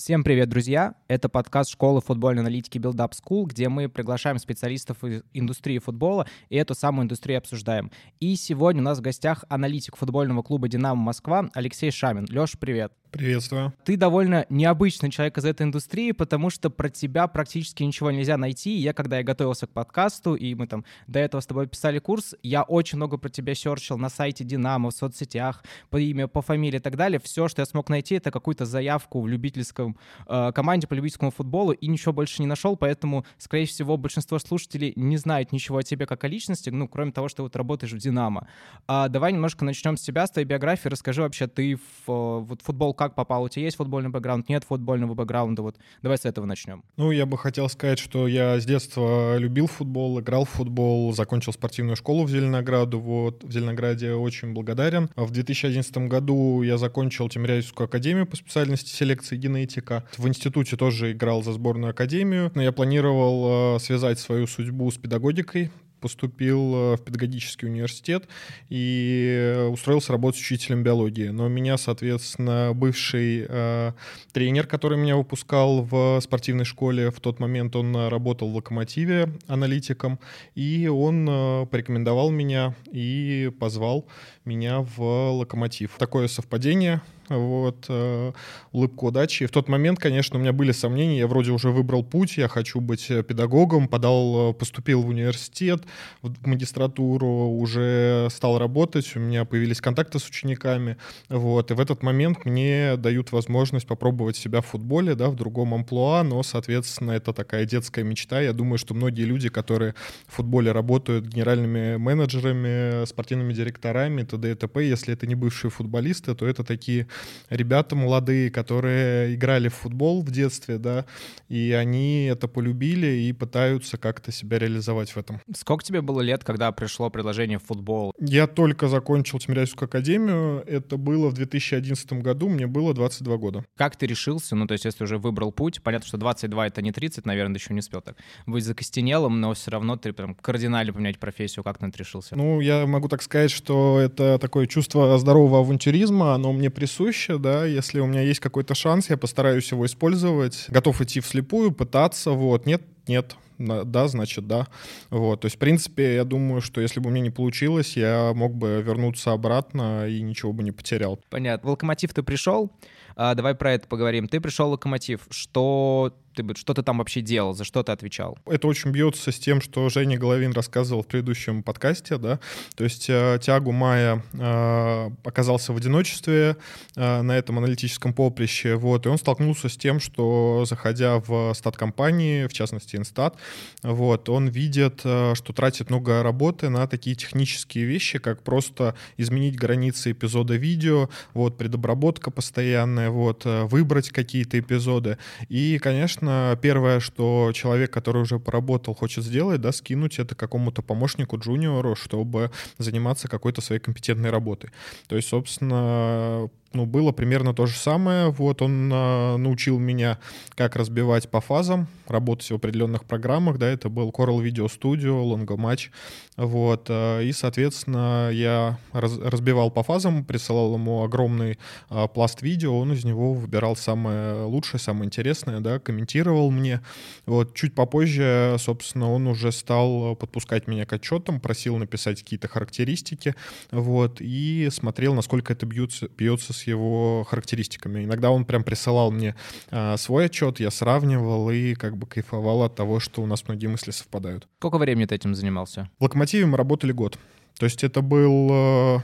[0.00, 0.94] Всем привет, друзья!
[1.08, 6.26] Это подкаст школы футбольной аналитики Build Up School, где мы приглашаем специалистов из индустрии футбола
[6.48, 7.90] и эту самую индустрию обсуждаем.
[8.18, 12.24] И сегодня у нас в гостях аналитик футбольного клуба «Динамо Москва» Алексей Шамин.
[12.30, 12.94] Леш, привет!
[13.10, 13.72] Приветствую.
[13.84, 18.76] Ты довольно необычный человек из этой индустрии, потому что про тебя практически ничего нельзя найти.
[18.76, 22.36] Я, когда я готовился к подкасту, и мы там до этого с тобой писали курс,
[22.44, 26.76] я очень много про тебя серчил на сайте Динамо, в соцсетях, по имя, по фамилии
[26.76, 27.20] и так далее.
[27.22, 29.98] Все, что я смог найти, это какую-то заявку в любительском
[30.28, 34.92] э, команде по любительскому футболу, и ничего больше не нашел, поэтому, скорее всего, большинство слушателей
[34.94, 37.98] не знает ничего о тебе как о личности, ну, кроме того, что вот работаешь в
[37.98, 38.46] Динамо.
[38.86, 40.88] А, давай немножко начнем с тебя, с твоей биографии.
[40.88, 43.44] Расскажи вообще, ты в вот, футбол как попал?
[43.44, 45.62] У тебя есть футбольный бэкграунд, нет футбольного бэкграунда?
[45.62, 46.84] Вот давай с этого начнем.
[46.98, 51.54] Ну, я бы хотел сказать, что я с детства любил футбол, играл в футбол, закончил
[51.54, 55.08] спортивную школу в Зеленограду, вот, в Зеленограде очень благодарен.
[55.16, 60.04] В 2011 году я закончил Тимирязевскую академию по специальности селекции генетика.
[60.18, 62.52] В институте тоже играл за сборную академию.
[62.54, 68.28] Но я планировал э, связать свою судьбу с педагогикой, поступил э, в педагогический университет
[68.68, 71.28] и устроился работать учителем биологии.
[71.28, 73.92] Но меня, соответственно, бывший э,
[74.32, 80.18] тренер, который меня выпускал в спортивной школе, в тот момент он работал в «Локомотиве» аналитиком,
[80.54, 84.06] и он э, порекомендовал меня и позвал
[84.44, 85.00] меня в
[85.32, 85.92] «Локомотив».
[85.98, 88.32] Такое совпадение— вот, э,
[88.72, 89.44] улыбку удачи.
[89.44, 92.48] И в тот момент, конечно, у меня были сомнения, я вроде уже выбрал путь, я
[92.48, 95.84] хочу быть э, педагогом, подал, э, поступил в университет,
[96.22, 100.96] в магистратуру, уже стал работать, у меня появились контакты с учениками,
[101.28, 105.74] вот, и в этот момент мне дают возможность попробовать себя в футболе, да, в другом
[105.74, 109.94] амплуа, но, соответственно, это такая детская мечта, я думаю, что многие люди, которые
[110.26, 114.52] в футболе работают генеральными менеджерами, спортивными директорами, т.д.
[114.52, 117.06] и т.п., если это не бывшие футболисты, то это такие
[117.48, 121.04] ребята молодые, которые играли в футбол в детстве, да,
[121.48, 125.40] и они это полюбили и пытаются как-то себя реализовать в этом.
[125.54, 128.12] Сколько тебе было лет, когда пришло предложение в футбол?
[128.18, 133.64] Я только закончил Тимирязевскую академию, это было в 2011 году, мне было 22 года.
[133.76, 136.92] Как ты решился, ну, то есть если уже выбрал путь, понятно, что 22 это не
[136.92, 138.16] 30, наверное, еще не успел так
[138.46, 142.36] быть закостенелым, но все равно ты прям кардинально поменять профессию, как ты это решился?
[142.36, 147.38] Ну, я могу так сказать, что это такое чувство здорового авантюризма, оно мне присуще, присуще,
[147.38, 152.30] да, если у меня есть какой-то шанс, я постараюсь его использовать, готов идти вслепую, пытаться,
[152.30, 154.68] вот, нет, нет, да, значит, да.
[155.10, 158.32] Вот, то есть, в принципе, я думаю, что если бы у меня не получилось, я
[158.34, 161.18] мог бы вернуться обратно и ничего бы не потерял.
[161.30, 161.68] Понятно.
[161.68, 162.70] В «Локомотив» ты пришел,
[163.16, 164.28] а, давай про это поговорим.
[164.28, 168.38] Ты пришел в «Локомотив», что ты, что ты там вообще делал, за что ты отвечал?
[168.46, 172.38] Это очень бьется с тем, что Женя Головин рассказывал в предыдущем подкасте, да,
[172.76, 176.56] то есть э, Тиагу Майя э, оказался в одиночестве
[176.96, 182.46] э, на этом аналитическом поприще, вот, и он столкнулся с тем, что, заходя в стат-компании,
[182.46, 183.36] в частности Инстат,
[183.82, 189.56] вот, он видит, э, что тратит много работы на такие технические вещи, как просто изменить
[189.56, 197.00] границы эпизода видео, вот, предобработка постоянная, вот, э, выбрать какие-то эпизоды, и, конечно, конечно, первое,
[197.00, 203.28] что человек, который уже поработал, хочет сделать, да, скинуть это какому-то помощнику, джуниору, чтобы заниматься
[203.28, 204.70] какой-то своей компетентной работой.
[205.08, 208.30] То есть, собственно, ну, было примерно то же самое.
[208.30, 210.18] Вот он э, научил меня,
[210.54, 215.56] как разбивать по фазам, работать в определенных программах, да, это был Coral Video Studio, Longo
[215.56, 215.88] Match,
[216.36, 221.58] вот, э, и, соответственно, я раз, разбивал по фазам, присылал ему огромный
[221.90, 226.80] э, пласт видео, он из него выбирал самое лучшее, самое интересное, да, комментировал мне,
[227.26, 233.34] вот, чуть попозже, собственно, он уже стал подпускать меня к отчетам, просил написать какие-то характеристики,
[233.70, 238.04] вот, и смотрел, насколько это бьется, бьется с его характеристиками.
[238.04, 239.34] Иногда он прям присылал мне
[239.70, 243.66] э, свой отчет, я сравнивал и как бы кайфовал от того, что у нас многие
[243.66, 244.46] мысли совпадают.
[244.58, 245.90] Сколько времени ты этим занимался?
[245.98, 247.18] В «Локомотиве» мы работали год.
[247.58, 248.98] То есть это был Э,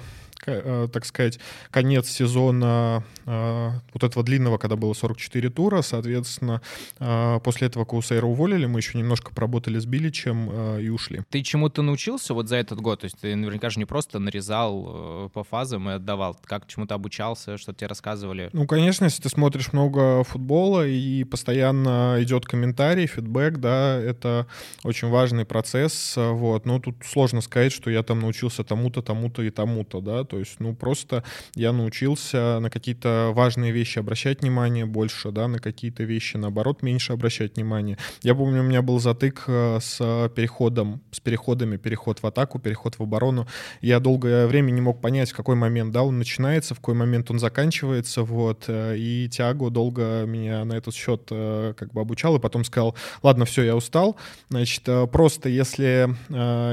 [0.45, 1.39] так сказать,
[1.71, 6.61] конец сезона э, вот этого длинного, когда было 44 тура, соответственно,
[6.99, 11.23] э, после этого Каусейра уволили, мы еще немножко поработали с Биличем и ушли.
[11.31, 13.01] Ты чему-то научился вот за этот год?
[13.01, 17.59] То есть ты наверняка же не просто нарезал по фазам и отдавал, как чему-то обучался,
[17.59, 18.51] что тебе рассказывали?
[18.53, 24.47] Ну, конечно, если ты смотришь много футбола и постоянно идет комментарий, фидбэк, да, это
[24.85, 29.51] очень важный процесс, вот, но тут сложно сказать, что я там научился тому-то, тому-то и
[29.51, 31.25] тому-то, да, то есть, ну, просто
[31.55, 37.13] я научился на какие-то важные вещи обращать внимание больше, да, на какие-то вещи, наоборот, меньше
[37.13, 37.99] обращать внимание.
[38.23, 42.99] Я помню, у меня был затык э, с переходом, с переходами, переход в атаку, переход
[42.99, 43.47] в оборону.
[43.81, 47.31] Я долгое время не мог понять, в какой момент, да, он начинается, в какой момент
[47.31, 52.37] он заканчивается, вот, э, и Тиаго долго меня на этот счет э, как бы обучал,
[52.37, 54.17] и потом сказал, ладно, все, я устал,
[54.49, 54.83] значит,
[55.13, 56.15] просто если,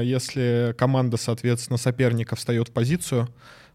[0.04, 3.28] если команда, соответственно, соперника встает в позицию,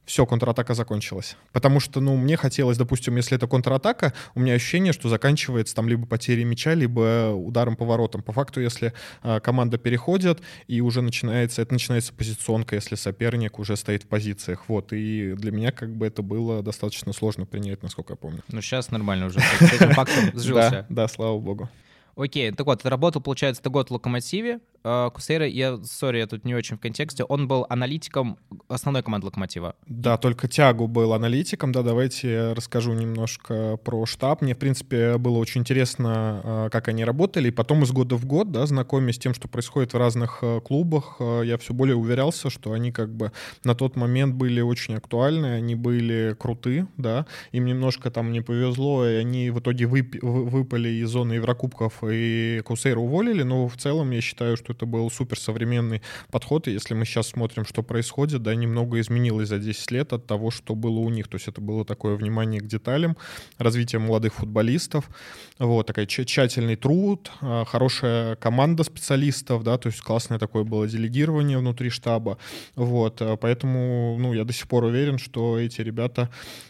[0.09, 1.38] все, контратака закончилась.
[1.51, 5.88] Потому что, ну, мне хотелось, допустим, если это контратака, у меня ощущение, что заканчивается там
[5.88, 8.23] либо потерей мяча, либо ударом поворотом.
[8.23, 8.91] По факту, если
[9.21, 14.63] э, команда переходит, и уже начинается, это начинается позиционка, если соперник уже стоит в позициях.
[14.67, 18.41] Вот, и для меня как бы это было достаточно сложно принять, насколько я помню.
[18.47, 20.88] Ну, сейчас нормально уже с этим фактом сжился.
[20.89, 21.69] Да, да, слава богу.
[22.15, 24.59] Окей, так вот, ты работал, получается, ты год в «Локомотиве».
[24.83, 28.37] А, Кусейра, я, сори, я тут не очень в контексте, он был аналитиком
[28.67, 29.75] основной команды «Локомотива».
[29.87, 34.41] Да, только Тягу был аналитиком, да, давайте я расскажу немножко про штаб.
[34.41, 38.25] Мне, в принципе, было очень интересно, а, как они работали, и потом из года в
[38.25, 42.49] год, да, знакомясь с тем, что происходит в разных а, клубах, я все более уверялся,
[42.49, 43.31] что они как бы
[43.63, 49.05] на тот момент были очень актуальны, они были круты, да, им немножко там не повезло,
[49.05, 54.11] и они в итоге вып- выпали из зоны Еврокубков и Кусейра уволили, но в целом
[54.11, 56.01] я считаю, что это был суперсовременный
[56.31, 60.25] подход, и если мы сейчас смотрим, что происходит, да, немного изменилось за 10 лет от
[60.25, 63.18] того, что было у них, то есть это было такое внимание к деталям,
[63.57, 65.10] развитие молодых футболистов,
[65.57, 71.57] вот, такой тщательный труд, а, хорошая команда специалистов, да, то есть классное такое было делегирование
[71.57, 72.38] внутри штаба,
[72.75, 76.30] вот, а, поэтому, ну, я до сих пор уверен, что эти ребята,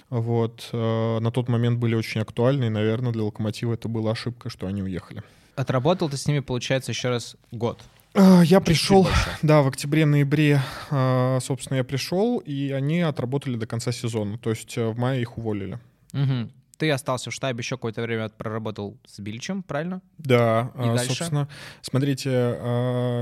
[0.09, 4.49] вот, а, на тот момент были очень актуальны, и, наверное, для Локомотива это была ошибка,
[4.49, 5.23] что они уехали.
[5.59, 7.81] Отработал ты с ними, получается, еще раз год.
[8.13, 9.09] А, я пришел,
[9.41, 14.37] да, в октябре-ноябре, а, собственно, я пришел, и они отработали до конца сезона.
[14.37, 15.77] То есть э, в мае их уволили.
[16.13, 16.49] Угу.
[16.79, 20.01] Ты остался в штабе еще какое-то время проработал с Биличем, правильно?
[20.17, 21.13] Да, и а, дальше?
[21.13, 21.47] собственно,
[21.81, 22.29] смотрите,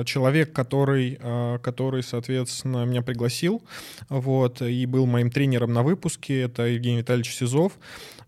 [0.06, 1.19] человек, который,
[1.63, 3.63] который, соответственно, меня пригласил,
[4.09, 7.74] вот, и был моим тренером на выпуске, это Евгений Витальевич Сизов.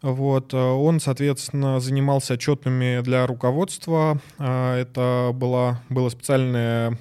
[0.02, 4.20] Вот, он, соответственно, занимался отчетами для руководства.
[4.38, 6.98] Э, это была, было специальное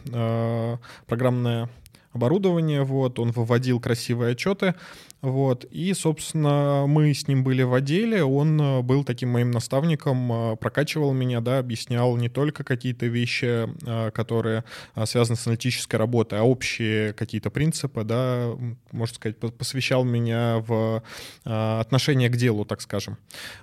[1.07, 1.71] программное
[2.13, 4.75] оборудование, вот, он выводил красивые отчеты,
[5.21, 5.65] вот.
[5.65, 10.57] И, собственно, мы с ним были в отделе, он э, был таким моим наставником, э,
[10.57, 14.63] прокачивал меня, да, объяснял не только какие-то вещи, э, которые
[15.07, 18.53] связаны с аналитической работой, а общие какие-то принципы, да,
[18.93, 21.03] можно сказать, посвящал меня в
[21.45, 23.19] отношение к делу, так скажем.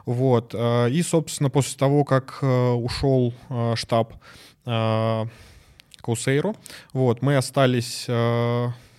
[0.05, 0.53] Вот.
[0.53, 3.33] И, собственно, после того, как ушел
[3.75, 4.13] штаб
[4.65, 6.55] Каусейру,
[6.93, 8.07] вот, мы остались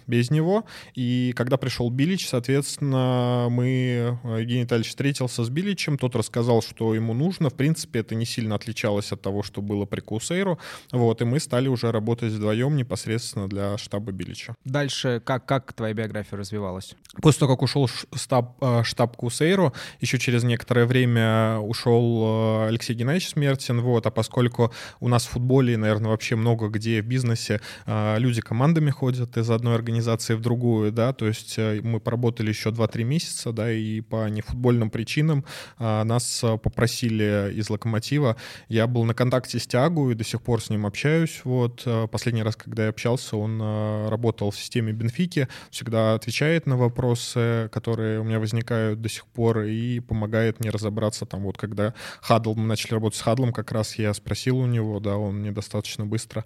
[0.06, 0.64] без него.
[0.94, 6.94] И когда пришел Билич, соответственно, мы, э, Евгений Витальевич встретился с Биличем, тот рассказал, что
[6.94, 7.50] ему нужно.
[7.50, 10.58] В принципе, это не сильно отличалось от того, что было при Кусейру.
[10.92, 14.54] Вот, и мы стали уже работать вдвоем непосредственно для штаба Билича.
[14.64, 16.94] Дальше как, как твоя биография развивалась?
[17.20, 22.94] После того, как ушел штаб, э, штаб Кусейру, еще через некоторое время ушел э, Алексей
[22.94, 27.60] Геннадьевич Смертин, вот, а поскольку у нас в футболе, наверное, вообще много где в бизнесе
[27.86, 32.48] люди командами ходят из одной организации, организации в другую, да, то есть э, мы поработали
[32.48, 35.44] еще 2-3 месяца, да, и по нефутбольным причинам
[35.78, 38.36] а, нас э, попросили из «Локомотива».
[38.68, 41.82] Я был на контакте с Тиагу и до сих пор с ним общаюсь, вот.
[41.86, 43.60] Э, последний раз, когда я общался, он
[44.08, 49.60] работал в системе Бенфики, всегда отвечает на вопросы, которые у меня возникают до сих пор,
[49.60, 53.98] и помогает мне разобраться там, вот когда Хадл, мы начали работать с Хадлом, как раз
[53.98, 56.44] я спросил у него, да, он мне достаточно быстро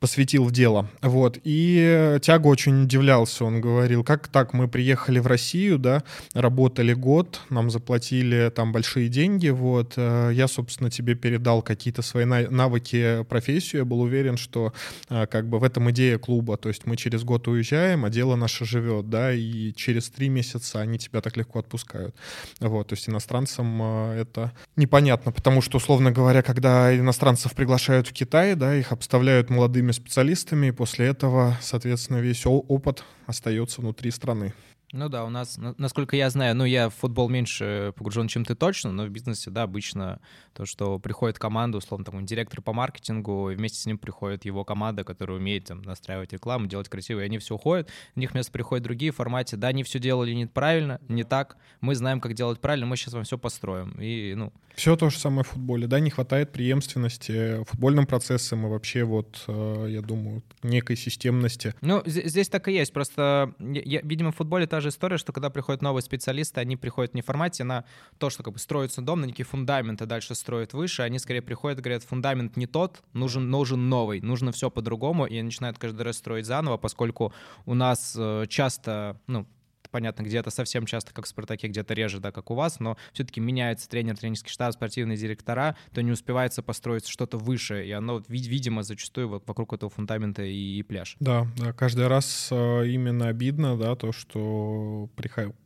[0.00, 1.38] посвятил в дело, вот.
[1.44, 6.02] И Тиагу очень удивлялся, он говорил, как так, мы приехали в Россию, да,
[6.32, 12.24] работали год, нам заплатили там большие деньги, вот, э, я, собственно, тебе передал какие-то свои
[12.24, 14.72] навыки, профессию, я был уверен, что
[15.10, 18.36] э, как бы в этом идея клуба, то есть мы через год уезжаем, а дело
[18.36, 22.16] наше живет, да, и через три месяца они тебя так легко отпускают,
[22.58, 28.14] вот, то есть иностранцам э, это непонятно, потому что, условно говоря, когда иностранцев приглашают в
[28.14, 34.52] Китай, да, их обставляют молодыми специалистами, и после этого, соответственно, весь опыт остается внутри страны.
[34.92, 38.56] Ну да, у нас, насколько я знаю, ну я в футбол меньше погружен, чем ты
[38.56, 40.20] точно, но в бизнесе, да, обычно
[40.52, 44.64] то, что приходит команда, условно, там, директор по маркетингу, и вместе с ним приходит его
[44.64, 48.50] команда, которая умеет там настраивать рекламу, делать красиво, и они все уходят, в них вместо
[48.50, 52.60] приходят другие в формате, да, они все делали неправильно, не так, мы знаем, как делать
[52.60, 54.52] правильно, мы сейчас вам все построим, и, ну...
[54.74, 59.44] Все то же самое в футболе, да, не хватает преемственности футбольным процессам и вообще вот,
[59.46, 61.74] э, я думаю, некой системности.
[61.80, 65.50] Ну, здесь так и есть, просто, я, видимо, в футболе та же история, что когда
[65.50, 67.84] приходят новые специалисты, они приходят не в формате на
[68.18, 71.78] то, что как бы строится дом, на некие фундаменты, дальше строят выше, они скорее приходят
[71.78, 76.16] и говорят, фундамент не тот, нужен, нужен новый, нужно все по-другому, и начинают каждый раз
[76.16, 77.32] строить заново, поскольку
[77.66, 79.46] у нас э, часто, ну,
[79.90, 83.40] понятно, где-то совсем часто, как в «Спартаке», где-то реже, да, как у вас, но все-таки
[83.40, 88.82] меняется тренер, тренерский штаб, спортивные директора, то не успевается построить что-то выше, и оно, видимо,
[88.82, 91.16] зачастую вокруг этого фундамента и, пляж.
[91.20, 95.08] Да, да, каждый раз э, именно обидно, да, то, что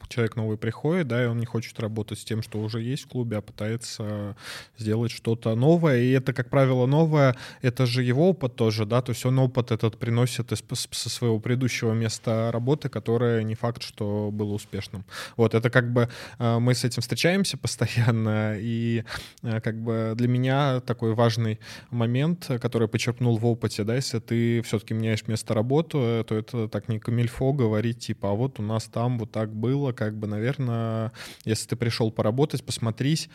[0.09, 3.09] человек новый приходит, да, и он не хочет работать с тем, что уже есть в
[3.09, 4.37] клубе, а пытается
[4.79, 9.11] сделать что-то новое, и это, как правило, новое, это же его опыт тоже, да, то
[9.11, 14.14] есть он опыт этот приносит из, со своего предыдущего места работы, которое не факт, что
[14.31, 15.05] было успешным.
[15.37, 19.05] Вот, это как бы э, мы с этим встречаемся постоянно, и
[19.43, 21.59] э, как бы для меня такой важный
[21.91, 26.69] момент, который почерпнул в опыте, да, если ты все-таки меняешь место работы, э, то это
[26.69, 30.27] так не камильфо говорить, типа, а вот у нас там вот так было, как бы,
[30.27, 31.13] наверное,
[31.45, 33.29] если ты пришел поработать, посмотрись,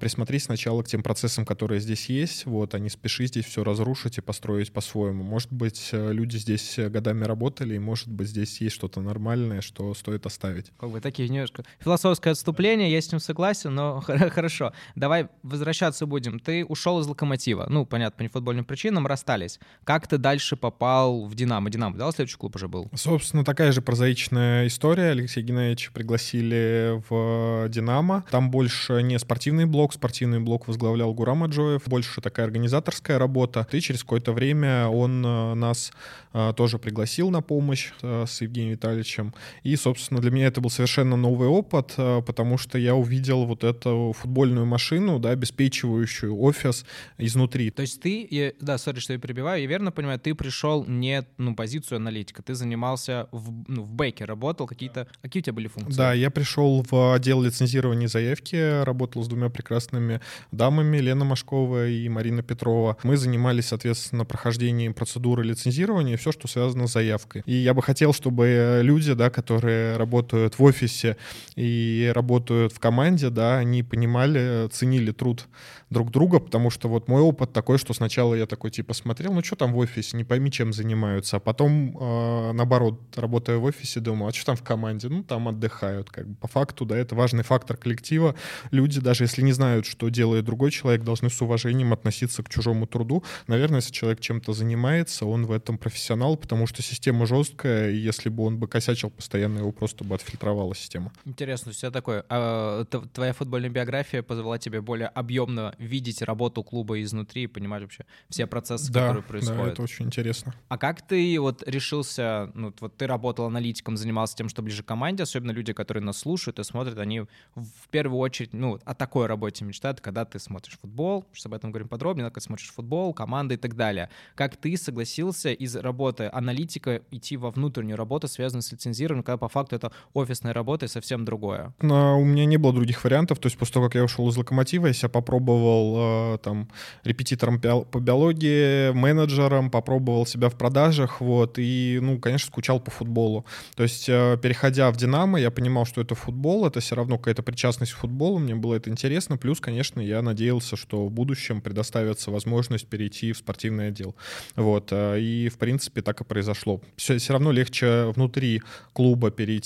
[0.00, 4.18] присмотрись сначала к тем процессам, которые здесь есть, вот, а не спеши здесь все разрушить
[4.18, 5.22] и построить по-своему.
[5.22, 10.17] Может быть, люди здесь годами работали, и может быть, здесь есть что-то нормальное, что стоит
[10.18, 10.72] стоит оставить.
[10.78, 14.72] Как бы такие немножко философское отступление, я с ним согласен, но хорошо.
[14.94, 16.38] Давай возвращаться будем.
[16.38, 17.66] Ты ушел из Локомотива.
[17.68, 19.58] Ну, понятно, по нефутбольным причинам расстались.
[19.84, 21.70] Как ты дальше попал в Динамо?
[21.70, 22.90] Динамо, да, следующий клуб уже был?
[22.94, 25.10] Собственно, такая же прозаичная история.
[25.10, 28.24] Алексея Геннадьевича пригласили в Динамо.
[28.30, 33.66] Там больше не спортивный блок, спортивный блок возглавлял Гурам Аджоев, больше такая организаторская работа.
[33.72, 35.92] И через какое-то время он э, нас
[36.32, 39.34] э, тоже пригласил на помощь э, с Евгением Витальевичем.
[39.62, 43.44] И, собственно, собственно, для меня это был совершенно новый опыт, э, потому что я увидел
[43.44, 46.86] вот эту футбольную машину, да, обеспечивающую офис
[47.18, 47.70] изнутри.
[47.70, 51.24] То есть ты, я, да, сори, что я перебиваю, я верно понимаю, ты пришел не,
[51.36, 55.68] ну, позицию аналитика, ты занимался в, ну, в бэке, работал, какие-то, какие у тебя были
[55.68, 55.98] функции?
[55.98, 60.22] Да, я пришел в отдел лицензирования заявки, работал с двумя прекрасными
[60.52, 62.96] дамами, Лена Машкова и Марина Петрова.
[63.02, 67.42] Мы занимались, соответственно, прохождением процедуры лицензирования и все, что связано с заявкой.
[67.44, 71.16] И я бы хотел, чтобы люди, да, которые работают в офисе
[71.56, 75.46] и работают в команде, да, они понимали, ценили труд
[75.90, 79.42] друг друга, потому что вот мой опыт такой, что сначала я такой типа смотрел, ну
[79.42, 84.00] что там в офисе, не пойми, чем занимаются, а потом э, наоборот, работая в офисе,
[84.00, 85.08] думаю, а что там в команде?
[85.08, 88.34] Ну там отдыхают, как бы по факту, да, это важный фактор коллектива.
[88.70, 92.86] Люди, даже если не знают, что делает другой человек, должны с уважением относиться к чужому
[92.86, 93.24] труду.
[93.46, 98.28] Наверное, если человек чем-то занимается, он в этом профессионал, потому что система жесткая, и если
[98.28, 101.12] бы он бы косячил постоянно, его просто бы отфильтровала система.
[101.24, 102.24] Интересно, все такое.
[102.28, 108.04] А, твоя футбольная биография позвола тебе более объемно видеть работу клуба изнутри и понимать вообще
[108.28, 109.64] все процессы, да, которые происходят.
[109.64, 110.54] Да, это очень интересно.
[110.68, 114.86] А как ты вот решился, ну вот ты работал аналитиком, занимался тем, что ближе к
[114.86, 117.20] команде, особенно люди, которые нас слушают и смотрят, они
[117.54, 121.70] в первую очередь, ну, о такой работе мечтают, когда ты смотришь футбол, сейчас об этом
[121.70, 124.10] говорим подробнее, когда ты смотришь футбол, команды и так далее.
[124.34, 129.48] Как ты согласился из работы аналитика идти во внутреннюю работу, связанную с лицензированием, когда по
[129.48, 131.72] факту это офисная работа и совсем другое?
[131.80, 134.36] Но у меня не было других вариантов, то есть после того, как я ушел из
[134.36, 136.68] Локомотива, я себя попробовал э, там
[137.04, 143.44] репетитором по биологии, менеджером, попробовал себя в продажах, вот, и, ну, конечно, скучал по футболу.
[143.76, 147.42] То есть, э, переходя в «Динамо», я понимал, что это футбол, это все равно какая-то
[147.42, 152.30] причастность к футболу, мне было это интересно, плюс, конечно, я надеялся, что в будущем предоставится
[152.30, 154.14] возможность перейти в спортивный отдел.
[154.56, 156.80] Вот, э, и, в принципе, так и произошло.
[156.96, 159.57] Все, все равно легче внутри клуба перейти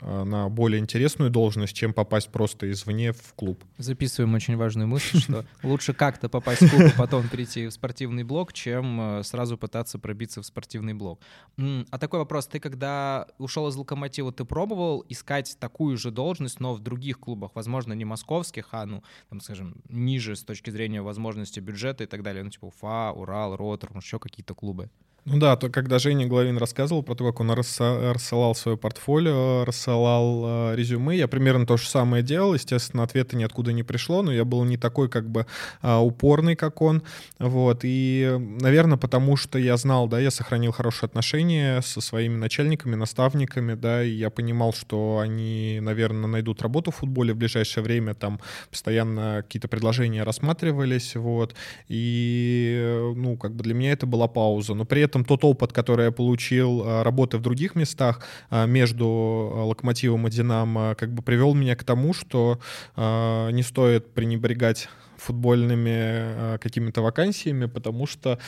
[0.00, 3.62] на более интересную должность, чем попасть просто извне в клуб.
[3.78, 8.24] Записываем очень важную мысль что лучше как-то попасть в клуб, а потом перейти в спортивный
[8.24, 11.20] блок, чем э, сразу пытаться пробиться в спортивный блок.
[11.56, 16.74] А такой вопрос, ты когда ушел из Локомотива, ты пробовал искать такую же должность, но
[16.74, 21.60] в других клубах, возможно, не московских, а, ну, там, скажем, ниже с точки зрения возможности
[21.60, 24.90] бюджета и так далее, ну, типа Уфа, Урал, Ротор, еще какие-то клубы?
[25.28, 30.70] Ну да, то когда Женя Главин рассказывал про то, как он рассылал свое портфолио, рассылал
[30.70, 32.54] э, резюме, я примерно то же самое делал.
[32.54, 35.44] Естественно, ответа ниоткуда не пришло, но я был не такой как бы
[35.82, 37.02] э, упорный, как он.
[37.40, 37.80] Вот.
[37.82, 43.74] И, наверное, потому что я знал, да, я сохранил хорошие отношения со своими начальниками, наставниками,
[43.74, 48.40] да, и я понимал, что они, наверное, найдут работу в футболе в ближайшее время, там
[48.70, 51.56] постоянно какие-то предложения рассматривались, вот.
[51.88, 54.74] И, э, ну, как бы для меня это была пауза.
[54.74, 58.20] Но при этом этом тот опыт, который я получил, а, работы в других местах
[58.50, 62.58] а, между а, Локомотивом и Динамо, как бы привел меня к тому, что
[62.96, 68.38] не стоит пренебрегать футбольными какими-то вакансиями, потому что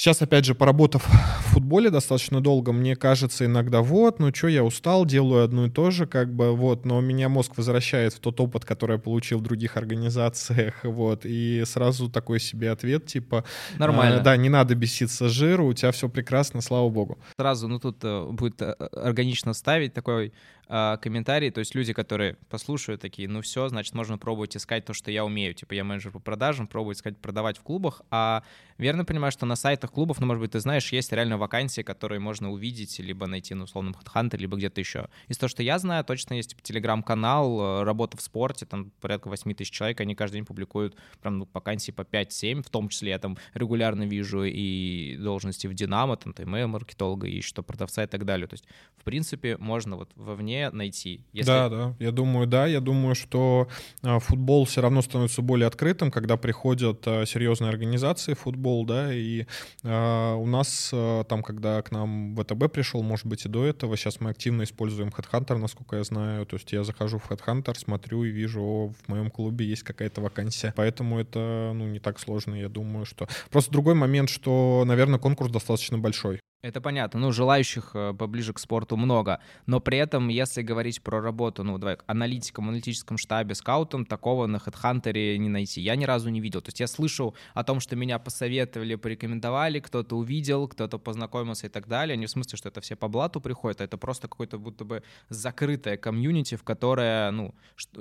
[0.00, 1.06] Сейчас, опять же, поработав
[1.40, 5.70] в футболе достаточно долго, мне кажется иногда, вот, ну что, я устал, делаю одно и
[5.70, 9.40] то же, как бы, вот, но меня мозг возвращает в тот опыт, который я получил
[9.40, 13.44] в других организациях, вот, и сразу такой себе ответ, типа...
[13.78, 14.20] Нормально.
[14.20, 17.18] Э, да, не надо беситься жиру, у тебя все прекрасно, слава богу.
[17.36, 20.32] Сразу, ну, тут э, будет э, органично ставить такой
[20.70, 24.94] э, комментарий, то есть люди, которые послушают такие, ну все, значит, можно пробовать искать то,
[24.94, 28.42] что я умею, типа я менеджер по продажам, пробовать искать продавать в клубах, а
[28.78, 32.20] верно понимаю, что на сайтах клубов, ну, может быть, ты знаешь, есть реально вакансии, которые
[32.20, 35.08] можно увидеть, либо найти на условном HeadHunter, либо где-то еще.
[35.28, 39.28] Из того, что я знаю, точно есть типа, телеграм-канал, э, работа в спорте, там порядка
[39.28, 43.10] 8 тысяч человек, они каждый день публикуют прям ну, вакансии по 5-7, в том числе
[43.10, 48.06] я там регулярно вижу и должности в Динамо, там, email маркетолога и что продавца и
[48.06, 48.46] так далее.
[48.46, 48.64] То есть,
[48.96, 51.24] в принципе, можно вот вовне найти.
[51.32, 51.46] Если...
[51.46, 53.68] Да, да, я думаю, да, я думаю, что
[54.02, 59.46] а, футбол все равно становится более открытым, когда приходят а, серьезные организации футбол, да, и
[59.82, 64.20] а, у нас там, когда к нам ВТБ пришел, может быть, и до этого, сейчас
[64.20, 68.30] мы активно используем Headhunter, насколько я знаю, то есть я захожу в Headhunter, смотрю и
[68.30, 72.68] вижу, о, в моем клубе есть какая-то вакансия, поэтому это, ну, не так сложно, я
[72.68, 73.28] думаю, что...
[73.50, 76.40] Просто другой момент, что, наверное, конкурс достаточно большой.
[76.62, 77.20] Это понятно.
[77.20, 79.40] Ну, желающих э, поближе к спорту много.
[79.64, 84.58] Но при этом, если говорить про работу, ну, давай, аналитиком, аналитическом штабе, скаутом, такого на
[84.58, 85.80] HeadHunter не найти.
[85.80, 86.60] Я ни разу не видел.
[86.60, 91.70] То есть я слышу о том, что меня посоветовали, порекомендовали, кто-то увидел, кто-то познакомился и
[91.70, 92.18] так далее.
[92.18, 95.02] Не в смысле, что это все по блату приходят, а это просто какое-то будто бы
[95.30, 97.54] закрытое комьюнити, в которое, ну,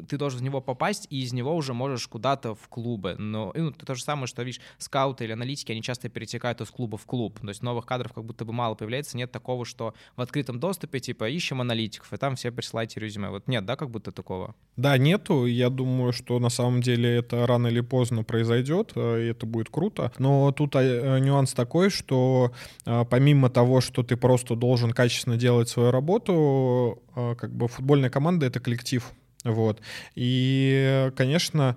[0.09, 3.15] ты должен в него попасть, и из него уже можешь куда-то в клубы.
[3.17, 6.97] Но ну, то же самое, что, видишь, скауты или аналитики, они часто перетекают из клуба
[6.97, 7.39] в клуб.
[7.39, 10.99] То есть новых кадров как будто бы мало появляется, нет такого, что в открытом доступе,
[10.99, 13.29] типа, ищем аналитиков, и там все присылайте резюме.
[13.29, 14.55] Вот нет, да, как будто такого?
[14.75, 15.45] Да, нету.
[15.45, 19.69] Я думаю, что на самом деле это рано или поздно произойдет, э, и это будет
[19.69, 20.11] круто.
[20.17, 22.51] Но тут э, нюанс такой, что
[22.85, 28.45] э, помимо того, что ты просто должен качественно делать свою работу, как бы футбольная команда—
[28.47, 29.11] это коллектив.
[29.43, 29.81] Вот.
[30.15, 31.75] И, конечно,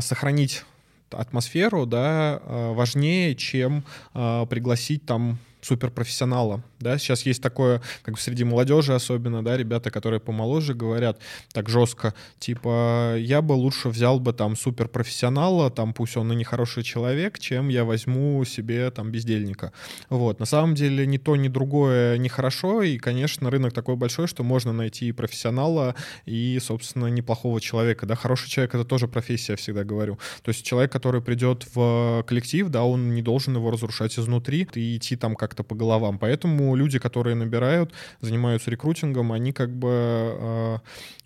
[0.00, 0.64] сохранить
[1.10, 9.44] атмосферу, да, важнее, чем пригласить там суперпрофессионала, да, сейчас есть такое, как среди молодежи особенно,
[9.44, 11.20] да, ребята, которые помоложе говорят
[11.52, 16.44] так жестко, типа, я бы лучше взял бы там суперпрофессионала, там пусть он и не
[16.44, 19.72] хороший человек, чем я возьму себе там бездельника,
[20.10, 24.26] вот, на самом деле ни то, ни другое не хорошо, и, конечно, рынок такой большой,
[24.26, 25.94] что можно найти и профессионала,
[26.26, 30.64] и, собственно, неплохого человека, да, хороший человек— это тоже профессия, я всегда говорю, то есть
[30.64, 35.36] человек, который придет в коллектив, да, он не должен его разрушать изнутри и идти там
[35.36, 36.18] как как-то по головам.
[36.18, 40.78] Поэтому люди, которые набирают, занимаются рекрутингом, они как бы э,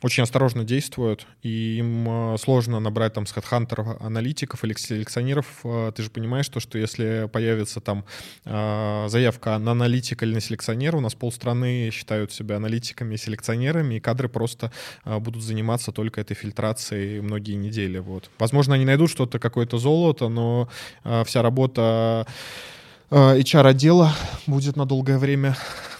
[0.02, 5.46] очень осторожно действуют, и им э, сложно набрать там с HeadHunter аналитиков или селекционеров.
[5.64, 8.04] Э, ты же понимаешь то, что если появится там
[8.44, 13.96] э, заявка на аналитика или на селекционера, у нас полстраны считают себя аналитиками и селекционерами,
[13.96, 14.72] и кадры просто
[15.04, 17.98] э, будут заниматься только этой фильтрацией многие недели.
[17.98, 18.30] Вот.
[18.38, 20.68] Возможно, они найдут что-то, какое-то золото, но
[21.04, 22.26] э, вся работа
[23.10, 24.12] HR-отдела
[24.46, 25.56] будет на долгое время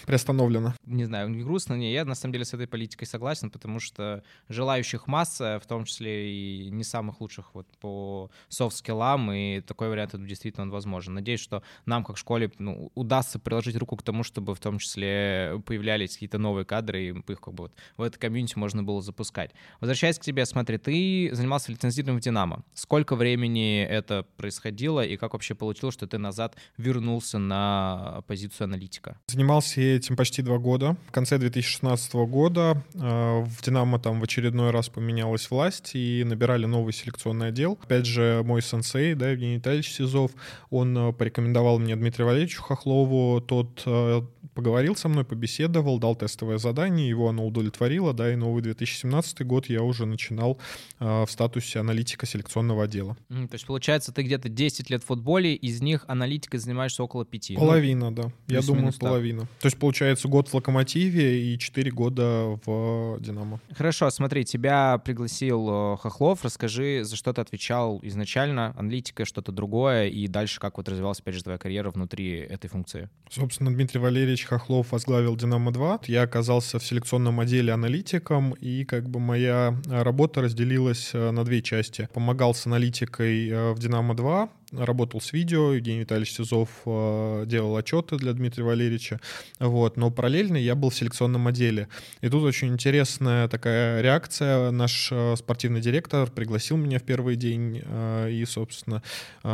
[0.07, 0.73] приостановлено.
[0.85, 1.91] Не знаю, не грустно, не.
[1.91, 6.31] Я на самом деле с этой политикой согласен, потому что желающих масса, в том числе
[6.31, 11.13] и не самых лучших вот по софт-скиллам, и такой вариант действительно возможен.
[11.13, 15.61] Надеюсь, что нам, как школе, ну, удастся приложить руку к тому, чтобы в том числе
[15.65, 19.51] появлялись какие-то новые кадры, и их как бы вот в это комьюнити можно было запускать.
[19.81, 22.63] Возвращаясь к тебе, смотри, ты занимался лицензированием в «Динамо».
[22.73, 29.19] Сколько времени это происходило, и как вообще получилось, что ты назад вернулся на позицию аналитика?
[29.27, 30.95] Занимался я этим почти два года.
[31.07, 36.65] В конце 2016 года э, в «Динамо» там в очередной раз поменялась власть и набирали
[36.65, 37.77] новый селекционный отдел.
[37.83, 40.31] Опять же, мой сенсей, да, Евгений Витальевич Сизов,
[40.69, 43.41] он э, порекомендовал мне Дмитрию Валерьевичу Хохлову.
[43.41, 44.21] Тот э,
[44.53, 49.67] поговорил со мной, побеседовал, дал тестовое задание, его оно удовлетворило, да, и новый 2017 год
[49.67, 50.57] я уже начинал
[50.99, 53.15] в статусе аналитика селекционного отдела.
[53.29, 57.51] То есть, получается, ты где-то 10 лет в футболе, из них аналитикой занимаешься около 5?
[57.51, 58.31] Ну, половина, ну, да.
[58.47, 59.41] Я думаю, половина.
[59.59, 63.61] То есть, получается, год в «Локомотиве» и 4 года в «Динамо».
[63.73, 70.07] Хорошо, смотри, тебя пригласил э, Хохлов, расскажи, за что ты отвечал изначально, аналитика, что-то другое,
[70.07, 73.09] и дальше как вот развивалась, опять же, твоя карьера внутри этой функции?
[73.29, 76.01] Собственно, Дмитрий Валерьевич Хохлов возглавил «Динамо-2».
[76.07, 81.61] Я оказался в селекционном отделе аналитиком, и как бы моя работа разделилась э, на две
[81.61, 82.09] части.
[82.13, 88.17] Помогал с аналитикой э, в «Динамо-2», работал с видео, Евгений Витальевич Сизов э, делал отчеты
[88.17, 89.19] для Дмитрия Валерьевича,
[89.59, 91.87] вот, но параллельно я был в селекционном отделе.
[92.21, 94.71] И тут очень интересная такая реакция.
[94.71, 99.01] Наш э, спортивный директор пригласил меня в первый день э, и, собственно,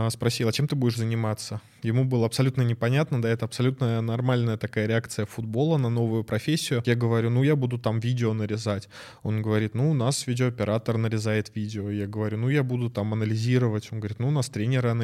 [0.10, 1.62] спросил, а чем ты будешь заниматься?
[1.84, 6.82] Ему было абсолютно непонятно, да, это абсолютно нормальная такая реакция футбола на новую профессию.
[6.86, 8.88] Я говорю, ну, я буду там видео нарезать.
[9.22, 11.90] Он говорит, ну, у нас видеооператор нарезает видео.
[11.90, 13.90] Я говорю, ну, я буду там анализировать.
[13.92, 15.03] Он говорит, ну, у нас тренеры анализируют,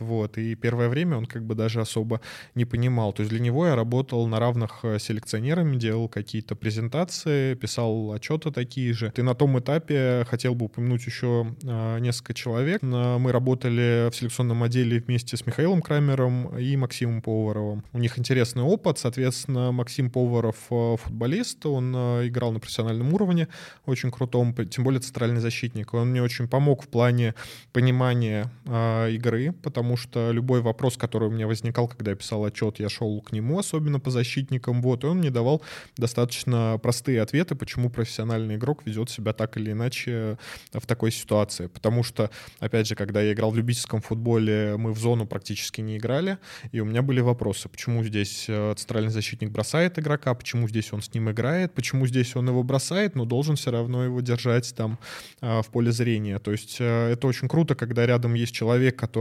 [0.00, 0.38] вот.
[0.38, 2.20] И первое время он как бы даже особо
[2.54, 3.12] не понимал.
[3.12, 8.50] То есть для него я работал на равных э, селекционерами, делал какие-то презентации, писал отчеты
[8.50, 9.12] такие же.
[9.16, 12.82] И на том этапе хотел бы упомянуть еще э, несколько человек.
[12.82, 17.84] Мы работали в селекционном отделе вместе с Михаилом Крамером, и Максимом Поваровым.
[17.92, 23.48] У них интересный опыт, соответственно, Максим Поваров э, футболист, он э, играл на профессиональном уровне,
[23.84, 25.94] очень крутом, тем более центральный защитник.
[25.94, 27.34] Он мне очень помог в плане
[27.72, 32.78] понимания э, игры, потому что любой вопрос, который у меня возникал, когда я писал отчет,
[32.78, 35.62] я шел к нему, особенно по защитникам, вот, и он мне давал
[35.96, 40.38] достаточно простые ответы, почему профессиональный игрок ведет себя так или иначе
[40.72, 41.66] в такой ситуации.
[41.66, 45.96] Потому что, опять же, когда я играл в любительском футболе, мы в зону практически не
[45.96, 46.38] играли,
[46.72, 51.02] и у меня были вопросы, почему здесь э, центральный защитник бросает игрока, почему здесь он
[51.02, 54.98] с ним играет, почему здесь он его бросает, но должен все равно его держать там
[55.40, 56.38] э, в поле зрения.
[56.38, 59.15] То есть э, это очень круто, когда рядом есть человек, который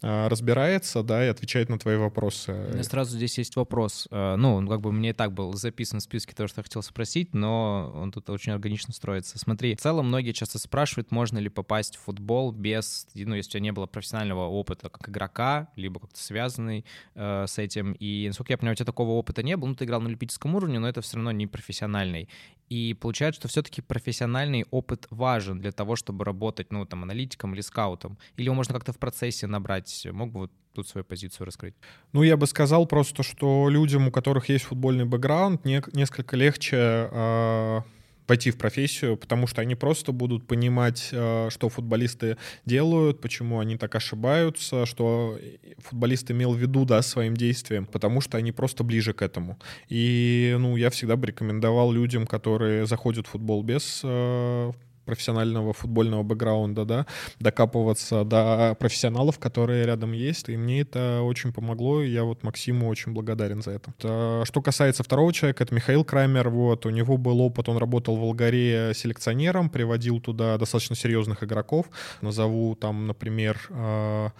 [0.00, 2.52] разбирается, да, и отвечает на твои вопросы.
[2.78, 4.08] У сразу здесь есть вопрос.
[4.10, 7.34] Ну, как бы мне и так был записан в списке того, что я хотел спросить,
[7.34, 9.38] но он тут очень органично строится.
[9.38, 13.52] Смотри, в целом многие часто спрашивают, можно ли попасть в футбол без, ну, если у
[13.52, 17.92] тебя не было профессионального опыта как игрока, либо как-то связанный э, с этим.
[17.92, 19.68] И, насколько я понимаю, у тебя такого опыта не было.
[19.68, 22.28] Ну, ты играл на любительском уровне, но это все равно не профессиональный.
[22.70, 27.60] И получается, что все-таки профессиональный опыт важен для того, чтобы работать, ну, там, аналитиком или
[27.62, 28.16] скаутом.
[28.36, 30.06] Или его можно как-то в процессе набрать.
[30.12, 31.74] Мог бы вот тут свою позицию раскрыть?
[32.12, 37.08] Ну, я бы сказал просто, что людям, у которых есть футбольный бэкграунд, не, несколько легче
[37.10, 37.80] э,
[38.26, 43.76] пойти в профессию, потому что они просто будут понимать, э, что футболисты делают, почему они
[43.76, 45.38] так ошибаются, что
[45.78, 49.58] футболист имел в виду, да, своим действием, потому что они просто ближе к этому.
[49.88, 54.72] И, ну, я всегда бы рекомендовал людям, которые заходят в футбол без э,
[55.04, 57.06] профессионального футбольного бэкграунда, да,
[57.38, 62.88] докапываться до профессионалов, которые рядом есть, и мне это очень помогло, и я вот Максиму
[62.88, 63.92] очень благодарен за это.
[64.02, 68.16] А, что касается второго человека, это Михаил Крамер, вот, у него был опыт, он работал
[68.16, 71.86] в Волгаре селекционером, приводил туда достаточно серьезных игроков,
[72.20, 74.30] назову там, например, а,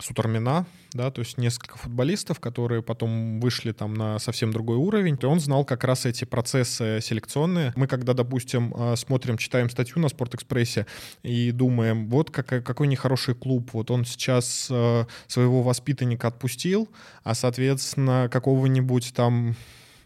[0.00, 5.26] Сутармина, да, то есть несколько футболистов, которые потом вышли там на совсем другой уровень, и
[5.26, 7.72] он знал как раз эти процессы селекционные.
[7.76, 10.86] Мы когда, допустим, а, смотрим, читаем статью на Спортэкспрессе
[11.22, 16.88] и думаем, вот какой, какой нехороший клуб, вот он сейчас а, своего воспитанника отпустил,
[17.22, 19.56] а, соответственно, какого-нибудь там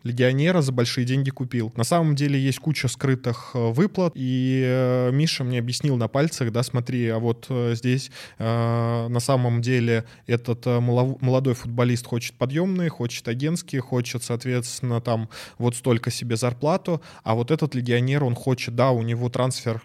[0.05, 1.73] легионера за большие деньги купил.
[1.77, 6.53] На самом деле есть куча скрытых э, выплат, и э, Миша мне объяснил на пальцах,
[6.53, 13.27] да, смотри, а вот э, здесь на самом деле этот молодой футболист хочет подъемные, хочет
[13.27, 18.91] агентские, хочет, соответственно, там вот столько себе зарплату, а вот этот легионер, он хочет, да,
[18.91, 19.83] у него трансфер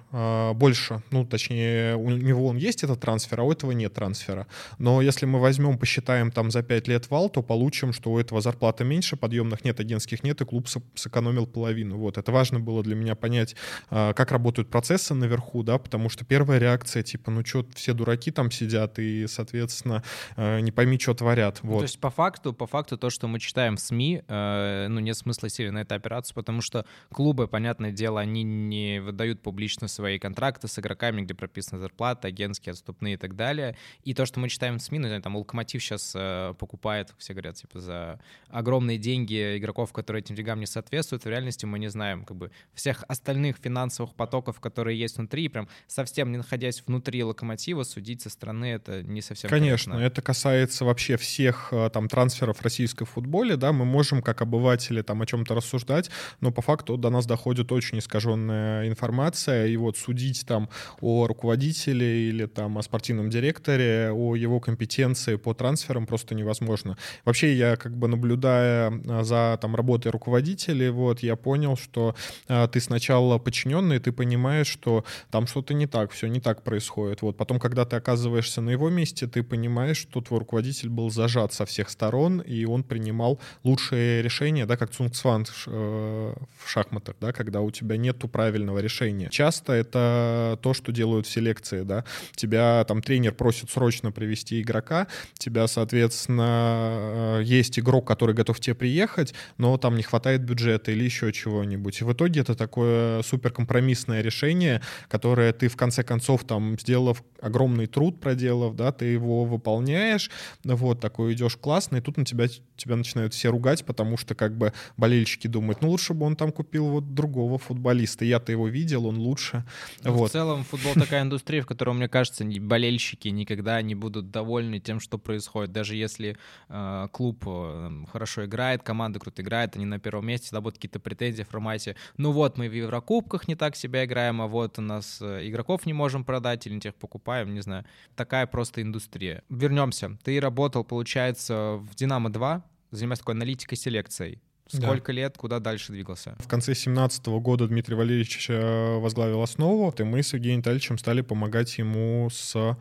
[0.55, 4.47] больше, ну, точнее, у него он есть этот трансфер, а у этого нет трансфера.
[4.77, 8.41] Но если мы возьмем, посчитаем там за 5 лет вал, то получим, что у этого
[8.41, 11.97] зарплата меньше, подъемных нет, агентских клиентских нет, и клуб сэкономил половину.
[11.97, 13.55] Вот, это важно было для меня понять,
[13.89, 18.31] а, как работают процессы наверху, да, потому что первая реакция, типа, ну что, все дураки
[18.31, 20.03] там сидят, и, соответственно,
[20.35, 21.59] а, не пойми, что творят.
[21.63, 21.71] Вот.
[21.71, 24.99] Ну, то есть по факту, по факту то, что мы читаем в СМИ, э, ну,
[24.99, 29.87] нет смысла сильно на эту операцию, потому что клубы, понятное дело, они не выдают публично
[29.87, 33.75] свои контракты с игроками, где прописана зарплата, агентские, отступные и так далее.
[34.03, 37.55] И то, что мы читаем в СМИ, ну, там, Локомотив сейчас э, покупает, все говорят,
[37.55, 38.19] типа, за
[38.49, 41.25] огромные деньги игроков, которые этим деньгам не соответствуют.
[41.25, 45.49] В реальности мы не знаем как бы всех остальных финансовых потоков, которые есть внутри, и
[45.49, 50.07] прям совсем не находясь внутри локомотива, судить со стороны это не совсем Конечно, корректно.
[50.07, 55.01] это касается вообще всех э, там трансферов в российском футболе, да, мы можем как обыватели
[55.01, 56.09] там о чем-то рассуждать,
[56.39, 60.69] но по факту до нас доходит очень искаженная информация, и вот судить там
[61.01, 66.97] о руководителе или там о спортивном директоре, о его компетенции по трансферам просто невозможно.
[67.25, 72.15] Вообще я как бы наблюдая э, за там работой работы руководителей, вот, я понял, что
[72.47, 77.21] э, ты сначала подчиненный, ты понимаешь, что там что-то не так, все не так происходит.
[77.23, 81.53] Вот, потом, когда ты оказываешься на его месте, ты понимаешь, что твой руководитель был зажат
[81.53, 87.31] со всех сторон, и он принимал лучшие решения, да, как Цунгцван э, в шахматах, да,
[87.31, 89.29] когда у тебя нету правильного решения.
[89.31, 92.03] Часто это то, что делают в селекции, да,
[92.35, 98.75] тебя там тренер просит срочно привести игрока, тебя, соответственно, э, есть игрок, который готов тебе
[98.75, 102.01] приехать, но там не хватает бюджета или еще чего-нибудь.
[102.01, 107.87] И в итоге это такое суперкомпромиссное решение, которое ты в конце концов там сделав огромный
[107.87, 110.29] труд проделав, да, ты его выполняешь,
[110.63, 114.57] вот, такой идешь классно, и тут на тебя, тебя начинают все ругать, потому что как
[114.57, 119.05] бы болельщики думают, ну лучше бы он там купил вот другого футболиста, я-то его видел,
[119.05, 119.65] он лучше.
[120.03, 120.29] Ну, вот.
[120.29, 124.99] В целом футбол такая индустрия, в которой, мне кажется, болельщики никогда не будут довольны тем,
[124.99, 126.37] что происходит, даже если
[126.67, 130.99] э, клуб э, хорошо играет, команда круто играет, они на первом месте, всегда будут какие-то
[130.99, 134.81] претензии в формате, ну вот мы в Еврокубках не так себя играем, а вот у
[134.81, 137.85] нас э, игроков не можем продать или не тех покупаем, не знаю.
[138.15, 139.43] Такая просто индустрия.
[139.49, 140.17] Вернемся.
[140.23, 144.41] Ты работал, получается, в «Динамо-2», занимаясь такой аналитикой, селекцией.
[144.71, 145.13] Сколько да.
[145.13, 146.35] лет, куда дальше двигался?
[146.37, 151.21] В конце 2017 года Дмитрий Валерьевич э, возглавил основу, и мы с Евгением Витальевичем стали
[151.21, 152.77] помогать ему с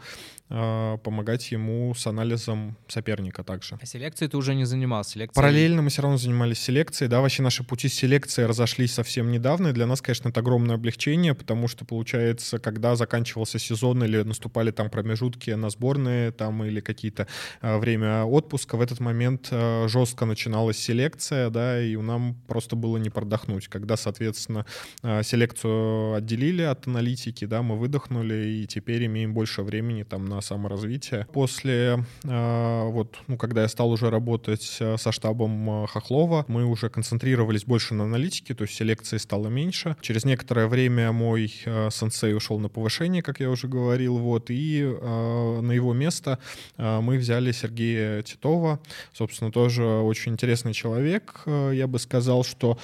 [0.48, 3.78] помогать ему с анализом соперника также.
[3.80, 5.12] А селекцией ты уже не занимался?
[5.12, 5.42] Селекцией...
[5.42, 7.10] Параллельно мы все равно занимались селекцией.
[7.10, 9.68] Да, вообще наши пути селекции разошлись совсем недавно.
[9.68, 14.70] И для нас, конечно, это огромное облегчение, потому что, получается, когда заканчивался сезон или наступали
[14.70, 17.26] там промежутки на сборные там или какие-то
[17.60, 22.96] э, время отпуска, в этот момент э, жестко начиналась селекция, да, и нам просто было
[22.96, 23.68] не продохнуть.
[23.68, 24.64] Когда, соответственно,
[25.02, 31.26] селекцию отделили от аналитики, да, мы выдохнули и теперь имеем больше времени там на саморазвитие.
[31.32, 36.64] После, э, вот, ну, когда я стал уже работать э, со штабом э, Хохлова, мы
[36.64, 39.96] уже концентрировались больше на аналитике, то есть селекции стало меньше.
[40.00, 45.72] Через некоторое время мой сенсей ушел на повышение, как я уже говорил, вот, и на
[45.72, 46.38] его место
[46.76, 48.80] мы взяли Сергея Титова,
[49.12, 51.42] собственно, тоже очень интересный человек.
[51.46, 52.78] Я бы сказал, что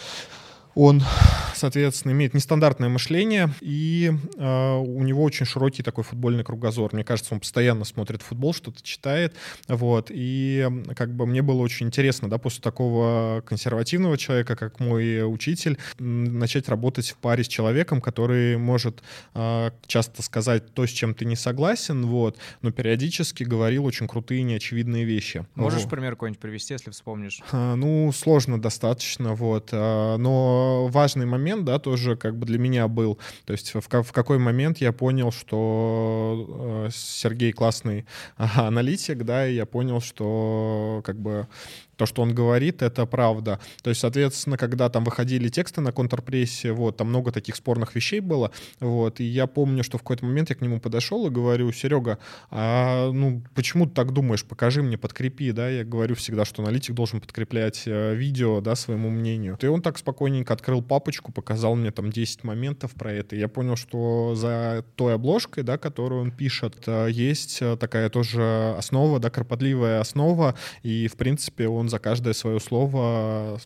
[0.74, 1.02] он,
[1.54, 6.90] соответственно, имеет нестандартное мышление, и э, у него очень широкий такой футбольный кругозор.
[6.92, 9.34] Мне кажется, он постоянно смотрит футбол, что-то читает,
[9.68, 15.22] вот, и как бы мне было очень интересно, да, после такого консервативного человека, как мой
[15.24, 19.02] учитель, начать работать в паре с человеком, который может
[19.34, 24.42] э, часто сказать то, с чем ты не согласен, вот, но периодически говорил очень крутые,
[24.42, 25.46] неочевидные вещи.
[25.54, 25.90] Можешь вот.
[25.90, 27.40] пример какой-нибудь привести, если вспомнишь?
[27.52, 32.88] А, ну, сложно достаточно, вот, а, но важный момент, да, тоже как бы для меня
[32.88, 33.18] был.
[33.44, 39.54] То есть в, в какой момент я понял, что э, Сергей классный аналитик, да, и
[39.54, 41.46] я понял, что как бы
[41.96, 43.60] то, что он говорит, это правда.
[43.82, 48.20] То есть, соответственно, когда там выходили тексты на контрпрессе, вот, там много таких спорных вещей
[48.20, 51.72] было, вот, и я помню, что в какой-то момент я к нему подошел и говорю,
[51.72, 52.18] Серега,
[52.50, 56.94] а, ну, почему ты так думаешь, покажи мне, подкрепи, да, я говорю всегда, что аналитик
[56.94, 59.58] должен подкреплять э, видео, да, своему мнению.
[59.60, 63.48] И он так спокойненько открыл папочку, показал мне там 10 моментов про это, и я
[63.48, 69.18] понял, что за той обложкой, да, которую он пишет, э, есть э, такая тоже основа,
[69.20, 73.60] да, кропотливая основа, и, в принципе, он он за каждое свое слово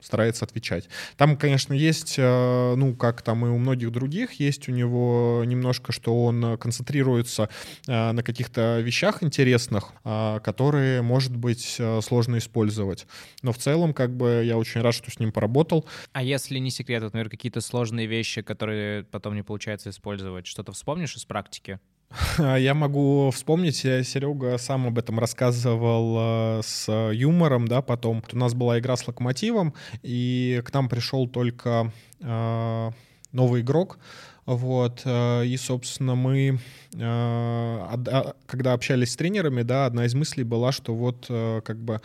[0.00, 0.88] старается отвечать.
[1.16, 5.92] Там, конечно, есть, э, ну, как там и у многих других, есть у него немножко,
[5.92, 7.48] что он концентрируется
[7.86, 13.06] э, на каких-то вещах интересных, э, которые, может быть, сложно использовать.
[13.42, 15.86] Но в целом, как бы, я очень рад, что с ним поработал.
[16.12, 21.16] А если не секрет, например, какие-то сложные вещи, которые потом не получается использовать, что-то вспомнишь
[21.16, 21.80] из практики?
[22.38, 28.22] Я могу вспомнить, Серега сам об этом рассказывал э, с юмором, да, потом.
[28.32, 32.90] У нас была игра с Локомотивом, и к нам пришел только э,
[33.32, 33.98] новый игрок,
[34.46, 36.60] вот, э, и, собственно, мы,
[37.00, 42.00] а, когда общались с тренерами, да, одна из мыслей была, что вот как бы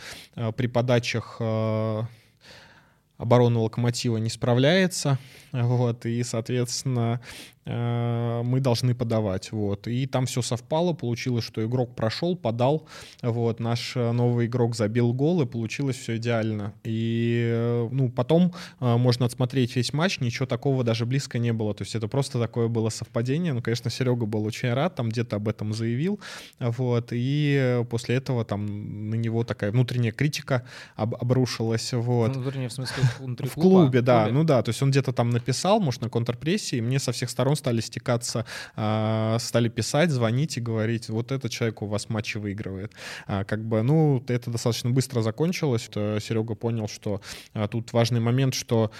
[0.56, 1.40] при подачах
[3.18, 5.20] оборона Локомотива не справляется,
[5.52, 7.20] вот, и, соответственно,
[7.59, 12.88] Э, мы должны подавать, вот, и там все совпало, получилось, что игрок прошел, подал,
[13.22, 18.54] вот, наш э, новый игрок забил гол, и получилось все идеально, и, э, ну, потом
[18.80, 22.68] можно отсмотреть весь матч, ничего такого даже близко не было, то есть это просто такое
[22.68, 26.20] было совпадение, ну, конечно, Серега был очень рад, там где-то об этом заявил,
[26.60, 30.64] вот, и после этого там на него такая внутренняя критика
[30.96, 32.36] об обрушилась, вот.
[32.36, 34.38] Внутренняя, в смысле, внутри В клубе, да, клубе?
[34.38, 37.30] ну да, то есть он где-то там написал, может, на контрпрессе, и мне со всех
[37.30, 38.46] сторон стали стекаться,
[38.76, 42.92] а, стали писать, звонить и говорить, вот этот человек у вас матчи выигрывает.
[43.28, 45.90] А, как бы, ну, это достаточно быстро закончилось.
[45.92, 47.22] Серега понял, что
[47.70, 48.92] тут важный момент, что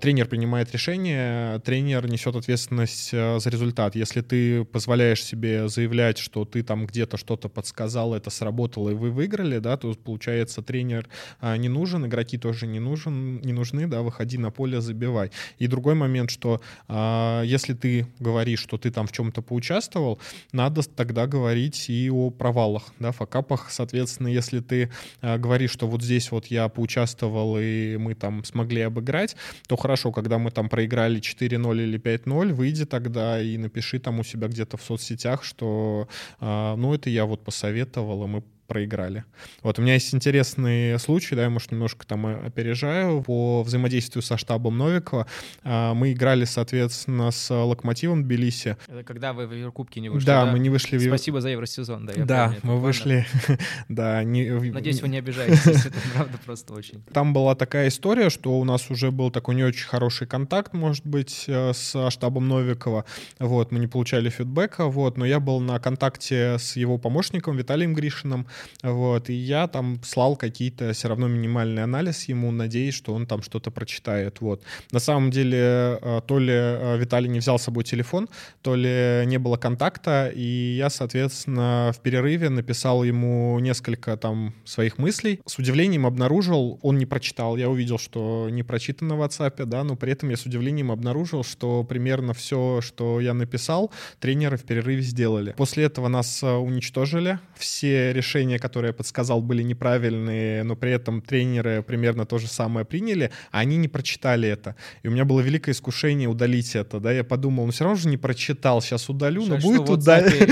[0.00, 3.94] тренер принимает решение, тренер несет ответственность за результат.
[3.94, 9.10] Если ты позволяешь себе заявлять, что ты там где-то что-то подсказал, это сработало, и вы
[9.10, 11.08] выиграли, да, то получается тренер
[11.42, 15.30] не нужен, игроки тоже не нужен, не нужны, да, выходи на поле, забивай.
[15.58, 20.18] И другой момент, что а, если ты говоришь, что ты там в чем-то поучаствовал,
[20.52, 23.70] надо тогда говорить и о провалах, да, факапах.
[23.70, 24.90] Соответственно, если ты
[25.20, 29.36] а, говоришь, что вот здесь вот я поучаствовал и мы там смогли обыграть,
[29.68, 34.24] то хорошо, когда мы там проиграли 4-0 или 5-0, выйди тогда и напиши там у
[34.24, 36.08] себя где-то в соцсетях, что
[36.40, 39.24] а, ну это я вот посоветовал, и мы проиграли.
[39.62, 44.36] Вот у меня есть интересный случай, да, я, может, немножко там опережаю, по взаимодействию со
[44.36, 45.26] штабом Новикова.
[45.62, 48.76] А, мы играли, соответственно, с Локомотивом Тбилиси.
[48.88, 50.44] Это когда вы в Еврокубке не вышли, да?
[50.44, 53.26] Да, мы не вышли в Спасибо за Евросезон, да, я Да, помню, мы вышли,
[53.88, 54.22] да.
[54.24, 54.50] Не...
[54.70, 57.02] Надеюсь, вы не обижаетесь, это правда просто очень.
[57.12, 61.06] Там была такая история, что у нас уже был такой не очень хороший контакт, может
[61.06, 63.04] быть, э, с штабом Новикова,
[63.38, 67.94] вот, мы не получали фидбэка, вот, но я был на контакте с его помощником Виталием
[67.94, 68.46] Гришиным,
[68.82, 73.42] вот, и я там слал какие-то все равно минимальный анализ ему, надеясь, что он там
[73.42, 74.62] что-то прочитает, вот.
[74.92, 78.28] На самом деле, э, то ли э, Виталий не взял с собой телефон,
[78.62, 84.98] то ли не было контакта, и я, соответственно, в перерыве написал ему несколько там своих
[84.98, 85.40] мыслей.
[85.46, 89.96] С удивлением обнаружил, он не прочитал, я увидел, что не прочитано в WhatsApp, да, но
[89.96, 93.90] при этом я с удивлением обнаружил, что примерно все, что я написал,
[94.20, 95.52] тренеры в перерыве сделали.
[95.56, 100.92] После этого нас э, уничтожили, все решения решения, которые я подсказал, были неправильные, но при
[100.92, 104.74] этом тренеры примерно то же самое приняли, а они не прочитали это.
[105.04, 108.08] И у меня было великое искушение удалить это, да, я подумал, ну все равно же
[108.08, 110.50] не прочитал, сейчас удалю, но будет удалить.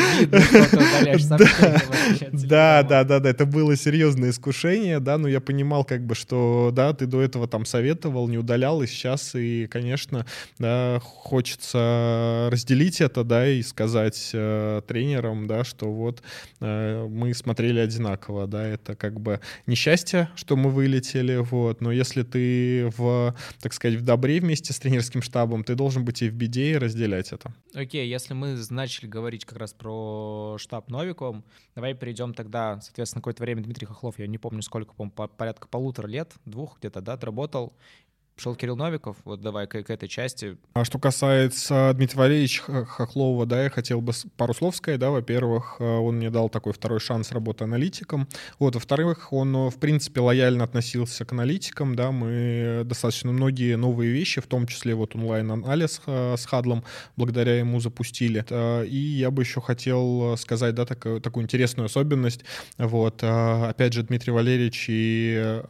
[2.45, 6.71] Да, да, да, да, это было серьезное искушение, да, но я понимал как бы, что,
[6.73, 10.27] да, ты до этого там советовал, не удалял, и сейчас, и, конечно,
[10.59, 16.23] да, хочется разделить это, да, и сказать э, тренерам, да, что вот
[16.61, 22.23] э, мы смотрели одинаково, да, это как бы несчастье, что мы вылетели, вот, но если
[22.23, 26.35] ты в, так сказать, в добре вместе с тренерским штабом, ты должен быть и в
[26.35, 27.55] беде и разделять это.
[27.75, 31.45] Окей, okay, если мы начали говорить как раз про штаб Новиком,
[31.75, 33.63] давай перейдем тогда, соответственно, какое-то время.
[33.63, 37.75] Дмитрий Хохлов, я не помню сколько, по порядка полутора лет, двух где-то, да, отработал,
[38.37, 40.57] Шел Кирилл Новиков, вот давай к, к этой части.
[40.73, 45.77] А что касается Дмитрия Валерьевича Хохлова, да, я хотел бы пару слов сказать, да, во-первых,
[45.79, 48.27] э, он мне дал такой второй шанс работы аналитиком,
[48.59, 54.11] вот, во-вторых, он, э, в принципе, лояльно относился к аналитикам, да, мы достаточно многие новые
[54.11, 56.83] вещи, в том числе вот онлайн-анализ э, с Хадлом,
[57.17, 58.45] благодаря ему запустили,
[58.85, 62.45] и я бы еще хотел сказать, да, такую, такую интересную особенность,
[62.79, 65.63] вот, опять же, Дмитрий Валерьевич и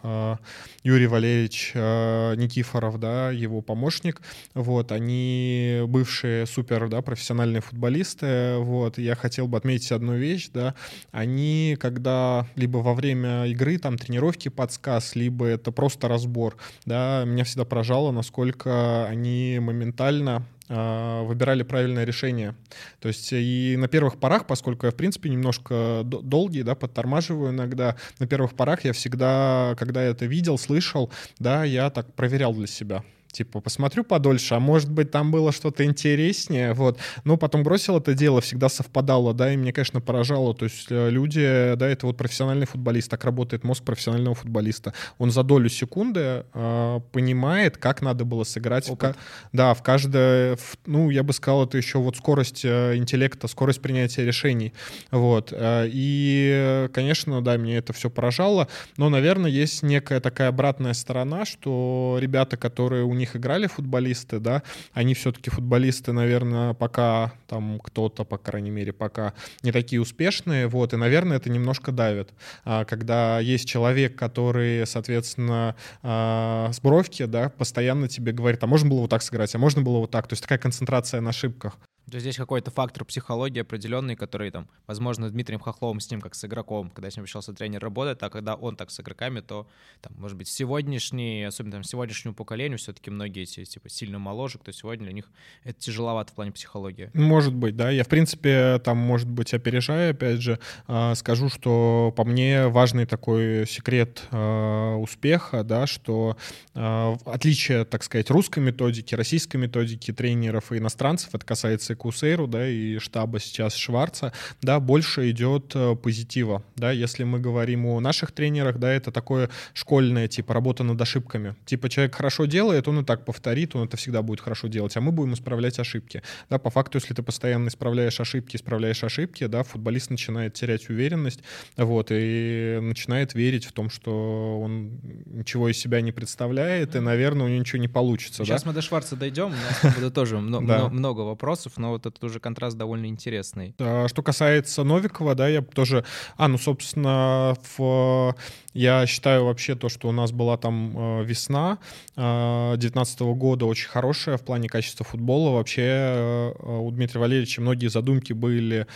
[0.82, 4.20] Юрий Валерьевич Никитин Никифоров, да, его помощник,
[4.54, 10.74] вот, они бывшие супер, да, профессиональные футболисты, вот, я хотел бы отметить одну вещь, да,
[11.10, 17.44] они, когда либо во время игры, там, тренировки подсказ, либо это просто разбор, да, меня
[17.44, 22.54] всегда поражало, насколько они моментально выбирали правильное решение.
[23.00, 27.96] То есть и на первых порах, поскольку я, в принципе, немножко долгий, да, подтормаживаю иногда,
[28.18, 32.66] на первых порах я всегда, когда я это видел, слышал, да, я так проверял для
[32.66, 36.98] себя типа, посмотрю подольше, а может быть, там было что-то интереснее, вот.
[37.24, 41.10] Но потом бросил это дело, всегда совпадало, да, и мне, конечно, поражало, то есть э,
[41.10, 44.94] люди, да, это вот профессиональный футболист, так работает мозг профессионального футболиста.
[45.18, 48.88] Он за долю секунды э, понимает, как надо было сыграть.
[48.88, 49.14] В,
[49.52, 53.82] да, в каждое, в, ну, я бы сказал, это еще вот скорость э, интеллекта, скорость
[53.82, 54.72] принятия решений,
[55.10, 55.52] вот.
[55.52, 61.44] Э, и, конечно, да, мне это все поражало, но, наверное, есть некая такая обратная сторона,
[61.44, 67.80] что ребята, которые у них них играли футболисты, да, они все-таки футболисты, наверное, пока там
[67.80, 69.32] кто-то, по крайней мере, пока
[69.62, 72.30] не такие успешные, вот, и, наверное, это немножко давит,
[72.64, 78.88] а, когда есть человек, который, соответственно, а, с бровки, да, постоянно тебе говорит, а можно
[78.90, 81.78] было вот так сыграть, а можно было вот так, то есть такая концентрация на ошибках.
[82.10, 86.34] То есть здесь какой-то фактор психологии определенный, который там, возможно, Дмитрием Хохловым с ним как
[86.34, 89.66] с игроком, когда с ним общался тренер, работает, а когда он так с игроками, то,
[90.02, 94.70] там, может быть, сегодняшний, особенно там, сегодняшнему поколению, все-таки многие эти, типа, сильно моложе, кто
[94.70, 95.30] сегодня, для них
[95.62, 97.10] это тяжеловато в плане психологии.
[97.14, 97.90] Может быть, да.
[97.90, 103.06] Я, в принципе, там, может быть, опережая, опять же, а, скажу, что по мне важный
[103.06, 106.36] такой секрет а, успеха, да, что
[106.74, 112.46] а, отличие, так сказать, русской методики, российской методики тренеров и иностранцев, это касается и Кусейру,
[112.46, 118.00] да, и штаба сейчас Шварца, да, больше идет э, позитива, да, если мы говорим о
[118.00, 121.54] наших тренерах, да, это такое школьное, типа, работа над ошибками.
[121.64, 125.00] Типа, человек хорошо делает, он и так повторит, он это всегда будет хорошо делать, а
[125.00, 126.22] мы будем исправлять ошибки.
[126.50, 131.40] Да, по факту, если ты постоянно исправляешь ошибки, исправляешь ошибки, да, футболист начинает терять уверенность,
[131.76, 137.46] вот, и начинает верить в том, что он ничего из себя не представляет, и, наверное,
[137.46, 138.44] у него ничего не получится.
[138.44, 138.70] Сейчас да?
[138.70, 142.78] мы до Шварца дойдем, у нас будет тоже много вопросов, но вот этот уже контраст
[142.78, 143.74] довольно интересный.
[143.78, 146.04] А, что касается Новикова, да, я тоже...
[146.36, 148.34] А, ну, собственно, в
[148.74, 151.78] я считаю вообще то, что у нас была там э, весна
[152.16, 155.50] 2019 э, года очень хорошая в плане качества футбола.
[155.50, 158.86] Вообще э, у Дмитрия Валерьевича многие задумки были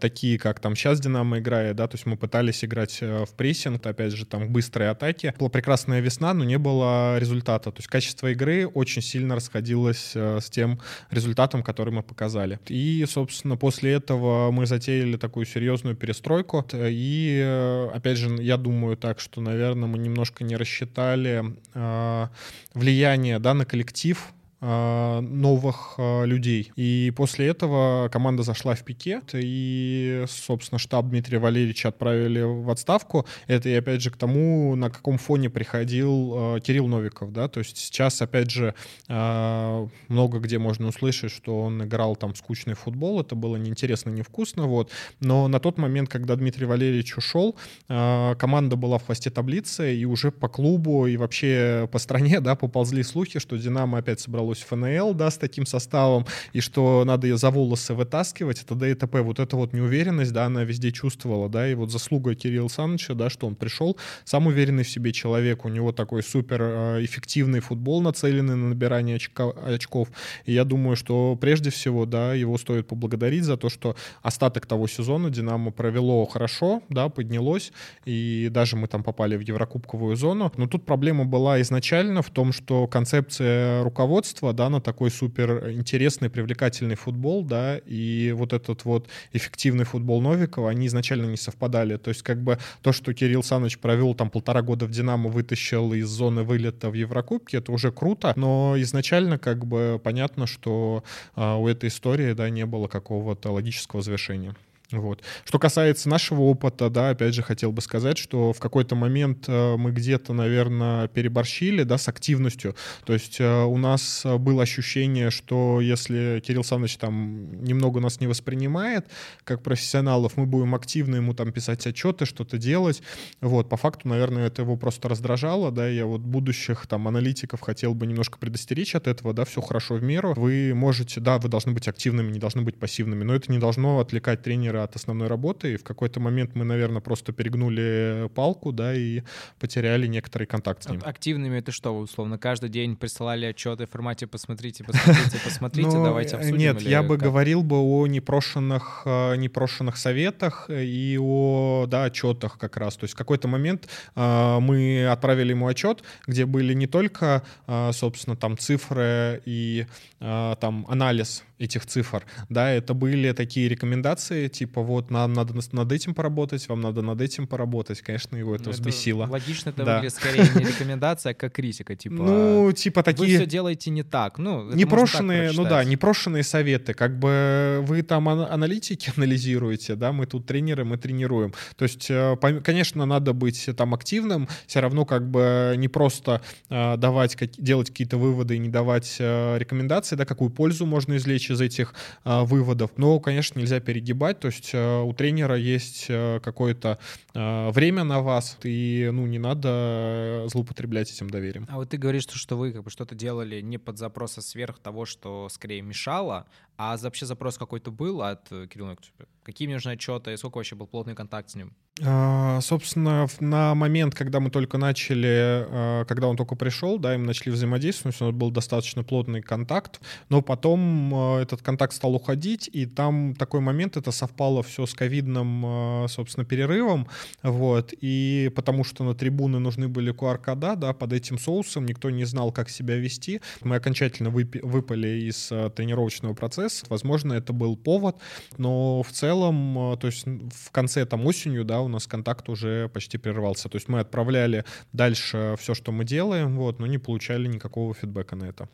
[0.00, 4.12] такие, как там сейчас Динамо играет, да, то есть мы пытались играть в прессинг, опять
[4.12, 5.34] же, там быстрые атаки.
[5.38, 7.72] Была прекрасная весна, но не было результата.
[7.72, 12.60] То есть качество игры очень сильно расходилось с тем результатом, который мы показали.
[12.68, 16.64] И, собственно, после этого мы затеяли такую серьезную перестройку.
[16.74, 21.42] И, опять же, я думаю так, так что, наверное, мы немножко не рассчитали
[21.72, 22.28] э,
[22.74, 24.22] влияние да, на коллектив
[24.60, 26.72] новых а, людей.
[26.76, 33.26] И после этого команда зашла в пикет, и, собственно, штаб Дмитрия Валерьевича отправили в отставку.
[33.46, 37.60] Это и, опять же, к тому, на каком фоне приходил а, Кирилл Новиков, да, то
[37.60, 38.74] есть сейчас, опять же,
[39.08, 44.90] много где можно услышать, что он играл там скучный футбол, это было неинтересно, невкусно, вот,
[45.20, 50.30] но на тот момент, когда Дмитрий Валерьевич ушел, команда была в хвосте таблицы, и уже
[50.30, 55.14] по клубу и вообще по стране, да, поползли слухи, что «Динамо» опять собралось собралось ФНЛ,
[55.14, 59.22] да, с таким составом, и что надо ее за волосы вытаскивать, это т.п.
[59.22, 63.30] Вот эта вот неуверенность, да, она везде чувствовала, да, и вот заслуга Кирилла Саныча, да,
[63.30, 68.02] что он пришел, сам уверенный в себе человек, у него такой супер э, эффективный футбол,
[68.02, 70.08] нацеленный на набирание очков,
[70.44, 74.86] и я думаю, что прежде всего, да, его стоит поблагодарить за то, что остаток того
[74.86, 77.72] сезона Динамо провело хорошо, да, поднялось,
[78.04, 82.52] и даже мы там попали в Еврокубковую зону, но тут проблема была изначально в том,
[82.52, 88.84] что концепция руководства руководство, да, на такой супер интересный, привлекательный футбол, да, и вот этот
[88.84, 91.96] вот эффективный футбол Новикова, они изначально не совпадали.
[91.96, 95.94] То есть как бы то, что Кирилл Саныч провел там полтора года в «Динамо», вытащил
[95.94, 101.02] из зоны вылета в Еврокубке, это уже круто, но изначально как бы понятно, что
[101.34, 104.54] а, у этой истории, да, не было какого-то логического завершения.
[104.92, 105.22] Вот.
[105.44, 109.76] Что касается нашего опыта, да, опять же хотел бы сказать, что в какой-то момент э,
[109.76, 112.76] мы где-то, наверное, переборщили, да, с активностью.
[113.04, 118.28] То есть э, у нас было ощущение, что если Кирилл Саныч там немного нас не
[118.28, 119.08] воспринимает
[119.42, 123.02] как профессионалов, мы будем активно ему там писать отчеты, что-то делать.
[123.40, 127.92] Вот, по факту, наверное, это его просто раздражало, да, я вот будущих там аналитиков хотел
[127.92, 130.34] бы немножко предостеречь от этого, да, все хорошо в меру.
[130.36, 133.98] Вы можете, да, вы должны быть активными, не должны быть пассивными, но это не должно
[133.98, 138.72] отвлекать тренера тренера от основной работы, и в какой-то момент мы, наверное, просто перегнули палку,
[138.72, 139.22] да, и
[139.58, 141.00] потеряли некоторый контакт с ним.
[141.04, 146.36] Активными это что, условно, каждый день присылали отчеты в формате «посмотрите, посмотрите, посмотрите, ну, давайте
[146.36, 146.58] обсудим»?
[146.58, 152.76] Нет, я бы говорил бы о непрошенных, э, непрошенных советах и о, да, отчетах как
[152.76, 152.96] раз.
[152.96, 157.92] То есть в какой-то момент э, мы отправили ему отчет, где были не только, э,
[157.92, 159.86] собственно, там цифры и
[160.18, 166.14] там анализ этих цифр, да, это были такие рекомендации, типа вот нам надо над этим
[166.14, 169.26] поработать, вам надо над этим поработать, конечно, его это ну, взбесило.
[169.26, 169.94] Логично это да.
[169.96, 172.14] выглядит скорее не рекомендация, а как критика, типа.
[172.14, 173.28] Ну, типа такие.
[173.28, 174.72] Вы все делаете не так, ну.
[174.72, 180.84] Непрошенные, ну да, непрошенные советы, как бы вы там аналитики анализируете, да, мы тут тренеры,
[180.84, 181.52] мы тренируем.
[181.76, 186.96] То есть, э, конечно, надо быть там активным, все равно как бы не просто э,
[186.96, 191.60] давать делать какие-то выводы и не давать э, рекомендации, да, какую пользу можно извлечь из
[191.60, 191.94] этих
[192.24, 192.90] выводов.
[192.96, 196.98] Но, конечно, нельзя перегибать, то есть а, у тренера есть а, какое-то
[197.34, 201.66] а, время на вас, и ну, не надо злоупотреблять этим доверием.
[201.70, 205.04] А вот ты говоришь, что вы как бы что-то делали не под запроса сверх того,
[205.04, 206.46] что скорее мешало,
[206.76, 208.96] а вообще запрос какой-то был от Кирилла
[209.42, 211.74] Какие мне нужны отчеты, сколько вообще был плотный контакт с ним?
[212.04, 217.16] А, собственно, на момент, когда мы только начали, а, когда он только пришел, да, и
[217.16, 222.14] мы начали взаимодействовать, у нас был достаточно плотный контакт, но потом а, этот контакт стал
[222.14, 227.08] уходить, и там такой момент, это совпало все с ковидным, собственно, перерывом,
[227.42, 232.24] вот, и потому что на трибуны нужны были QR-кода, да, под этим соусом никто не
[232.24, 238.18] знал, как себя вести, мы окончательно выпали из тренировочного процесса, возможно, это был повод,
[238.58, 243.18] но в целом, то есть в конце там осенью, да, у нас контакт уже почти
[243.18, 243.68] прервался.
[243.68, 248.36] То есть мы отправляли дальше все, что мы делаем, вот, но не получали никакого фидбэка
[248.36, 248.68] на это.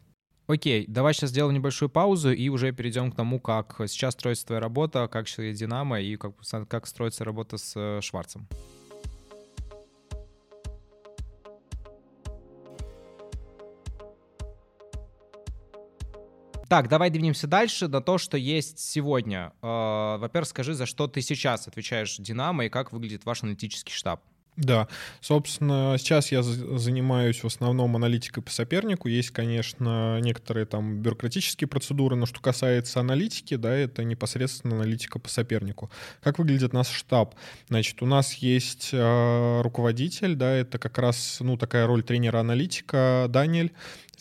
[0.49, 4.61] Окей, давай сейчас сделаем небольшую паузу и уже перейдем к тому, как сейчас строится твоя
[4.61, 6.35] работа, как стоит Динамо и как,
[6.69, 8.49] как строится работа с э, Шварцем.
[16.73, 19.53] Так, давай двинемся дальше на то, что есть сегодня.
[19.61, 24.23] Э, во-первых, скажи, за что ты сейчас отвечаешь Динамо и как выглядит ваш аналитический штаб?
[24.57, 24.89] Да,
[25.21, 29.09] собственно, сейчас я занимаюсь в основном аналитикой по сопернику.
[29.09, 35.29] Есть, конечно, некоторые там бюрократические процедуры, но что касается аналитики, да, это непосредственно аналитика по
[35.29, 35.91] сопернику.
[36.23, 37.35] Как выглядит наш штаб?
[37.69, 43.73] Значит, у нас есть э, руководитель, да, это как раз, ну, такая роль тренера-аналитика Даниэль.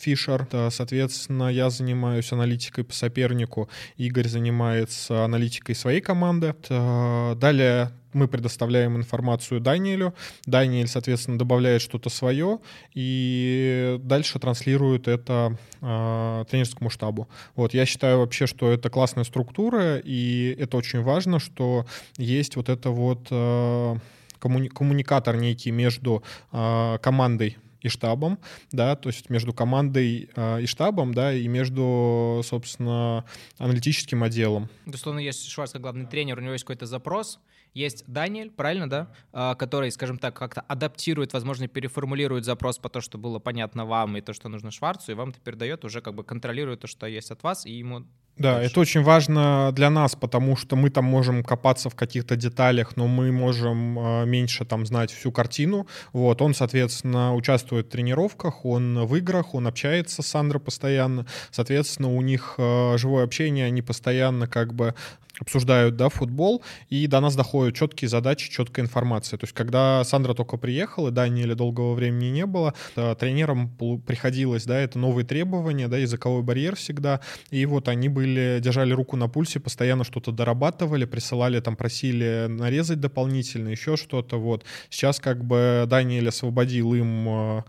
[0.02, 0.46] Фишер.
[0.70, 6.54] Соответственно, я занимаюсь аналитикой по сопернику, Игорь занимается аналитикой своей команды.
[6.68, 10.14] Далее мы предоставляем информацию Даниэлю,
[10.46, 12.58] Даниэль, соответственно, добавляет что-то свое
[12.94, 17.28] и дальше транслирует это э, тренерскому штабу.
[17.54, 21.86] Вот, я считаю вообще, что это классная структура, и это очень важно, что
[22.18, 23.96] есть вот это вот э,
[24.40, 26.22] коммуни- коммуникатор некий между
[26.52, 28.38] э, командой и штабом,
[28.70, 33.24] да, то есть между командой э, и штабом, да, и между, собственно,
[33.58, 34.68] аналитическим отделом.
[35.04, 37.40] Он есть Шварц как главный тренер, у него есть какой-то запрос,
[37.74, 43.00] есть Даниэль, правильно, да, а, который, скажем так, как-то адаптирует, возможно, переформулирует запрос по то,
[43.00, 46.14] что было понятно вам и то, что нужно Шварцу, и вам это передает, уже как
[46.14, 48.06] бы контролирует то, что есть от вас, и ему
[48.42, 48.70] да, дальше.
[48.70, 53.06] это очень важно для нас, потому что мы там можем копаться в каких-то деталях, но
[53.06, 55.86] мы можем э, меньше там знать всю картину.
[56.12, 61.26] Вот, он, соответственно, участвует в тренировках, он в играх, он общается с Сандро постоянно.
[61.50, 64.94] Соответственно, у них э, живое общение, они постоянно как бы
[65.42, 69.38] обсуждают, да, футбол, и до нас доходят четкие задачи, четкая информация.
[69.38, 73.68] То есть, когда Сандра только приехала, да, или долгого времени не было, тренерам
[74.06, 77.20] приходилось, да, это новые требования, да, языковой барьер всегда,
[77.50, 83.00] и вот они были, держали руку на пульсе, постоянно что-то дорабатывали, присылали, там, просили нарезать
[83.00, 84.64] дополнительно, еще что-то, вот.
[84.90, 87.62] Сейчас как бы Даниэль освободил им Э,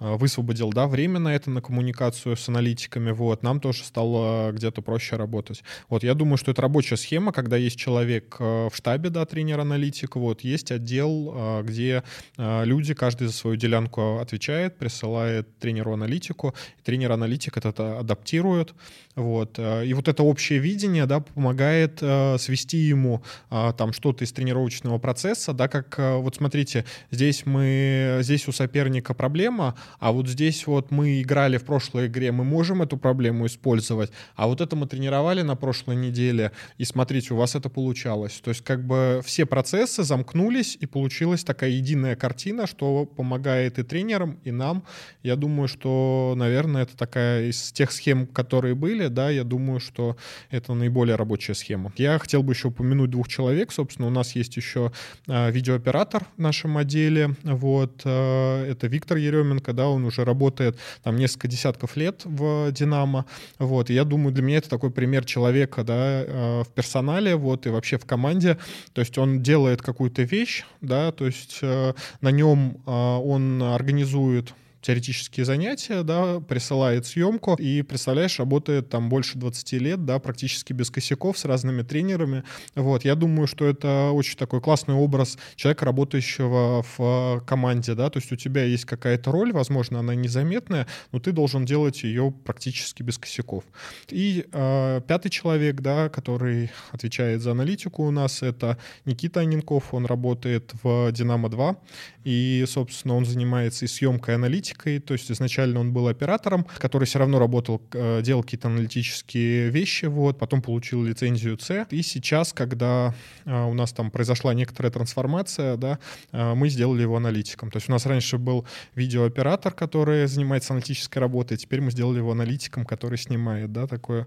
[0.00, 5.16] высвободил, да, время на это, на коммуникацию с аналитиками, вот, нам тоже стало где-то проще
[5.16, 5.62] работать.
[5.90, 10.16] Вот, я думаю, что это рабочая схема, когда есть человек э, в штабе, да, тренер-аналитик,
[10.16, 12.02] вот, есть отдел, э, где
[12.38, 18.72] люди, каждый за свою делянку отвечает, присылает тренеру-аналитику, тренер-аналитик это адаптирует,
[19.14, 25.52] вот, и вот это общее видение, да, помогает свести ему там что-то из тренировочного процесса,
[25.52, 31.22] да, как, вот смотрите, здесь мы, здесь у соперника проблема, а вот здесь вот мы
[31.22, 35.56] играли в прошлой игре, мы можем эту проблему использовать, а вот это мы тренировали на
[35.56, 38.40] прошлой неделе, и смотрите, у вас это получалось.
[38.42, 43.82] То есть как бы все процессы замкнулись, и получилась такая единая картина, что помогает и
[43.82, 44.84] тренерам, и нам.
[45.22, 50.16] Я думаю, что, наверное, это такая из тех схем, которые были, да, я думаю, что
[50.50, 51.92] это наиболее рабочая схема.
[51.96, 54.92] Я хотел бы еще упомянуть двух человек, собственно, у нас есть еще
[55.26, 61.16] э, видеооператор в нашем отделе, вот, э, это Виктор Еременко, да, он уже работает там
[61.16, 63.24] несколько десятков лет в «Динамо»,
[63.58, 67.66] вот, и я думаю, для меня это такой пример человека, да, э, в персонале, вот,
[67.66, 68.58] и вообще в команде,
[68.92, 74.52] то есть он делает какую-то вещь, да, то есть э, на нем э, он организует
[74.80, 80.90] теоретические занятия, да, присылает съемку, и, представляешь, работает там больше 20 лет, да, практически без
[80.90, 82.44] косяков, с разными тренерами.
[82.74, 88.18] Вот, я думаю, что это очень такой классный образ человека, работающего в команде, да, то
[88.18, 93.02] есть у тебя есть какая-то роль, возможно, она незаметная, но ты должен делать ее практически
[93.02, 93.64] без косяков.
[94.08, 100.06] И э, пятый человек, да, который отвечает за аналитику у нас, это Никита Анинков, он
[100.06, 101.76] работает в «Динамо-2»,
[102.24, 107.04] и, собственно, он занимается и съемкой аналитики, аналитикой, то есть изначально он был оператором, который
[107.04, 112.52] все равно работал, э, делал какие-то аналитические вещи, вот, потом получил лицензию C, и сейчас,
[112.52, 113.14] когда
[113.44, 115.98] э, у нас там произошла некоторая трансформация, да,
[116.32, 117.70] э, мы сделали его аналитиком.
[117.70, 118.64] То есть у нас раньше был
[118.94, 124.26] видеооператор, который занимается аналитической работой, теперь мы сделали его аналитиком, который снимает, да, такое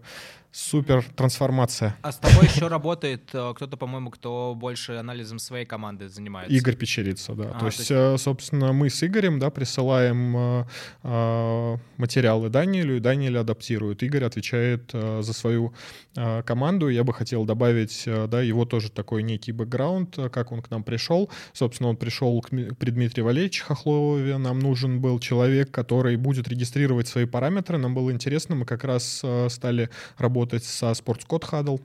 [0.56, 1.96] Супер трансформация.
[2.04, 6.56] А с тобой еще работает э, кто-то, по-моему, кто больше анализом своей команды занимается.
[6.56, 7.54] Игорь Печерица, да.
[7.56, 10.66] А, то, есть, то есть, собственно, мы с Игорем, да, присылаем э,
[11.02, 14.04] э, материалы Даниэлю, и Даниэль адаптирует.
[14.04, 15.74] Игорь отвечает э, за свою
[16.16, 16.88] э, команду.
[16.88, 20.84] Я бы хотел добавить, э, да, его тоже такой некий бэкграунд, как он к нам
[20.84, 21.32] пришел.
[21.54, 24.38] Собственно, он пришел к, при Дмитрии Валерьевиче Хохлове.
[24.38, 27.80] Нам нужен был человек, который будет регистрировать свои параметры.
[27.80, 29.90] Нам было интересно, мы как раз э, стали
[30.20, 31.82] работать работать со Sports Code Huddle,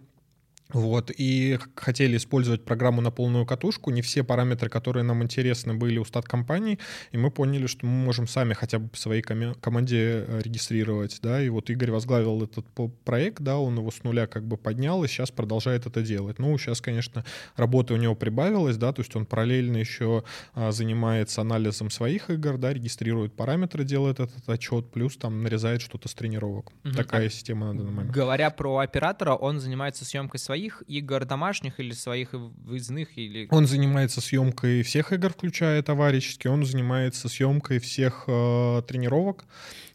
[0.73, 3.91] вот, и хотели использовать программу на полную катушку.
[3.91, 6.79] Не все параметры, которые нам интересны, были у стат-компаний,
[7.11, 11.21] и мы поняли, что мы можем сами хотя бы по своей ком- команде э, регистрировать,
[11.23, 12.67] да, и вот Игорь возглавил этот
[13.05, 16.39] проект, да, он его с нуля как бы поднял, и сейчас продолжает это делать.
[16.39, 17.25] Ну, сейчас, конечно,
[17.57, 22.59] работы у него прибавилось, да, то есть он параллельно еще а, занимается анализом своих игр,
[22.59, 26.73] да, регистрирует параметры, делает этот отчет, плюс там нарезает что-то с тренировок.
[26.85, 26.95] Угу.
[26.95, 28.15] Такая система на данный момент.
[28.15, 33.17] Говоря про оператора, он занимается съемкой своих своих игр домашних или своих выездных?
[33.17, 33.47] Или...
[33.51, 36.53] Он занимается съемкой всех игр, включая товарищеские.
[36.53, 39.45] Он занимается съемкой всех э, тренировок.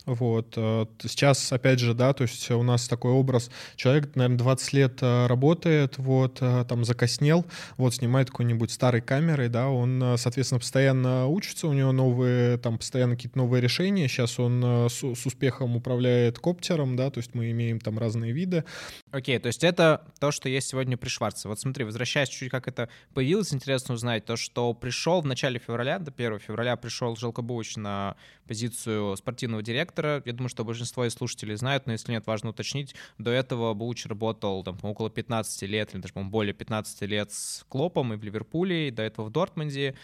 [0.06, 0.54] Вот.
[0.58, 5.00] Э, сейчас, опять же, да, то есть у нас такой образ, человек, наверное, 20 лет
[5.02, 7.46] э, работает, вот, э, там, закоснел,
[7.78, 13.16] вот, снимает какой-нибудь старой камерой, да, он, соответственно, постоянно учится, у него новые, там, постоянно
[13.16, 17.80] какие-то новые решения, сейчас он с, с успехом управляет коптером, да, то есть мы имеем
[17.80, 18.66] там разные виды.
[19.12, 21.48] Окей, okay, то есть это то, что есть сегодня при Шварце.
[21.48, 26.00] Вот смотри, возвращаясь чуть-чуть, как это появилось, интересно узнать, то, что пришел в начале февраля,
[26.00, 28.16] до 1 февраля пришел Желкобуч на
[28.48, 30.22] позицию спортивного директора.
[30.26, 32.96] Я думаю, что большинство из слушателей знают, но если нет, важно уточнить.
[33.18, 38.14] До этого Буч работал там, около 15 лет, или даже, более 15 лет с Клопом
[38.14, 39.96] и в Ливерпуле, и до этого в Дортмунде.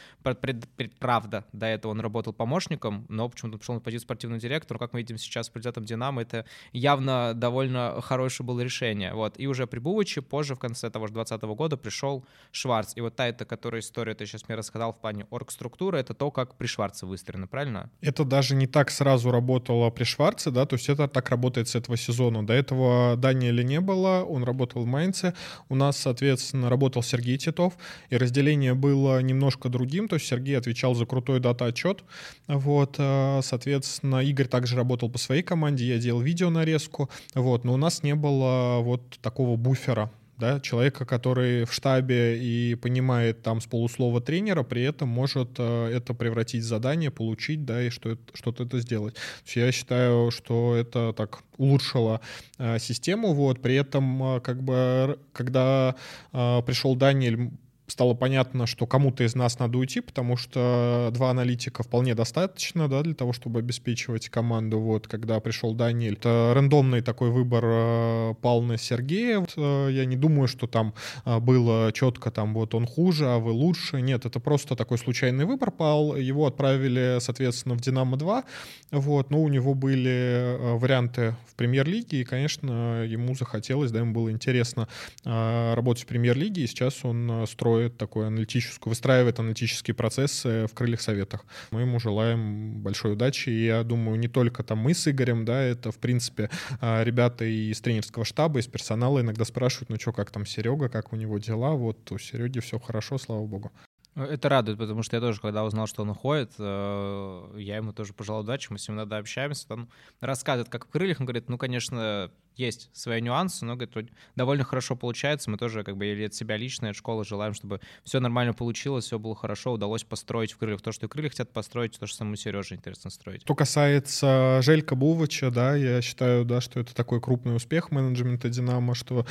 [1.00, 4.78] Правда, до этого он работал помощником, но почему-то пришел на позицию спортивного директора.
[4.78, 9.14] Как мы видим сейчас с президентом Динамо, это явно довольно хорошее было решение.
[9.14, 9.40] Вот.
[9.40, 12.94] И уже при Бувиче, позже, в конце того же 2020 года, пришел Шварц.
[12.96, 16.32] И вот та, это, которая история ты сейчас мне рассказал в плане оргструктуры, это то,
[16.32, 17.90] как при Шварце выстроено, правильно?
[18.02, 21.76] Это даже не так сразу работала при Шварце, да, то есть это так работает с
[21.76, 22.46] этого сезона.
[22.46, 25.34] До этого Даниэля не было, он работал в Майнце.
[25.68, 27.74] У нас, соответственно, работал Сергей Титов,
[28.10, 32.04] и разделение было немножко другим, то есть Сергей отвечал за крутой дата-отчет,
[32.48, 37.74] вот, э, соответственно, Игорь также работал по своей команде, я делал видео нарезку, вот, но
[37.74, 43.62] у нас не было вот такого буфера, да, человека, который в штабе и понимает там
[43.62, 48.18] с полуслова тренера, при этом может э, это превратить в задание, получить, да, и что
[48.34, 49.16] что-то это сделать.
[49.54, 52.22] я считаю, что это так улучшило
[52.58, 55.96] э, систему, вот, при этом э, как бы, когда
[56.32, 57.52] э, пришел Даниэль,
[57.92, 63.02] стало понятно, что кому-то из нас надо уйти, потому что два аналитика вполне достаточно, да,
[63.02, 64.80] для того, чтобы обеспечивать команду.
[64.80, 69.40] Вот, когда пришел Даниэль, это рандомный такой выбор э, пал на Сергея.
[69.40, 70.94] Вот, э, я не думаю, что там
[71.26, 74.02] э, было четко, там, вот он хуже, а вы лучше.
[74.02, 76.16] Нет, это просто такой случайный выбор пал.
[76.16, 78.44] Его отправили, соответственно, в «Динамо-2».
[78.92, 84.32] Вот, но у него были варианты в премьер-лиге, и, конечно, ему захотелось, да, ему было
[84.32, 84.88] интересно
[85.24, 91.02] работать в премьер-лиге, и сейчас он строит строит такой аналитическую, выстраивает аналитические процессы в крыльях
[91.02, 91.46] советах.
[91.72, 95.62] Мы ему желаем большой удачи, и я думаю, не только там мы с Игорем, да,
[95.62, 96.50] это, в принципе,
[96.82, 101.14] а, ребята из тренерского штаба, из персонала иногда спрашивают, ну что, как там Серега, как
[101.14, 103.72] у него дела, вот у Сереги все хорошо, слава богу.
[104.16, 108.14] Это радует, потому что я тоже, когда узнал, что он уходит, э, я ему тоже
[108.14, 109.88] пожелал удачи, мы с ним иногда общаемся, он
[110.20, 112.30] рассказывает, как в крыльях, он говорит, ну, конечно,
[112.60, 115.50] есть свои нюансы, но говорит, довольно хорошо получается.
[115.50, 119.06] Мы тоже, как бы, или от себя лично, от школы желаем, чтобы все нормально получилось,
[119.06, 122.18] все было хорошо, удалось построить в крыльях то, что и крылья хотят построить, то, что
[122.18, 123.42] самому Сереже интересно строить.
[123.42, 128.94] Что касается Желька Бувача, да, я считаю, да, что это такой крупный успех менеджмента «Динамо»,
[128.94, 129.26] что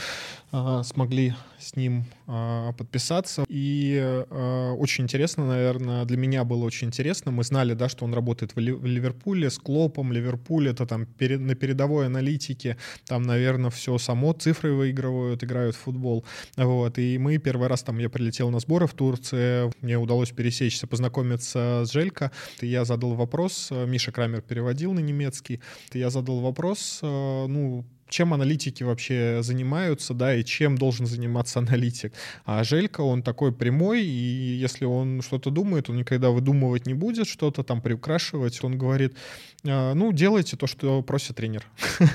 [0.53, 3.45] э, смогли с ним э, подписаться.
[3.49, 7.31] И э, очень интересно, наверное, для меня было очень интересно.
[7.31, 10.13] Мы знали, да, что он работает в, Ливерпуле с Клопом.
[10.13, 12.77] Ливерпуль— это там перед, на передовой аналитике,
[13.07, 16.25] там там, наверное, все само, цифры выигрывают, играют в футбол.
[16.57, 20.87] Вот, и мы первый раз там, я прилетел на сборы в Турции, мне удалось пересечься,
[20.87, 22.31] познакомиться с Желько.
[22.61, 25.61] Я задал вопрос, Миша Крамер переводил на немецкий,
[25.93, 32.13] я задал вопрос, э, ну, чем аналитики вообще занимаются, да, и чем должен заниматься аналитик.
[32.45, 37.27] А Желька, он такой прямой, и если он что-то думает, он никогда выдумывать не будет,
[37.27, 38.63] что-то там приукрашивать.
[38.63, 39.15] Он говорит,
[39.58, 41.67] «А, ну, делайте то, что просит тренер.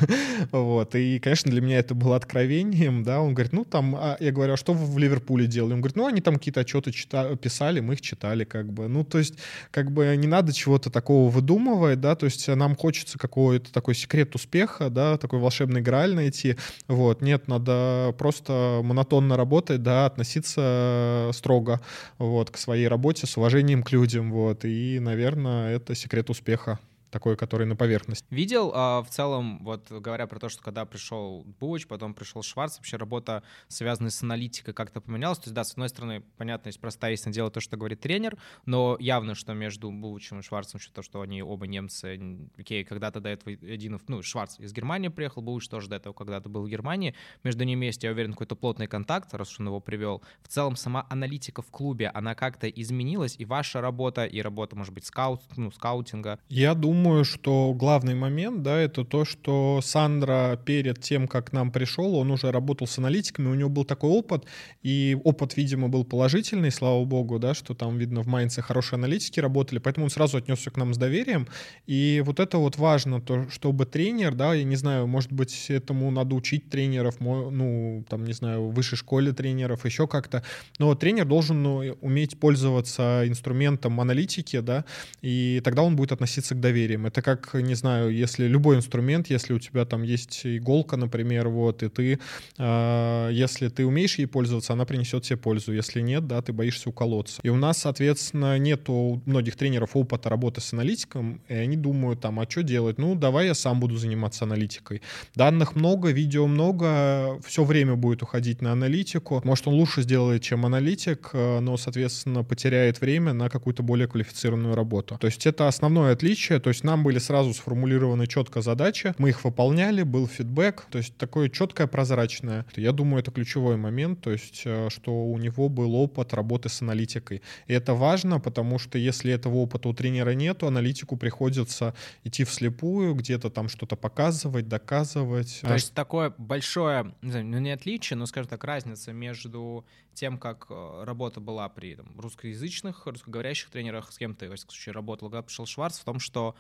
[0.52, 0.96] вот.
[0.96, 3.20] И, конечно, для меня это было откровением, да.
[3.20, 5.74] Он говорит, ну, там, а я говорю, а что вы в Ливерпуле делали?
[5.74, 8.88] Он говорит, ну, они там какие-то отчеты читали, писали, мы их читали, как бы.
[8.88, 9.36] Ну, то есть,
[9.72, 14.34] как бы не надо чего-то такого выдумывать, да, то есть нам хочется какой-то такой секрет
[14.36, 16.56] успеха, да, такой волшебной игрально идти.
[16.88, 21.82] Вот, нет, надо просто монотонно работать, да, относиться строго
[22.18, 26.80] вот, к своей работе, с уважением к людям, вот, и, наверное, это секрет успеха
[27.14, 28.26] такой, который на поверхность.
[28.32, 32.78] Видел а, в целом, вот говоря про то, что когда пришел Буч, потом пришел Шварц,
[32.78, 35.38] вообще работа, связанная с аналитикой, как-то поменялась?
[35.38, 38.38] То есть, да, с одной стороны, понятно, есть простая есть дело то, что говорит тренер,
[38.66, 42.20] но явно, что между Бучем и Шварцем, что то, что они оба немцы,
[42.58, 46.50] окей, когда-то до этого один, ну, Шварц из Германии приехал, Буч тоже до этого когда-то
[46.50, 50.24] был в Германии, между ними есть, я уверен, какой-то плотный контакт, раз он его привел.
[50.42, 54.94] В целом, сама аналитика в клубе, она как-то изменилась, и ваша работа, и работа, может
[54.94, 56.40] быть, скаут, ну, скаутинга?
[56.50, 61.70] Я думаю, думаю, что главный момент, да, это то, что Сандра перед тем, как нам
[61.70, 64.46] пришел, он уже работал с аналитиками, у него был такой опыт,
[64.84, 69.42] и опыт, видимо, был положительный, слава богу, да, что там, видно, в Майнце хорошие аналитики
[69.42, 71.48] работали, поэтому он сразу отнесся к нам с доверием,
[71.88, 76.10] и вот это вот важно, то, чтобы тренер, да, я не знаю, может быть, этому
[76.10, 80.42] надо учить тренеров, ну, там, не знаю, в высшей школе тренеров, еще как-то,
[80.80, 84.86] но тренер должен ну, уметь пользоваться инструментом аналитики, да,
[85.22, 87.06] и тогда он будет относиться к доверию критериям.
[87.06, 91.84] Это как, не знаю, если любой инструмент, если у тебя там есть иголка, например, вот,
[91.84, 92.20] и ты,
[92.58, 95.74] э, если ты умеешь ей пользоваться, она принесет тебе пользу.
[95.74, 97.42] Если нет, да, ты боишься уколоться.
[97.44, 102.22] И у нас, соответственно, нет у многих тренеров опыта работы с аналитиком, и они думают
[102.22, 102.98] там, а что делать?
[102.98, 105.02] Ну, давай я сам буду заниматься аналитикой.
[105.36, 109.42] Данных много, видео много, все время будет уходить на аналитику.
[109.44, 114.76] Может, он лучше сделает, чем аналитик, э, но, соответственно, потеряет время на какую-то более квалифицированную
[114.76, 115.18] работу.
[115.20, 116.60] То есть это основное отличие.
[116.60, 120.98] То есть есть нам были сразу сформулированы четко задачи, мы их выполняли, был фидбэк, то
[120.98, 122.66] есть такое четкое, прозрачное.
[122.76, 126.82] Я думаю, это ключевой момент, то есть э, что у него был опыт работы с
[126.82, 127.42] аналитикой.
[127.68, 132.44] И это важно, потому что если этого опыта у тренера нет, то аналитику приходится идти
[132.44, 135.60] вслепую, где-то там что-то показывать, доказывать.
[135.62, 140.38] То есть такое большое, не знаю, ну не отличие, но, скажем так, разница между тем,
[140.38, 145.30] как э, работа была при там, русскоязычных, русскоговорящих тренерах, с кем ты, в случае, работал,
[145.30, 146.56] когда пришел Шварц, в том, что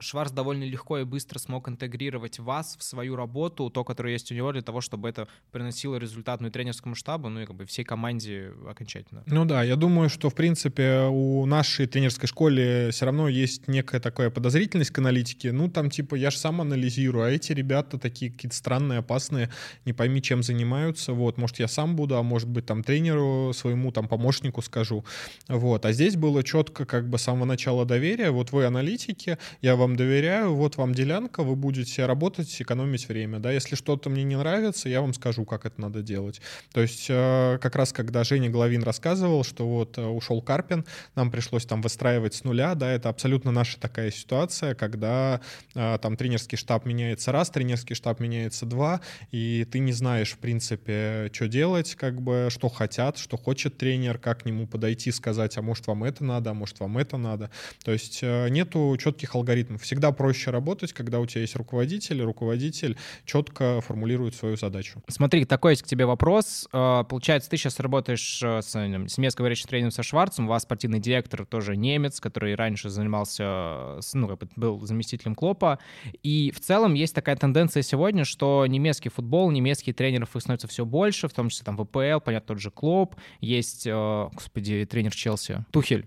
[0.00, 4.34] Шварц довольно легко и быстро смог интегрировать вас в свою работу, то, которое есть у
[4.34, 7.64] него, для того, чтобы это приносило результат ну и тренерскому штабу, ну и как бы
[7.66, 9.22] всей команде окончательно.
[9.26, 14.00] Ну да, я думаю, что, в принципе, у нашей тренерской школы все равно есть некая
[14.00, 15.52] такая подозрительность к аналитике.
[15.52, 19.50] Ну, там, типа, я же сам анализирую, а эти ребята такие какие-то странные, опасные,
[19.84, 21.12] не пойми, чем занимаются.
[21.12, 25.04] Вот, может, я сам буду, а может быть, там, тренеру своему, там, помощнику скажу.
[25.48, 28.30] Вот, а здесь было четко, как бы, с самого начала доверия.
[28.30, 33.52] Вот вы аналитики, я вам доверяю, вот вам делянка, вы будете работать, экономить время, да,
[33.52, 36.40] если что-то мне не нравится, я вам скажу, как это надо делать.
[36.72, 40.84] То есть э, как раз когда Женя Головин рассказывал, что вот э, ушел Карпин,
[41.14, 45.40] нам пришлось там выстраивать с нуля, да, это абсолютно наша такая ситуация, когда
[45.74, 50.38] э, там тренерский штаб меняется раз, тренерский штаб меняется два, и ты не знаешь, в
[50.38, 55.56] принципе, что делать, как бы, что хотят, что хочет тренер, как к нему подойти, сказать,
[55.56, 57.50] а может вам это надо, а может вам это надо.
[57.84, 59.82] То есть нету четких алгоритмов.
[59.82, 65.02] Всегда проще работать, когда у тебя есть руководитель, и руководитель четко формулирует свою задачу.
[65.08, 66.68] Смотри, такой есть к тебе вопрос.
[66.72, 70.62] А, получается, ты сейчас работаешь э, с, с немецко говорящим тренером со Шварцем, у вас
[70.62, 75.78] спортивный директор тоже немец, который раньше занимался, ну, был заместителем Клопа,
[76.22, 80.84] и в целом есть такая тенденция сегодня, что немецкий футбол, немецкие тренеров их становится все
[80.84, 85.64] больше, в том числе там ВПЛ, понятно, тот же Клоп, есть, э, господи, тренер Челси,
[85.70, 86.06] Тухель,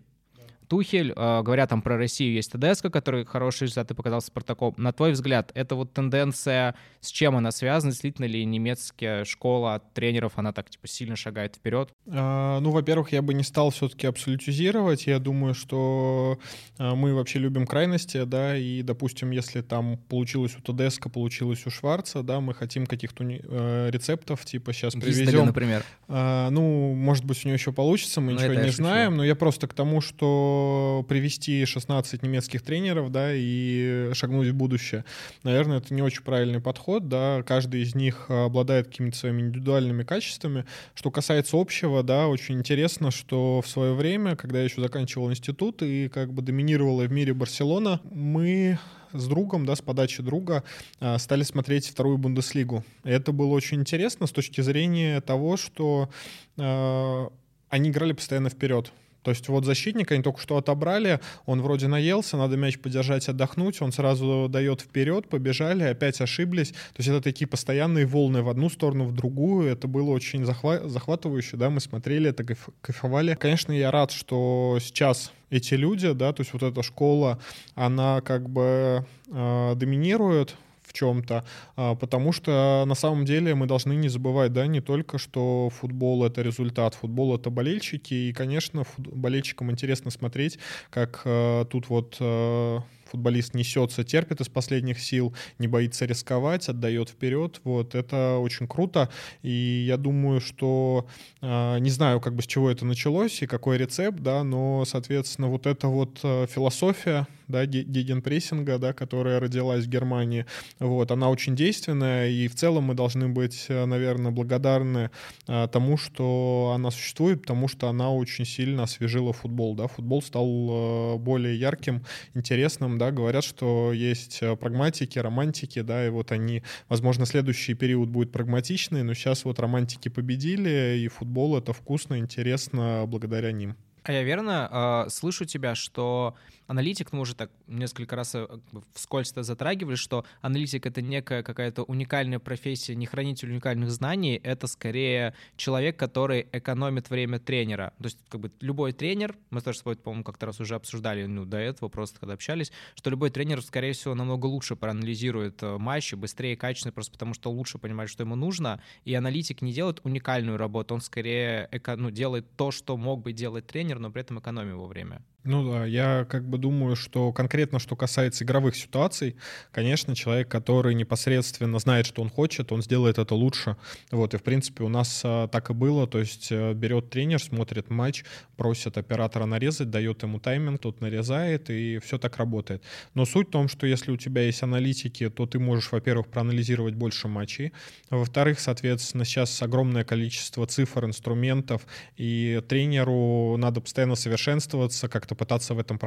[0.69, 4.75] Тухель, э, говорят там про Россию, есть ТДСК, который хорошие результаты показал Спартаком.
[4.77, 7.91] На твой взгляд, это вот тенденция, с чем она связана?
[7.91, 11.89] Действительно ли немецкая школа тренеров, она так типа сильно шагает вперед?
[12.07, 15.07] А, ну, во-первых, я бы не стал все-таки абсолютизировать.
[15.07, 16.37] Я думаю, что
[16.77, 21.71] а, мы вообще любим крайности, да, и, допустим, если там получилось у ТДСК, получилось у
[21.71, 25.47] Шварца, да, мы хотим каких-то э, рецептов, типа сейчас привезем.
[25.47, 25.83] например.
[26.07, 29.35] А, ну, может быть, у него еще получится, мы ну, ничего не знаем, но я
[29.35, 30.58] просто к тому, что
[31.07, 35.05] привести 16 немецких тренеров, да, и шагнуть в будущее.
[35.43, 40.65] Наверное, это не очень правильный подход, да, каждый из них обладает какими-то своими индивидуальными качествами.
[40.93, 45.81] Что касается общего, да, очень интересно, что в свое время, когда я еще заканчивал институт
[45.81, 48.79] и как бы доминировала в мире Барселона, мы
[49.13, 50.63] с другом, да, с подачи друга,
[50.99, 52.83] а, стали смотреть вторую Бундеслигу.
[53.03, 56.09] Это было очень интересно с точки зрения того, что
[56.57, 57.27] э,
[57.69, 58.91] они играли постоянно вперед.
[59.23, 63.81] То есть вот защитника они только что отобрали, он вроде наелся, надо мяч подержать, отдохнуть,
[63.81, 66.69] он сразу дает вперед, побежали, опять ошиблись.
[66.71, 69.69] То есть это такие постоянные волны в одну сторону, в другую.
[69.69, 73.35] Это было очень захва- захватывающе, да, мы смотрели, это кайф- кайфовали.
[73.35, 77.39] Конечно, я рад, что сейчас эти люди, да, то есть вот эта школа,
[77.75, 80.55] она как бы э, доминирует
[80.89, 85.17] в чем-то, а, потому что на самом деле мы должны не забывать, да, не только,
[85.19, 90.57] что футбол— это результат, футбол— это болельщики, и, конечно, болельщикам интересно смотреть,
[90.89, 97.09] как а, тут вот а, футболист несется, терпит из последних сил, не боится рисковать, отдает
[97.09, 97.61] вперед.
[97.63, 99.09] Вот это очень круто.
[99.41, 101.07] И я думаю, что
[101.41, 105.65] не знаю, как бы с чего это началось и какой рецепт, да, но, соответственно, вот
[105.65, 110.45] эта вот философия да, гегенпрессинга, да, которая родилась в Германии.
[110.79, 115.09] Вот, она очень действенная, и в целом мы должны быть, э, наверное, благодарны
[115.47, 120.47] а, тому, что она существует, потому что она очень сильно освежила футбол, да, футбол стал
[120.47, 122.03] э, более ярким,
[122.35, 128.09] интересным, да, говорят, что есть э, прагматики, романтики, да, и вот они, возможно, следующий период
[128.09, 133.75] будет прагматичный, но сейчас вот романтики победили, и футбол это вкусно, интересно благодаря ним.
[134.03, 136.35] А я верно э, слышу тебя, что
[136.69, 138.47] аналитик, ну, мы уже так несколько раз э,
[138.93, 144.67] вскользь это затрагивали, что аналитик— это некая какая-то уникальная профессия, не хранитель уникальных знаний, это
[144.67, 147.93] скорее человек, который экономит время тренера.
[147.97, 151.25] То есть как бы любой тренер, мы тоже с тобой, по-моему, как-то раз уже обсуждали,
[151.25, 155.77] ну, до этого просто, когда общались, что любой тренер, скорее всего, намного лучше проанализирует э,
[155.79, 160.01] матчи, быстрее качественно, просто потому что лучше понимает, что ему нужно, и аналитик не делает
[160.03, 164.21] уникальную работу, он скорее эко, ну, делает то, что мог бы делать тренер, но при
[164.21, 165.23] этом экономит его время.
[165.43, 169.35] Ну да, я как бы думаю, что конкретно что касается игровых ситуаций,
[169.71, 173.77] конечно, человек, который непосредственно знает, что он хочет, он сделает это лучше.
[174.11, 177.41] Вот, и в принципе у нас а, так и было, то есть а, берет тренер,
[177.41, 178.23] смотрит матч,
[178.57, 182.83] просит оператора нарезать, дает ему тайминг, тот нарезает, и все так работает.
[183.13, 186.95] Но суть в том, что если у тебя есть аналитики, то ты можешь, во-первых, проанализировать
[186.95, 187.71] больше матчей,
[188.09, 191.85] во-вторых, соответственно, сейчас огромное количество цифр, инструментов,
[192.17, 195.99] и тренеру надо постоянно совершенствоваться, как как-то пытаться в этом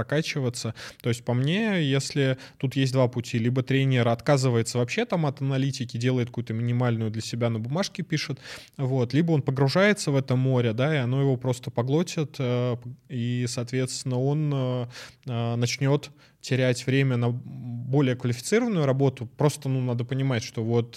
[0.43, 0.75] прокачиваться.
[1.03, 5.41] То есть по мне, если тут есть два пути, либо тренер отказывается вообще там от
[5.41, 8.39] аналитики, делает какую-то минимальную для себя на бумажке пишет,
[8.77, 12.77] вот, либо он погружается в это море, да, и оно его просто поглотит, э,
[13.09, 14.87] и, соответственно, он э,
[15.27, 19.29] э, начнет терять время на более квалифицированную работу.
[19.37, 20.97] Просто ну, надо понимать, что вот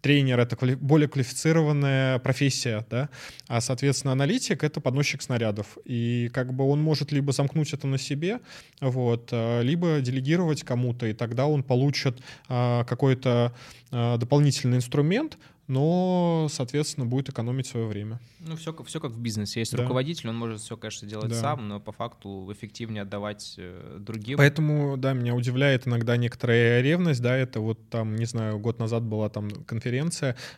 [0.00, 3.08] тренер— это квали- более квалифицированная профессия, да,
[3.46, 5.78] а, соответственно, аналитик— это подносчик снарядов.
[5.84, 8.40] И как бы он может либо замкнуть это на себе,
[8.80, 13.54] вот, э, либо делегировать кому-то, и тогда он получит э, какой-то
[13.90, 15.38] э, дополнительный инструмент,
[15.68, 18.18] но, соответственно, будет экономить свое время.
[18.40, 19.60] Ну, все, все как в бизнесе.
[19.60, 19.82] Есть да.
[19.82, 21.34] руководитель, он может все, конечно, делать да.
[21.34, 24.38] сам, но по факту эффективнее отдавать э, другим.
[24.38, 29.02] Поэтому, да, меня удивляет иногда некоторая ревность, да, это вот там, не знаю, год назад
[29.02, 29.87] была там конференция,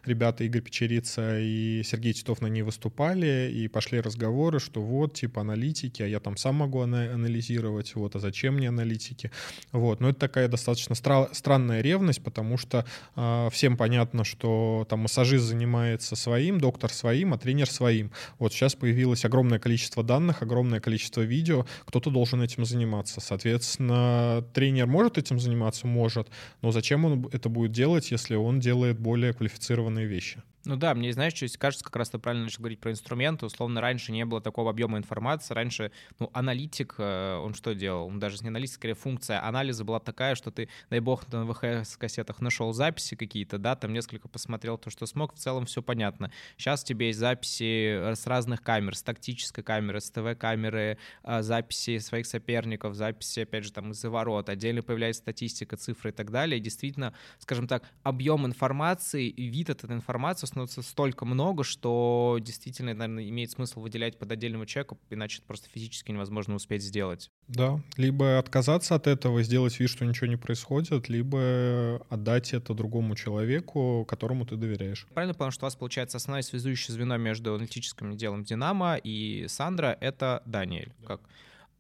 [0.05, 5.43] ребята Игорь Печерица и Сергей Титов на ней выступали, и пошли разговоры, что вот, типа,
[5.43, 9.31] аналитики, а я там сам могу анализировать, вот, а зачем мне аналитики?
[9.73, 12.85] Вот, но это такая достаточно стра- странная ревность, потому что
[13.17, 18.11] э, всем понятно, что там массажист занимается своим, доктор своим, а тренер своим.
[18.39, 23.21] Вот сейчас появилось огромное количество данных, огромное количество видео, кто-то должен этим заниматься.
[23.21, 25.87] Соответственно, тренер может этим заниматься?
[25.87, 26.29] Может.
[26.63, 30.43] Но зачем он это будет делать, если он делает более квалифицированные вещи?
[30.67, 33.47] Ну да, мне, знаешь, что кажется, как раз ты правильно начал говорить про инструменты.
[33.47, 35.55] Условно, раньше не было такого объема информации.
[35.55, 38.09] Раньше, ну, аналитик, э, он что делал?
[38.09, 42.43] Он даже не аналитик, скорее функция анализа была такая, что ты, дай бог, на ВХС-кассетах
[42.43, 46.31] нашел записи какие-то, да, там несколько посмотрел то, что смог, в целом все понятно.
[46.59, 52.27] Сейчас тебе есть записи с разных камер, с тактической камеры, с ТВ-камеры, э, записи своих
[52.27, 54.51] соперников, записи, опять же, там, из-за ворот.
[54.51, 56.59] Отдельно появляется статистика, цифры и так далее.
[56.59, 62.95] И действительно, скажем так, объем информации и вид этой информации становится столько много, что действительно,
[62.95, 67.31] наверное, имеет смысл выделять под отдельного человека, иначе это просто физически невозможно успеть сделать.
[67.49, 73.17] Да, либо отказаться от этого, сделать вид, что ничего не происходит, либо отдать это другому
[73.17, 75.07] человеку, которому ты доверяешь.
[75.15, 79.97] Правильно понял, что у вас, получается, основное связующее звено между аналитическим делом Динамо и Сандра—
[80.01, 80.93] это Даниэль.
[81.01, 81.07] Да.
[81.07, 81.21] Как?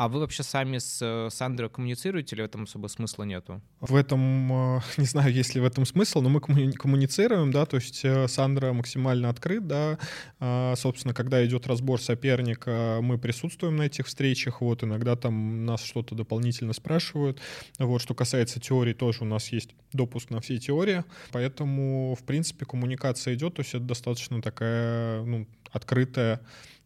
[0.01, 3.61] А вы вообще сами с э, Сандрой коммуницируете или в этом особо смысла нету?
[3.81, 7.77] В этом, э, не знаю, есть ли в этом смысл, но мы коммуницируем, да, то
[7.77, 9.99] есть э, Сандра максимально открыт, да,
[10.39, 15.83] а, собственно, когда идет разбор соперника, мы присутствуем на этих встречах, вот, иногда там нас
[15.83, 17.39] что-то дополнительно спрашивают,
[17.79, 22.65] вот, что касается теории, тоже у нас есть допуск на все теории, поэтому, в принципе,
[22.65, 26.41] коммуникация идет, то есть это достаточно такая, ну, открытая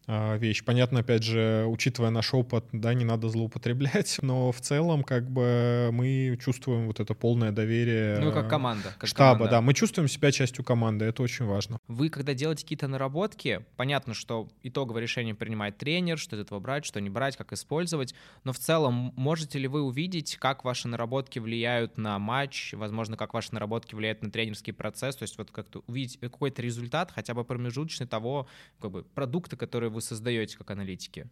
[0.07, 0.63] вещь.
[0.63, 5.89] Понятно, опять же, учитывая наш опыт, да, не надо злоупотреблять, но в целом как бы
[5.91, 8.93] мы чувствуем вот это полное доверие Ну, как команда.
[8.97, 9.51] Как штаба, команда.
[9.51, 11.79] да, мы чувствуем себя частью команды, это очень важно.
[11.87, 16.85] Вы, когда делаете какие-то наработки, понятно, что итоговое решение принимает тренер, что из этого брать,
[16.85, 21.39] что не брать, как использовать, но в целом можете ли вы увидеть, как ваши наработки
[21.39, 25.83] влияют на матч, возможно, как ваши наработки влияют на тренерский процесс, то есть вот как-то
[25.87, 28.47] увидеть какой-то результат, хотя бы промежуточный того,
[28.79, 31.27] как бы, продукта, который вы создаете как аналитики?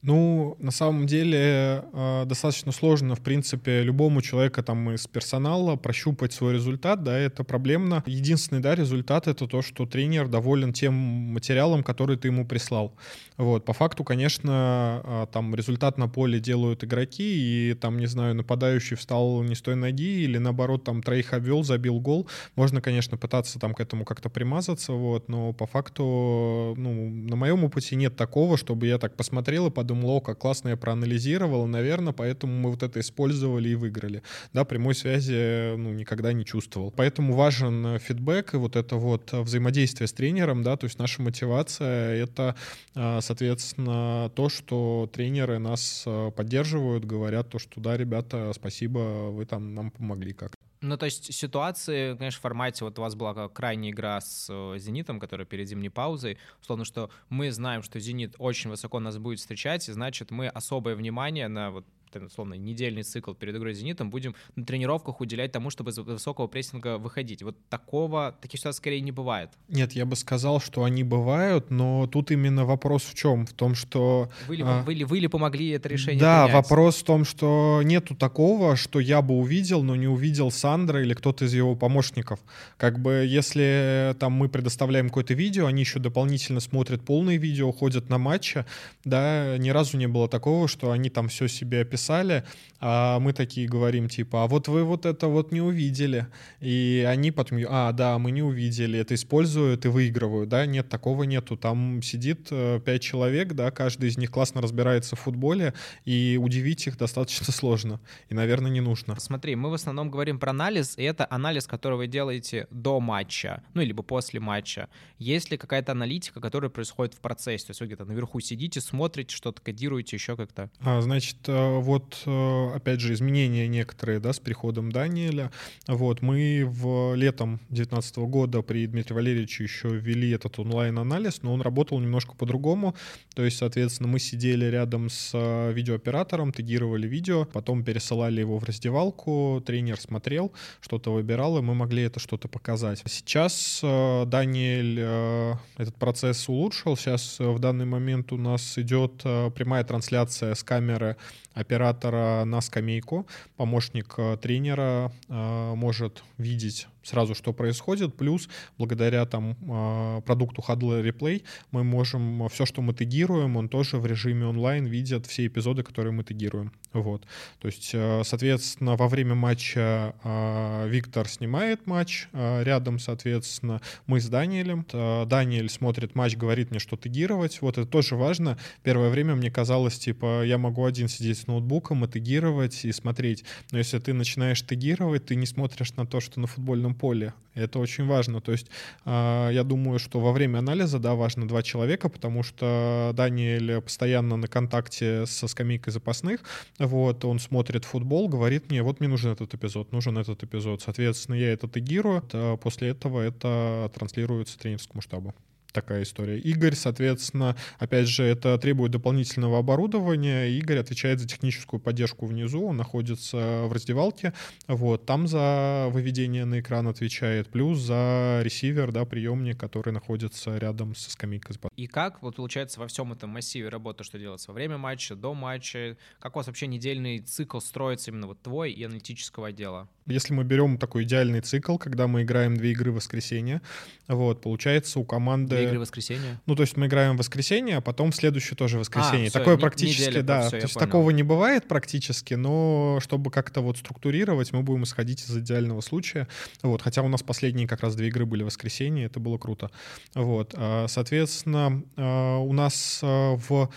[0.00, 6.32] Ну, на самом деле э, достаточно сложно, в принципе, любому человеку там из персонала прощупать
[6.32, 8.04] свой результат, да, это проблемно.
[8.06, 12.94] Единственный, да, результат— это то, что тренер доволен тем материалом, который ты ему прислал.
[13.36, 18.36] Вот, по факту, конечно, э, там результат на поле делают игроки, и там, не знаю,
[18.36, 22.28] нападающий встал не с той ноги или, наоборот, там троих обвел, забил гол.
[22.54, 27.64] Можно, конечно, пытаться там к этому как-то примазаться, вот, но по факту, ну, на моем
[27.64, 29.87] опыте нет такого, чтобы я так посмотрел и подумал,
[30.20, 34.22] как классно я проанализировал, наверное, поэтому мы вот это использовали и выиграли.
[34.52, 36.90] Да, прямой связи ну, никогда не чувствовал.
[36.90, 42.14] Поэтому важен фидбэк и вот это вот взаимодействие с тренером, да, то есть наша мотивация—
[42.22, 42.54] это,
[42.94, 49.74] а, соответственно, то, что тренеры нас поддерживают, говорят то, что да, ребята, спасибо, вы там
[49.74, 53.92] нам помогли как ну, то есть ситуации, конечно, в формате, вот у вас была крайняя
[53.92, 58.70] игра с э, «Зенитом», которая перед зимней паузой, условно, что мы знаем, что «Зенит» очень
[58.70, 61.84] высоко нас будет встречать, и значит, мы особое внимание на вот
[62.16, 66.46] условно, недельный цикл перед игрой с «Зенитом» будем на тренировках уделять тому, чтобы из высокого
[66.46, 67.42] прессинга выходить.
[67.42, 69.50] Вот такого, таких ситуаций скорее не бывает.
[69.68, 73.46] Нет, я бы сказал, что они бывают, но тут именно вопрос в чем?
[73.46, 74.30] В том, что...
[74.46, 76.62] Вы ли, а, вы ли, вы ли помогли это решение Да, принять?
[76.62, 81.14] вопрос в том, что нету такого, что я бы увидел, но не увидел Сандра или
[81.14, 82.40] кто-то из его помощников.
[82.76, 88.08] Как бы если там мы предоставляем какое-то видео, они еще дополнительно смотрят полное видео, ходят
[88.08, 88.64] на матчи,
[89.04, 92.44] да, ни разу не было такого, что они там все себе описали писали,
[92.80, 96.26] а мы такие говорим, типа, а вот вы вот это вот не увидели.
[96.60, 101.24] И они потом, а, да, мы не увидели, это используют и выигрывают, да, нет, такого
[101.24, 101.56] нету.
[101.56, 105.74] Там сидит э, пять человек, да, каждый из них классно разбирается в футболе,
[106.04, 109.18] и удивить их достаточно сложно, и, наверное, не нужно.
[109.18, 113.64] Смотри, мы в основном говорим про анализ, и это анализ, который вы делаете до матча,
[113.74, 114.88] ну, либо после матча.
[115.18, 117.66] Есть ли какая-то аналитика, которая происходит в процессе?
[117.66, 120.70] То есть вы где-то наверху сидите, смотрите, что-то кодируете, еще как-то?
[120.80, 125.50] А, значит, э, вот, э, опять же, изменения некоторые, да, с приходом Даниэля.
[125.86, 131.62] Вот, мы в летом 2019 года при Дмитрии Валерьевиче еще ввели этот онлайн-анализ, но он
[131.62, 132.94] работал немножко по-другому.
[133.34, 138.64] То есть, соответственно, мы сидели рядом с э, видеооператором, тегировали видео, потом пересылали его в
[138.64, 143.02] раздевалку, тренер смотрел, что-то выбирал, и мы могли это что-то показать.
[143.06, 146.98] Сейчас э, Даниэль этот процесс улучшил.
[146.98, 149.22] Сейчас в данный момент у нас идет
[149.54, 151.16] прямая трансляция с камеры
[151.58, 153.26] оператора на скамейку.
[153.56, 158.16] Помощник э, тренера э, может видеть сразу, что происходит.
[158.16, 163.98] Плюс, благодаря там а, продукту Huddle Replay, мы можем все, что мы тегируем, он тоже
[163.98, 166.72] в режиме онлайн видит все эпизоды, которые мы тегируем.
[166.92, 167.26] Вот.
[167.60, 174.20] То есть, э, соответственно, во время матча а, Виктор снимает матч, а, рядом, соответственно, мы
[174.20, 174.86] с Даниэлем.
[175.28, 177.60] Даниэль смотрит матч, говорит мне, что тегировать.
[177.60, 178.58] Вот это тоже важно.
[178.82, 183.44] Первое время мне казалось, типа, я могу один сидеть с ноутбуком и тегировать, и смотреть.
[183.70, 187.32] Но если ты начинаешь тегировать, ты не смотришь на то, что на футбольном поле.
[187.54, 188.40] Это очень важно.
[188.40, 188.68] То есть
[189.04, 194.36] э, я думаю, что во время анализа, да, важно два человека, потому что Даниэль постоянно
[194.36, 196.40] на контакте со скамейкой запасных.
[196.78, 200.82] Вот, он смотрит футбол, говорит мне, вот мне нужен этот эпизод, нужен этот эпизод.
[200.82, 202.22] Соответственно, я это тегирую.
[202.32, 205.34] А после этого это транслируется тренерскому штабу
[205.72, 206.38] такая история.
[206.38, 210.48] Игорь, соответственно, опять же, это требует дополнительного оборудования.
[210.48, 214.32] Игорь отвечает за техническую поддержку внизу, он находится в раздевалке,
[214.66, 220.94] вот, там за выведение на экран отвечает, плюс за ресивер, да, приемник, который находится рядом
[220.94, 221.56] со скамейкой.
[221.76, 225.34] И как, вот получается, во всем этом массиве работы, что делается во время матча, до
[225.34, 229.88] матча, как у вас вообще недельный цикл строится именно вот твой и аналитического отдела?
[230.08, 233.60] Если мы берем такой идеальный цикл, когда мы играем две игры в воскресенье,
[234.08, 235.56] вот, получается у команды...
[235.56, 236.40] Две игры в воскресенье?
[236.46, 239.28] Ну, то есть мы играем в воскресенье, а потом в следующее тоже воскресенье.
[239.28, 240.40] А, Такое все, практически, неделя, да.
[240.42, 240.86] Все, то есть понял.
[240.86, 246.26] такого не бывает практически, но чтобы как-то вот структурировать, мы будем исходить из идеального случая.
[246.62, 249.70] Вот, хотя у нас последние как раз две игры были в воскресенье, это было круто.
[250.14, 253.70] Вот, а, соответственно, а, у нас а, в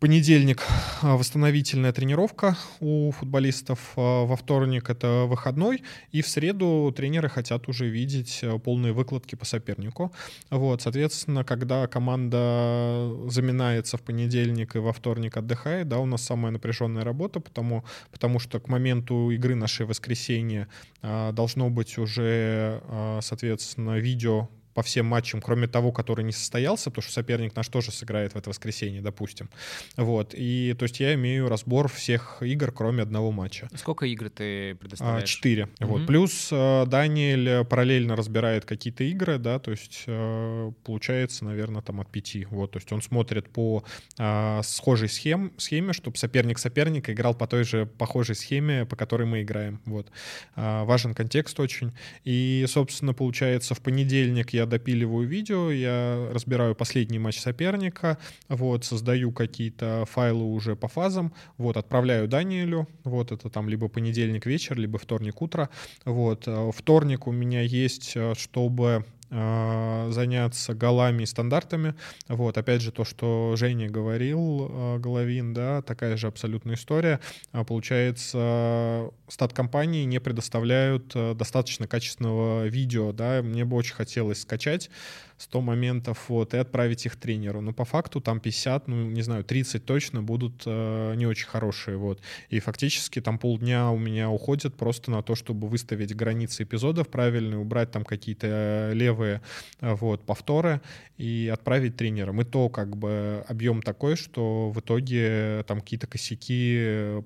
[0.00, 0.62] понедельник
[1.02, 5.82] восстановительная тренировка у футболистов, во вторник это выходной,
[6.12, 10.12] и в среду тренеры хотят уже видеть полные выкладки по сопернику.
[10.50, 16.52] Вот, соответственно, когда команда заминается в понедельник и во вторник отдыхает, да, у нас самая
[16.52, 20.68] напряженная работа, потому, потому что к моменту игры нашей воскресенье
[21.02, 22.82] должно быть уже,
[23.22, 27.92] соответственно, видео по всем матчам, кроме того, который не состоялся, потому что соперник наш тоже
[27.92, 29.48] сыграет в это воскресенье, допустим.
[29.96, 30.34] Вот.
[30.34, 33.68] И то есть я имею разбор всех игр, кроме одного матча.
[33.74, 35.28] Сколько игр ты предоставляешь?
[35.28, 35.64] Четыре.
[35.64, 35.86] Mm-hmm.
[35.86, 36.06] Вот.
[36.06, 42.10] Плюс э, Даниэль параллельно разбирает какие-то игры, да, то есть э, получается, наверное, там от
[42.10, 42.46] пяти.
[42.46, 42.72] Вот.
[42.72, 43.84] То есть он смотрит по
[44.18, 49.26] э, схожей схем, схеме, чтобы соперник соперника играл по той же похожей схеме, по которой
[49.26, 49.80] мы играем.
[49.84, 50.10] Вот.
[50.56, 51.92] Важен контекст очень.
[52.24, 59.32] И, собственно, получается, в понедельник я допиливаю видео, я разбираю последний матч соперника, вот, создаю
[59.32, 64.98] какие-то файлы уже по фазам, вот, отправляю Даниэлю, вот, это там либо понедельник вечер, либо
[64.98, 65.68] вторник утро,
[66.04, 66.44] вот.
[66.46, 69.04] Э, вторник у меня есть, э, чтобы
[69.34, 71.94] заняться голами и стандартами.
[72.28, 77.18] Вот, опять же, то, что Женя говорил, Головин, да, такая же абсолютная история.
[77.66, 84.90] Получается, стат-компании не предоставляют достаточно качественного видео, да, мне бы очень хотелось скачать
[85.38, 87.60] 100 моментов вот, и отправить их тренеру.
[87.60, 91.96] Но по факту там 50, ну, не знаю, 30 точно будут э, не очень хорошие.
[91.96, 92.20] Вот.
[92.50, 97.58] И фактически там полдня у меня уходит просто на то, чтобы выставить границы эпизодов правильные,
[97.58, 99.40] убрать там какие-то э, левые
[99.80, 100.80] э, вот, повторы
[101.18, 102.40] и отправить тренерам.
[102.40, 107.22] И то как бы объем такой, что в итоге там какие-то косяки э,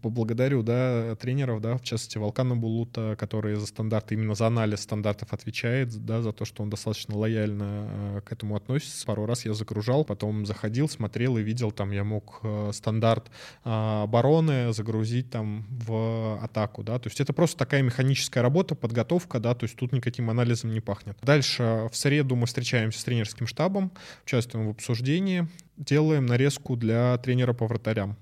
[0.00, 5.32] поблагодарю, да, тренеров, да, в частности, Волкана Булута, который за стандарты, именно за анализ стандартов
[5.32, 9.06] отвечает, да, за то, что он достаточно лояльно э, к этому относится.
[9.06, 13.30] Пару раз я загружал, потом заходил, смотрел и видел, там, я мог э, стандарт
[13.64, 19.40] э, обороны загрузить там в атаку, да, то есть это просто такая механическая работа, подготовка,
[19.40, 21.16] да, то есть тут никаким анализом не пахнет.
[21.22, 23.92] Дальше в среду мы встречаемся с тренерским штабом,
[24.24, 28.16] участвуем в обсуждении, делаем нарезку для тренера по вратарям.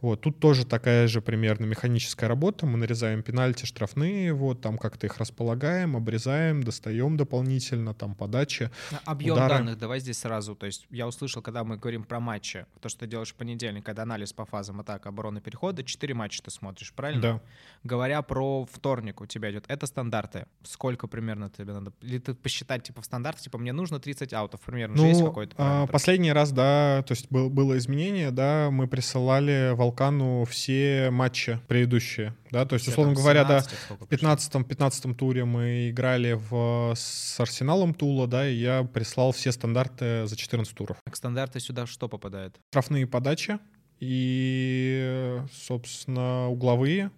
[0.00, 2.64] Вот, тут тоже такая же примерно механическая работа.
[2.64, 8.70] Мы нарезаем пенальти, штрафные, вот, там как-то их располагаем, обрезаем, достаем дополнительно, там подачи.
[9.04, 9.54] Объем удары.
[9.54, 10.54] данных давай здесь сразу.
[10.54, 13.84] То есть я услышал, когда мы говорим про матчи, то, что ты делаешь в понедельник,
[13.84, 17.20] когда анализ по фазам атака, обороны, перехода, четыре матча ты смотришь, правильно?
[17.20, 17.40] Да.
[17.82, 20.46] Говоря про вторник у тебя идет, это стандарты.
[20.62, 21.92] Сколько примерно тебе надо?
[22.00, 25.56] Или ты посчитать, типа, в стандарте, типа, мне нужно 30 аутов, примерно, ну, есть какой-то
[25.58, 30.75] а, Последний раз, да, то есть был, было изменение, да, мы присылали Волкану все
[31.10, 36.94] матчи предыдущие, да, то есть, условно говоря, да, в 15 15 туре мы играли в,
[36.96, 40.98] с Арсеналом Тула, да, и я прислал все стандарты за 14 туров.
[41.04, 42.56] Так стандарты сюда что попадает?
[42.70, 43.58] Штрафные подачи
[44.00, 47.10] и, собственно, угловые,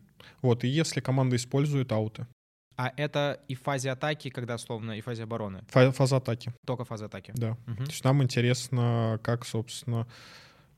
[0.43, 2.27] вот, и если команда использует ауты.
[2.79, 5.63] А это и в фазе атаки, когда словно и в фазе обороны?
[5.69, 6.55] фаза атаки.
[6.65, 7.33] Только фаза атаки.
[7.35, 7.57] Да.
[7.67, 7.77] Угу.
[7.77, 10.07] То есть нам интересно, как, собственно...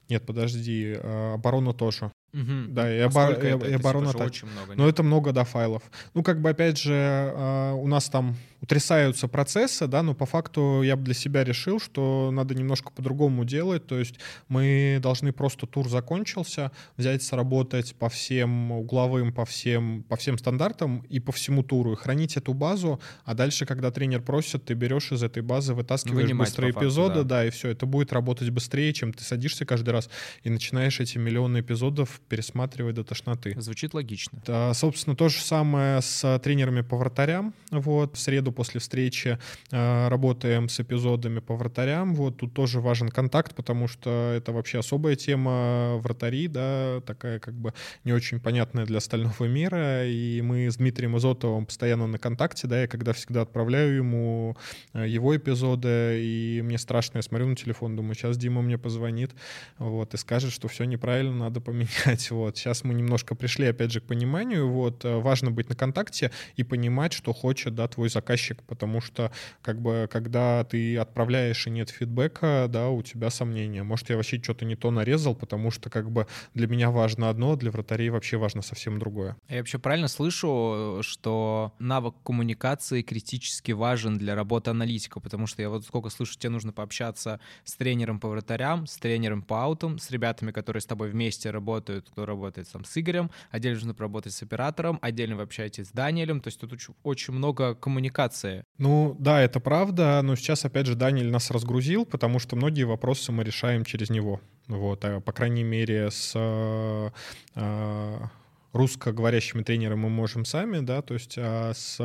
[0.09, 2.11] Нет, подожди, а, оборона тоже.
[2.33, 2.69] Угу.
[2.69, 3.33] Да, и, обор...
[3.33, 4.75] и, и оборона типа, очень много.
[4.77, 5.83] Но это много, да, файлов.
[6.15, 10.83] Ну, как бы, опять же, а, у нас там утрясаются процессы, да, но по факту
[10.83, 14.17] я бы для себя решил, что надо немножко по-другому делать, то есть
[14.49, 21.01] мы должны просто тур закончился, взять, сработать по всем угловым, по всем, по всем стандартам
[21.09, 25.11] и по всему туру, и хранить эту базу, а дальше, когда тренер просит, ты берешь
[25.11, 27.23] из этой базы, вытаскиваешь Вынимать быстрые факту, эпизоды, да.
[27.23, 30.11] да, и все, это будет работать быстрее, чем ты садишься каждый раз
[30.43, 33.55] и начинаешь эти миллионы эпизодов пересматривать до тошноты.
[33.61, 34.41] Звучит логично.
[34.47, 39.39] Да, собственно, то же самое с тренерами по вратарям, вот, в среду после встречи
[39.71, 42.15] э, работаем с эпизодами по вратарям.
[42.15, 47.55] Вот тут тоже важен контакт, потому что это вообще особая тема вратари, да, такая как
[47.55, 50.07] бы не очень понятная для остального мира.
[50.07, 54.57] И мы с Дмитрием Изотовым постоянно на контакте, да, я когда всегда отправляю ему
[54.93, 59.33] э, его эпизоды, и мне страшно, я смотрю на телефон, думаю, сейчас Дима мне позвонит,
[59.79, 62.57] вот, и скажет, что все неправильно, надо поменять, вот.
[62.57, 66.65] Сейчас мы немножко пришли, опять же, к пониманию, вот, э, важно быть на контакте и
[66.65, 69.33] понимать, что хочет, да, твой заказчик, потому что
[69.63, 73.83] как бы когда ты отправляешь и нет фидбэка, да, у тебя сомнения.
[73.83, 77.57] Может, я вообще что-то не то нарезал, потому что как бы для меня важно одно,
[77.57, 79.37] для вратарей вообще важно совсем другое.
[79.49, 85.71] Я вообще правильно слышу, что навык коммуникации критически важен для работы аналитика, потому что я
[85.71, 90.11] вот сколько слышу, тебе нужно пообщаться с тренером по вратарям, с тренером по аутам, с
[90.11, 94.33] ребятами, которые с тобой вместе работают работают, кто работает там с Игорем, отдельно нужно поработать
[94.33, 96.73] с оператором, отдельно вы общаетесь с Даниэлем, то есть тут
[97.03, 98.65] очень, много коммуникации.
[98.79, 103.33] Ну да, это правда, но сейчас опять же Даниэль нас разгрузил, потому что многие вопросы
[103.33, 104.41] мы решаем через него.
[104.69, 107.13] Вот, а, по крайней мере, с а,
[107.55, 108.29] а,
[108.73, 111.97] русскоговорящими тренерами мы можем сами, да, то есть а с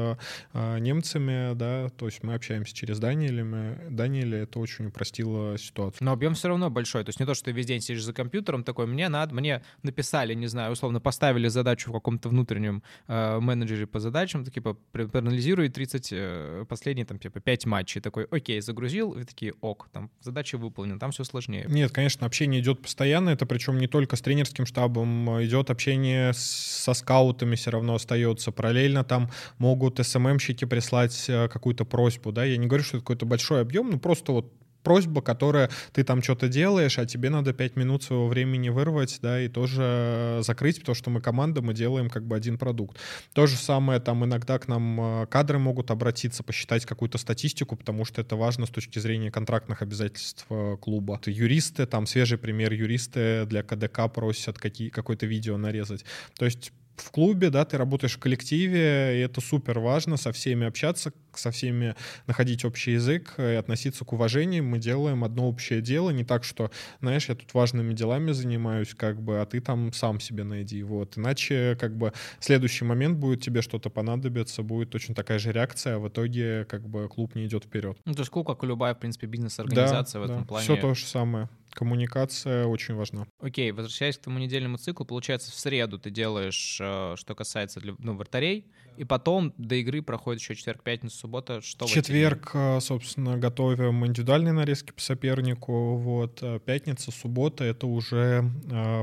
[0.54, 6.06] а, немцами, да, то есть мы общаемся через Даниэля, Даниэля это очень упростило ситуацию.
[6.06, 8.14] Но объем все равно большой, то есть не то, что ты весь день сидишь за
[8.14, 13.40] компьютером, такой, мне надо, мне написали, не знаю, условно поставили задачу в каком-то внутреннем э,
[13.40, 18.60] менеджере по задачам, так, типа, проанализируй 30, э, последние, там, типа, 5 матчей, такой, окей,
[18.62, 21.66] загрузил, и такие, ок, там, задача выполнена, там все сложнее.
[21.68, 26.55] Нет, конечно, общение идет постоянно, это причем не только с тренерским штабом, идет общение с
[26.56, 28.52] со скаутами все равно остается.
[28.52, 33.26] Параллельно там могут СММщики прислать э, какую-то просьбу, да, я не говорю, что это какой-то
[33.26, 34.52] большой объем, ну просто вот
[34.86, 39.42] просьба, которая ты там что-то делаешь, а тебе надо 5 минут своего времени вырвать, да,
[39.42, 42.98] и тоже закрыть, потому что мы команда, мы делаем как бы один продукт.
[43.34, 48.06] То же самое там иногда к нам э, кадры могут обратиться, посчитать какую-то статистику, потому
[48.06, 51.20] что это важно с точки зрения контрактных обязательств э, клуба.
[51.26, 56.06] Юристы, там свежий пример, юристы для КДК просят какие, какое-то видео нарезать.
[56.38, 60.66] То есть в клубе, да, ты работаешь в коллективе, и это супер важно со всеми
[60.66, 61.96] общаться, со всеми
[62.28, 64.64] находить общий язык и относиться к уважению.
[64.64, 69.22] Мы делаем одно общее дело, не так, что, знаешь, я тут важными делами занимаюсь, как
[69.22, 71.18] бы, а ты там сам себе найди, вот.
[71.18, 76.00] Иначе, как бы, следующий момент будет тебе что-то понадобиться, будет точно такая же реакция, а
[76.00, 77.98] в итоге, как бы, клуб не идет вперед.
[78.06, 80.48] Ну, то есть клуб, как и любая, в принципе, бизнес-организация да, в этом да.
[80.48, 80.64] плане.
[80.64, 83.28] Все то же самое коммуникация очень важна.
[83.40, 88.16] Окей, возвращаясь к тому недельному циклу, получается, в среду ты делаешь, э, что касается ну,
[88.16, 88.66] вратарей,
[88.98, 91.62] и потом до игры проходит еще четверг, пятница, суббота.
[91.62, 95.98] Что Четверг, э, собственно, готовим индивидуальные нарезки по сопернику.
[95.98, 96.40] Вот.
[96.42, 98.50] Э, пятница, суббота— это уже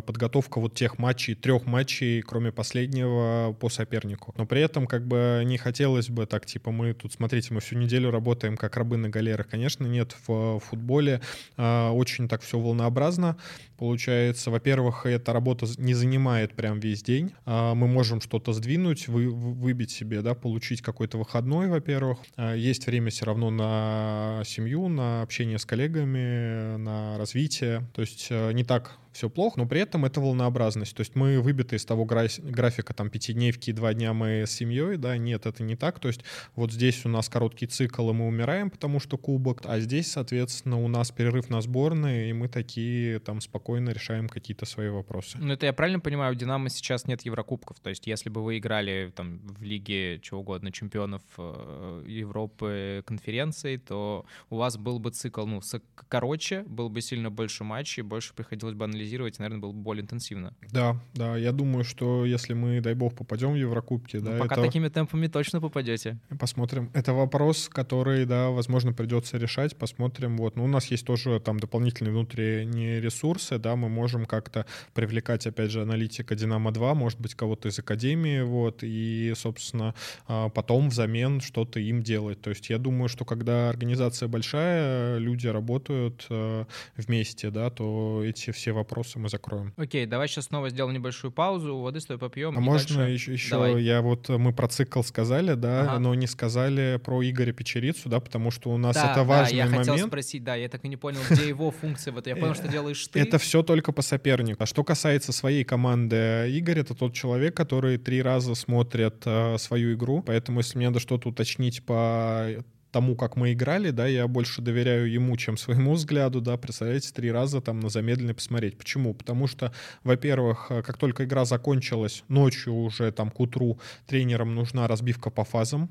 [0.07, 4.32] подготовка вот тех матчей, трех матчей, кроме последнего, по сопернику.
[4.36, 7.77] Но при этом как бы не хотелось бы так, типа, мы тут, смотрите, мы всю
[7.77, 9.49] неделю работаем как рабы на галерах.
[9.49, 11.20] Конечно, нет, в футболе
[11.59, 13.37] очень так все волнообразно.
[13.77, 17.33] Получается, во-первых, эта работа не занимает прям весь день.
[17.45, 22.19] А, мы можем что-то сдвинуть, вы, выбить себе, да, получить какой-то выходной, во-первых.
[22.37, 27.89] А, есть время все равно на семью, на общение с коллегами, на развитие.
[27.95, 30.97] То есть э, не так все плохо, но при этом это волнообразность.
[30.97, 34.97] То есть мы выбиты из того графика там пятидневки и два дня мы с семьей,
[34.97, 36.01] да, нет, это не так.
[36.01, 36.23] То есть
[36.57, 40.83] вот здесь у нас короткий цикл, и мы умираем, потому что кубок, а здесь, соответственно,
[40.83, 45.39] у нас перерыв на сборные, и мы такие там спокойно решаем какие-то свои вопросы.
[45.39, 48.59] Ну это я правильно понимаю, у Динамо сейчас нет Еврокубков, то есть если бы вы
[48.59, 55.11] играли там в лиге чего угодно, чемпионов э, Европы, конференции, то у вас был бы
[55.11, 55.61] цикл, ну,
[56.09, 60.03] короче, был бы сильно больше матчей, больше приходилось бы анализировать анализировать, наверное, было бы более
[60.03, 60.55] интенсивно.
[60.70, 64.55] Да, да, я думаю, что если мы, дай бог, попадем в Еврокубки, ну, да, пока
[64.55, 64.65] это...
[64.65, 66.19] такими темпами точно попадете.
[66.39, 66.91] Посмотрим.
[66.95, 69.77] Это вопрос, который, да, возможно, придется решать.
[69.77, 70.37] Посмотрим.
[70.37, 75.47] Вот, ну, у нас есть тоже там дополнительные внутренние ресурсы, да, мы можем как-то привлекать,
[75.47, 79.95] опять же, аналитика Динамо-2, может быть, кого-то из Академии, вот, и, собственно,
[80.27, 82.41] а, потом взамен что-то им делать.
[82.41, 86.65] То есть я думаю, что когда организация большая, люди работают э,
[86.97, 89.73] вместе, да, то эти все вопросы вопросы мы закроем.
[89.77, 92.56] Окей, давай сейчас снова сделаем небольшую паузу, воды с тобой попьем.
[92.56, 93.12] А можно дальше...
[93.12, 93.82] еще, еще давай.
[93.82, 95.98] я вот, мы про цикл сказали, да, ага.
[95.98, 99.64] но не сказали про Игоря Печерицу, да, потому что у нас да, это важный да,
[99.64, 99.89] я момент.
[99.89, 102.69] хотел спросить, да, я так и не понял, где его функция, вот я понял, что
[102.69, 103.20] делаешь ты.
[103.20, 104.62] Это все только по сопернику.
[104.62, 109.94] А что касается своей команды, Игорь— это тот человек, который три раза смотрит э, свою
[109.94, 112.62] игру, поэтому если мне надо что-то уточнить по
[112.93, 117.32] тому, как мы играли, да, я больше доверяю ему, чем своему взгляду, да, представляете, три
[117.32, 118.78] раза там на замедленный посмотреть.
[118.78, 119.14] Почему?
[119.14, 119.73] Потому что,
[120.05, 125.44] во-первых, э, как только игра закончилась, ночью уже там к утру тренерам нужна разбивка по
[125.44, 125.90] фазам,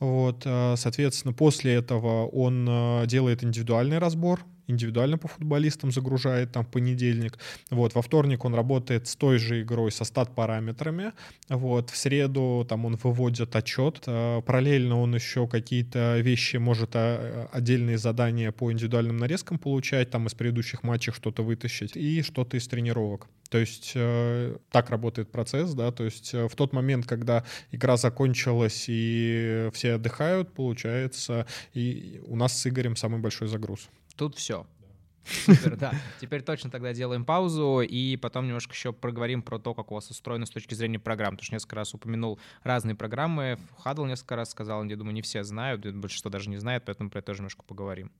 [0.00, 6.64] вот, э, соответственно, после этого он э, делает индивидуальный разбор, индивидуально по футболистам загружает там
[6.64, 7.38] в понедельник.
[7.70, 11.12] Вот, во вторник он работает с той же игрой со стат-параметрами.
[11.48, 14.02] Вот, в среду там он выводит отчет.
[14.06, 20.34] Э, параллельно он еще какие-то вещи может отдельные задания по индивидуальным нарезкам получать, там из
[20.34, 23.26] предыдущих матчей что-то вытащить и что-то из тренировок.
[23.50, 27.96] То есть э, так работает процесс, да, то есть э, в тот момент, когда игра
[27.96, 33.88] закончилась и все отдыхают, получается, и у нас с Игорем самый большой загруз.
[34.16, 34.66] Тут все.
[35.24, 35.92] Супер, да.
[36.20, 40.10] Теперь точно тогда делаем паузу и потом немножко еще проговорим про то, как у вас
[40.10, 41.32] устроено с точки зрения программ.
[41.32, 43.58] Потому что несколько раз упомянул разные программы.
[43.78, 47.18] Хадл несколько раз сказал, я думаю, не все знают, большинство даже не знает, поэтому про
[47.18, 48.10] это тоже немножко поговорим.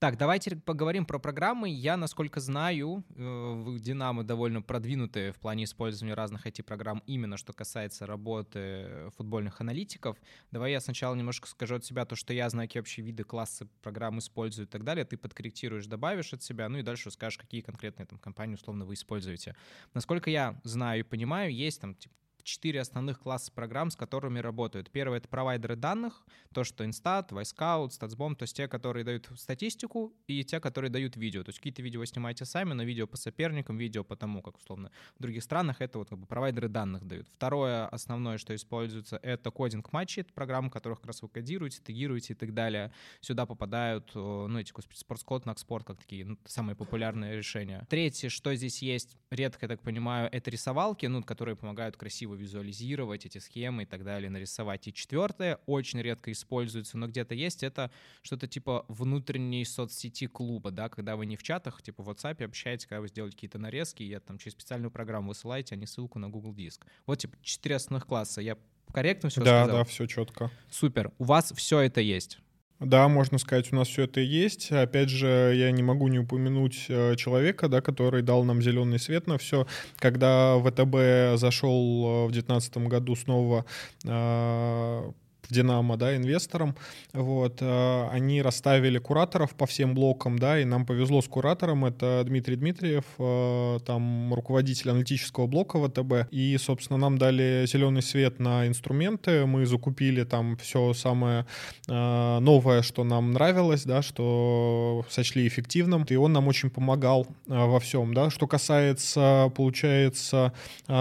[0.00, 1.70] Так, давайте поговорим про программы.
[1.70, 7.52] Я, насколько знаю, э, в Динамо довольно продвинутые в плане использования разных IT-программ именно что
[7.52, 10.16] касается работы футбольных аналитиков.
[10.52, 13.66] Давай я сначала немножко скажу от себя то, что я знаю, какие вообще виды классы
[13.82, 15.04] программ использую и так далее.
[15.04, 18.94] Ты подкорректируешь, добавишь от себя, ну и дальше скажешь, какие конкретные там компании условно вы
[18.94, 19.56] используете.
[19.94, 22.14] Насколько я знаю и понимаю, есть там типа
[22.48, 24.90] четыре основных класса программ, с которыми работают.
[24.90, 30.14] Первое— это провайдеры данных, то, что Instat, Wisecout, StatsBomb, то есть те, которые дают статистику,
[30.26, 31.44] и те, которые дают видео.
[31.44, 34.56] То есть какие-то видео вы снимаете сами, но видео по соперникам, видео по тому, как,
[34.56, 37.28] условно, в других странах это вот как бы провайдеры данных дают.
[37.28, 42.32] Второе основное, что используется, это кодинг матчей, это программы, которых как раз вы кодируете, тегируете
[42.32, 42.92] и так далее.
[43.20, 47.86] Сюда попадают, ну, эти, спортскод, накспорт, как такие ну, самые популярные решения.
[47.90, 53.26] Третье, что здесь есть, редко, я так понимаю, это рисовалки, ну, которые помогают красиво визуализировать
[53.26, 54.88] эти схемы и так далее, нарисовать.
[54.88, 57.90] И четвертое, очень редко используется, но где-то есть, это
[58.22, 62.86] что-то типа внутренней соцсети клуба, да, когда вы не в чатах, типа в WhatsApp общаетесь,
[62.86, 66.28] когда вы сделаете какие-то нарезки, и там через специальную программу высылаете, а не ссылку на
[66.28, 66.86] Google Диск.
[67.06, 68.40] Вот типа четыре основных класса.
[68.40, 68.56] Я
[68.92, 69.66] корректно все да, сказал?
[69.66, 70.50] Да, да, все четко.
[70.70, 71.12] Супер.
[71.18, 72.38] У вас все это есть?
[72.80, 74.70] Да, можно сказать, у нас все это есть.
[74.70, 79.26] Опять же, я не могу не упомянуть э, человека, да, который дал нам зеленый свет
[79.26, 79.66] на все.
[79.96, 83.64] Когда ВТБ зашел э, в 2019 году снова
[84.04, 85.10] э,
[85.48, 86.76] в Динамо, да, инвесторам,
[87.12, 92.22] вот, э, они расставили кураторов по всем блокам, да, и нам повезло с куратором, это
[92.26, 98.66] Дмитрий Дмитриев, э, там руководитель аналитического блока ВТБ, и, собственно, нам дали зеленый свет на
[98.66, 101.46] инструменты, мы закупили там все самое
[101.88, 107.80] э, новое, что нам нравилось, да, что сочли эффективным, и он нам очень помогал во
[107.80, 110.52] всем, да, что касается, получается,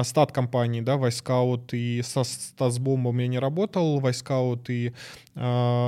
[0.03, 4.93] стат компании, да, Wyscout и со StatsBomb ом я не работал, Wyscout Knockout и
[5.35, 5.39] э,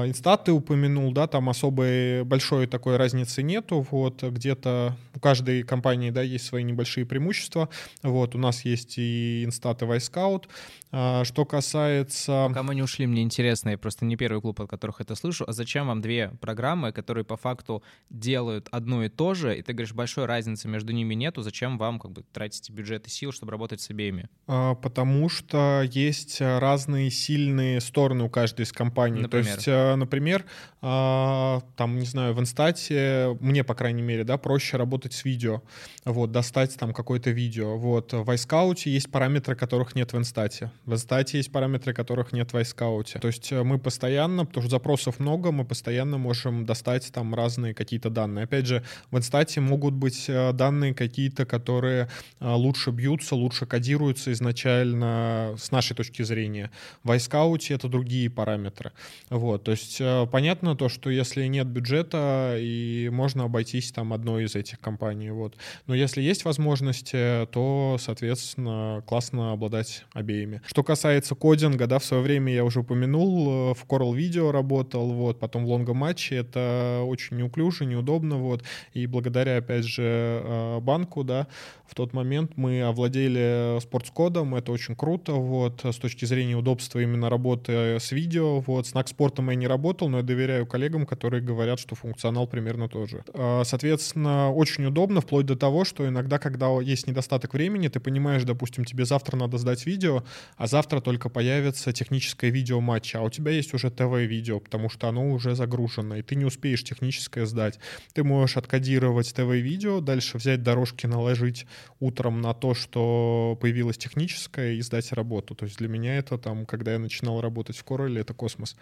[0.07, 6.11] InStat ты упомянул, да, там особой большой такой разницы нету, вот, где-то у каждой компании,
[6.11, 7.69] да, есть свои небольшие преимущества,
[8.03, 10.47] вот, у нас есть и InStat, и Wyscout,
[10.91, 12.45] а, что касается...
[12.49, 15.45] Пока мы не ушли, мне интересно, я просто не первый клуб, от которых это слышу,
[15.47, 19.73] а зачем вам две программы, которые по факту делают одно и то же, и ты
[19.73, 23.51] говоришь, большой разницы между ними нету, зачем вам как бы тратить бюджет и сил, чтобы
[23.51, 24.29] работать с обеими?
[24.47, 29.21] А, потому что есть разные сильные стороны у каждой из компаний.
[29.21, 29.45] Например?
[29.45, 30.45] То есть, а, например,
[30.81, 35.61] там, не знаю, в Инстате, мне, по крайней мере, да, проще работать с видео,
[36.05, 37.77] вот, достать там какое-то видео.
[37.77, 40.71] Вот, в iScout есть параметры, которых нет в Инстате.
[40.85, 43.19] В Инстате есть параметры, которых нет в iScout.
[43.19, 47.73] То есть э, мы постоянно, потому что запросов много, мы постоянно можем достать там разные
[47.73, 48.45] какие-то данные.
[48.45, 52.09] Опять же, в Инстате могут быть э, данные какие-то, которые
[52.39, 56.71] э, лучше бьются, лучше кодируются изначально с нашей точки зрения.
[57.03, 58.91] В iScout это другие параметры.
[59.29, 60.01] Вот, то есть
[60.31, 65.31] понятно то, что если нет бюджета, и можно обойтись там одной из этих компаний.
[65.31, 65.55] Вот.
[65.87, 70.61] Но если есть возможности, то, соответственно, классно обладать обеими.
[70.65, 75.11] Что касается кодинга, да, в свое время я уже упомянул, э, в Coral Video работал,
[75.11, 80.79] вот, потом в лонго матче, это очень неуклюже, неудобно, вот, и благодаря, опять же, э,
[80.81, 81.47] банку, да,
[81.85, 87.29] в тот момент мы овладели спортскодом, это очень круто, вот, с точки зрения удобства именно
[87.29, 91.79] работы с видео, вот, с Накспортом я не работал, но я доверяю коллегам, которые говорят,
[91.79, 93.23] что функционал примерно тот же.
[93.33, 98.43] Э, соответственно, очень удобно, вплоть до того, что иногда, когда есть недостаток времени, ты понимаешь,
[98.43, 100.23] допустим, тебе завтра надо сдать видео,
[100.57, 105.07] а завтра только появится техническое видео матча, а у тебя есть уже ТВ-видео, потому что
[105.07, 107.79] оно уже загружено, и ты не успеешь техническое сдать.
[108.13, 111.65] Ты можешь откодировать ТВ-видео, дальше взять дорожки, наложить
[111.99, 115.55] утром на то, что появилось техническое, и сдать работу.
[115.55, 118.75] То есть для меня это там, когда я начинал работать в Corel, это космос.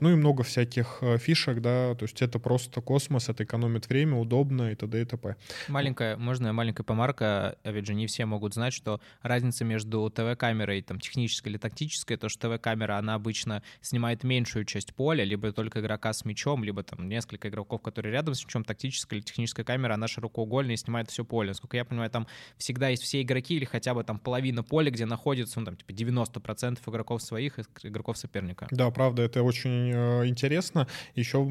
[0.00, 4.16] Ну и много всяких э, фишек, да, то есть это просто космос, это экономит время,
[4.16, 5.02] удобно и т.д.
[5.02, 5.36] и т.п.
[5.68, 11.00] Маленькая, можно маленькая помарка, ведь же не все могут знать, что разница между ТВ-камерой там
[11.00, 16.12] технической или тактической, то что ТВ-камера, она обычно снимает меньшую часть поля, либо только игрока
[16.12, 20.08] с мячом, либо там несколько игроков, которые рядом с мячом, тактическая или техническая камера, она
[20.08, 21.48] широкоугольная и снимает все поле.
[21.48, 25.06] Насколько я понимаю, там всегда есть все игроки или хотя бы там половина поля, где
[25.06, 28.66] находится, ну там типа 90% игроков своих и игроков соперника.
[28.74, 30.88] Да, правда, это очень э, интересно.
[31.14, 31.46] Еще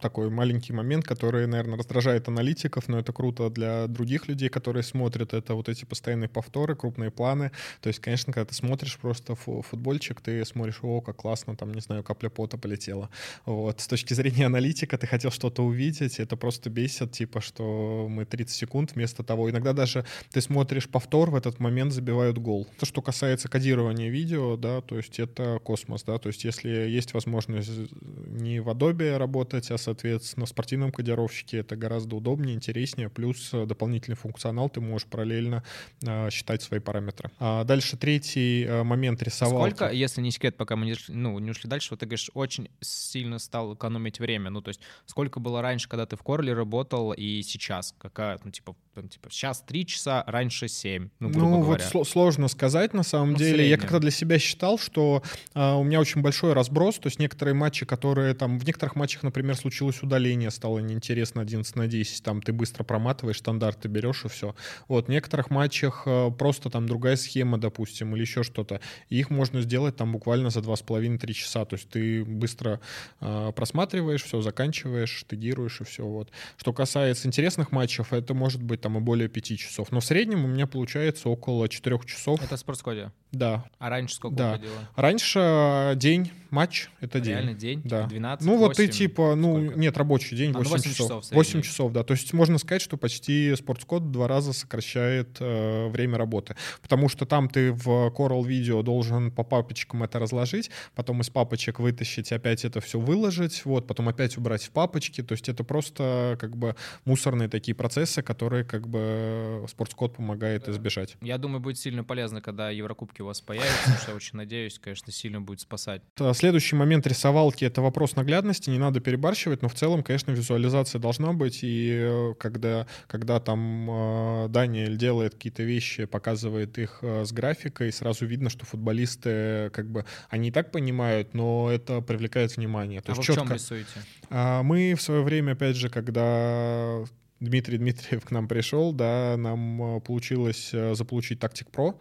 [0.00, 5.32] такой маленький момент, который, наверное, раздражает аналитиков, но это круто для других людей, которые смотрят,
[5.32, 7.50] это вот эти постоянные повторы, крупные планы.
[7.80, 11.80] То есть, конечно, когда ты смотришь просто футбольчик, ты смотришь, о, как классно, там, не
[11.80, 13.08] знаю, капля пота полетела.
[13.46, 13.80] Вот.
[13.80, 18.54] С точки зрения аналитика ты хотел что-то увидеть, это просто бесит, типа, что мы 30
[18.54, 19.50] секунд вместо того.
[19.50, 22.66] Иногда даже ты смотришь повтор, в этот момент забивают гол.
[22.78, 27.14] То, что касается кодирования видео, да, то есть это космос, да, то есть если есть
[27.14, 33.50] возможность не в Adobe работать, а, соответственно, в спортивном кодировщике это гораздо удобнее, интереснее, плюс
[33.52, 35.62] дополнительный функционал, ты можешь параллельно
[36.02, 37.30] э, считать свои параметры.
[37.38, 39.74] А дальше третий э, момент рисовалки.
[39.74, 42.70] Сколько, если не секрет, пока мы не, ну, не ушли дальше, вот ты говоришь, очень
[42.80, 47.12] сильно стал экономить время, ну, то есть сколько было раньше, когда ты в Корле работал,
[47.12, 47.94] и сейчас?
[47.98, 51.84] Какая, ну, типа, там, типа сейчас 3 часа, раньше 7, ну, грубо ну говоря.
[51.92, 53.68] вот сложно сказать, на самом ну, деле.
[53.68, 55.22] Я как-то для себя считал, что
[55.54, 59.22] э, у меня очень большой разброс, то есть некоторые матчи, которые там, в некоторых матчах,
[59.22, 64.28] например, случилось удаление, стало неинтересно 11 на 10, там ты быстро проматываешь, стандарты берешь и
[64.28, 64.54] все.
[64.88, 69.30] Вот, в некоторых матчах э, просто там другая схема, допустим, или еще что-то, и их
[69.30, 72.80] можно сделать там буквально за 2,5-3 часа, то есть ты быстро
[73.20, 76.06] э, просматриваешь, все заканчиваешь, тегируешь и все.
[76.06, 76.30] Вот.
[76.56, 80.44] Что касается интересных матчев, это может быть там и более 5 часов, но в среднем
[80.44, 82.42] у меня получается около 4 часов.
[82.42, 83.10] Это в спортскоде?
[83.32, 83.64] Да.
[83.78, 84.50] А раньше сколько да.
[84.50, 84.88] уходило?
[84.94, 87.32] Раньше день, матч— это день.
[87.34, 87.80] Реально день?
[87.84, 88.06] Да.
[88.06, 89.78] 12, Ну 8, вот ты типа, ну сколько?
[89.78, 91.06] нет, рабочий день, А, 8, ну, 8 часов.
[91.22, 91.62] часов 8 средний.
[91.68, 92.04] часов, да.
[92.04, 96.56] То есть можно сказать, что почти спортскод два раза сокращает э, время работы.
[96.82, 101.78] Потому что там ты в Coral Video должен по папочкам это разложить, потом из папочек
[101.80, 105.22] вытащить, опять это все выложить, вот, потом опять убрать в папочки.
[105.22, 111.16] То есть это просто как бы мусорные такие процессы, которые как бы спортскод помогает избежать.
[111.22, 114.78] Я думаю, будет сильно полезно, когда Еврокубки у вас появятся, потому что я очень надеюсь,
[114.78, 116.01] конечно, сильно будет спасать.
[116.20, 120.98] А Следующий момент рисовалки— это вопрос наглядности, не надо перебарщивать, но в целом, конечно, визуализация
[120.98, 127.24] должна быть, и э, когда, когда там э, Даниэль делает какие-то вещи, показывает их э,
[127.24, 132.56] с графикой, сразу видно, что футболисты, как бы, они и так понимают, но это привлекает
[132.56, 133.00] внимание.
[133.00, 133.54] То а есть вы в чем четко.
[133.54, 134.00] рисуете?
[134.28, 137.04] А Мы в свое время, опять же, когда
[137.40, 141.96] Дмитрий Дмитриев к нам пришел, да, нам получилось заполучить Tactic Pro,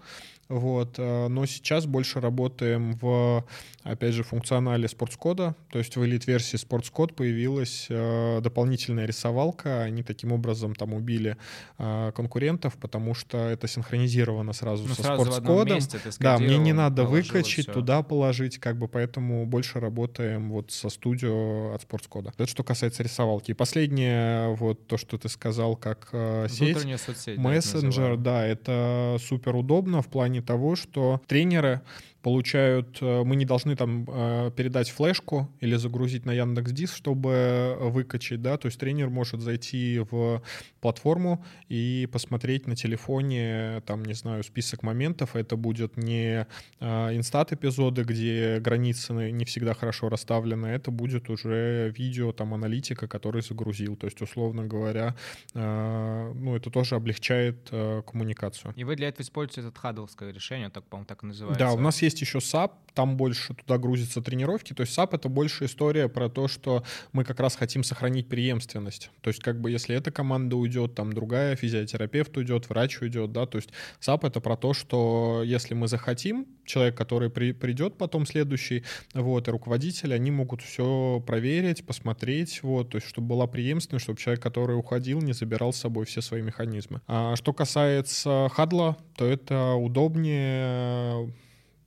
[0.52, 3.45] вот, э, но сейчас больше работаем в,
[3.84, 10.34] опять же, функционале спортскода, то есть в элит-версии спортскод появилась э, дополнительная рисовалка, они таким
[10.34, 11.38] образом там убили
[11.78, 15.76] э, конкурентов, потому что это синхронизировано сразу Ну, со сразу спортскодом.
[15.76, 17.73] месте Да, мне не надо выкачать, всё.
[17.73, 22.34] туда положить, как бы поэтому больше работаем вот со студио от спортскода.
[22.38, 23.52] Это что касается рисовалки.
[23.52, 26.10] И последнее, вот то, что ты сказал, как
[26.49, 26.78] сеть.
[26.98, 27.38] Соцсеть.
[27.38, 31.81] Мессенджер, да, это супер удобно в плане того, что тренеры
[32.22, 37.77] получают, э, мы не должны там э, передать флешку или загрузить на Яндекс Диск, чтобы
[37.80, 40.41] выкачать, да, то есть тренер может зайти в
[40.81, 46.48] платформу и посмотреть на телефоне, там, не знаю, список моментов, это будет не
[46.80, 53.07] э, инстат эпизоды, где границы не всегда хорошо расставлены, это будет уже видео, там, аналитика,
[53.07, 55.15] который загрузил, то есть, условно говоря,
[55.53, 58.73] ну, это тоже облегчает коммуникацию.
[58.76, 61.60] И вы для этого используете это хадловское решение, так, по-моему, так и называется.
[61.60, 64.73] Да, у нас есть еще SAP, там больше туда грузятся тренировки.
[64.73, 66.83] То есть SAP— это больше история про то, что
[67.13, 69.11] мы как раз хотим сохранить преемственность.
[69.21, 73.45] То есть как бы если эта команда уйдет, там другая, физиотерапевт уйдет, врач уйдет, да,
[73.45, 73.69] то есть
[74.01, 78.83] SAP— это про то, что если мы захотим, человек, который при, придет потом следующий,
[79.13, 84.19] вот, и руководители, они могут все проверить, посмотреть, вот, то есть чтобы была преемственность, чтобы
[84.19, 87.01] человек, который уходил, не забирал с собой все свои механизмы.
[87.07, 91.33] А что касается хадла, то это удобнее,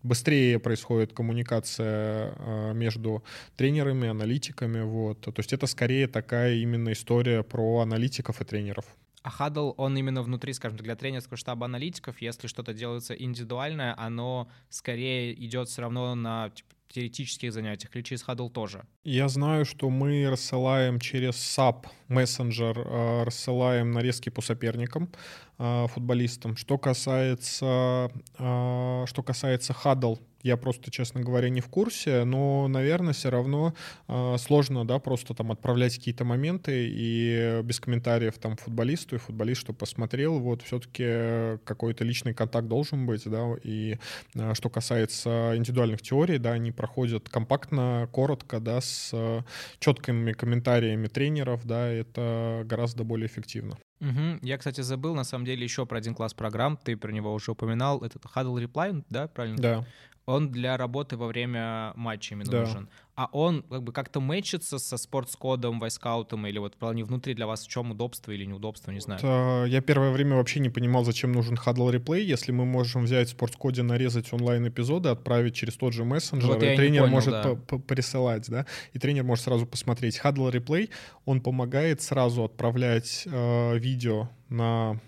[0.04, 3.24] быстрее происходит коммуникация э, между
[3.56, 5.22] тренерами, аналитиками, вот.
[5.22, 8.84] То есть это скорее такая именно история про аналитиков и тренеров.
[9.22, 13.94] А хадл, он именно внутри, скажем так, для тренерского штаба аналитиков, если что-то делается индивидуальное,
[13.98, 18.84] оно скорее идет все равно на типа, теоретических занятиях, или через хадл тоже?
[19.04, 25.10] Я знаю, что мы рассылаем через SAP мессенджер, э, рассылаем нарезки по соперникам,
[25.58, 26.56] э, футболистам.
[26.56, 33.14] Что касается, э, что касается хадл, я просто, честно говоря, не в курсе, но, наверное,
[33.14, 33.74] все равно
[34.06, 39.62] э, сложно, да, просто там отправлять какие-то моменты и без комментариев там футболисту, и футболист,
[39.62, 43.98] что посмотрел, вот все-таки какой-то личный контакт должен быть, да, и
[44.34, 49.40] э, что касается индивидуальных теорий, да, они проходят компактно, коротко, да, с э,
[49.78, 53.78] четкими комментариями тренеров, да, это гораздо более эффективно.
[54.00, 54.40] Мгм.
[54.42, 57.52] Я, кстати, забыл, на самом деле, еще про один класс программ, ты про него уже
[57.52, 59.56] упоминал, этот Huddle Reply, да, правильно?
[59.56, 59.86] Да.
[60.26, 62.60] Он для работы во время матча именно Да.
[62.60, 62.88] нужен.
[63.16, 67.46] А он как бы как-то мэчится со спортскодом, вайскаутом, или вот в плане внутри для
[67.46, 69.20] вас в чем удобство или неудобство, не знаю.
[69.22, 73.28] Вот, я первое время вообще не понимал, зачем нужен Huddle Replay, если мы можем взять
[73.28, 77.12] в спортскоде, нарезать онлайн-эпизоды, отправить через тот же мессенджер, Вот и и не тренер понял,
[77.12, 77.54] может да.
[77.86, 80.20] присылать, да, и тренер может сразу посмотреть.
[80.24, 80.90] Huddle Replay,
[81.24, 85.00] он помогает сразу отправлять э, видео на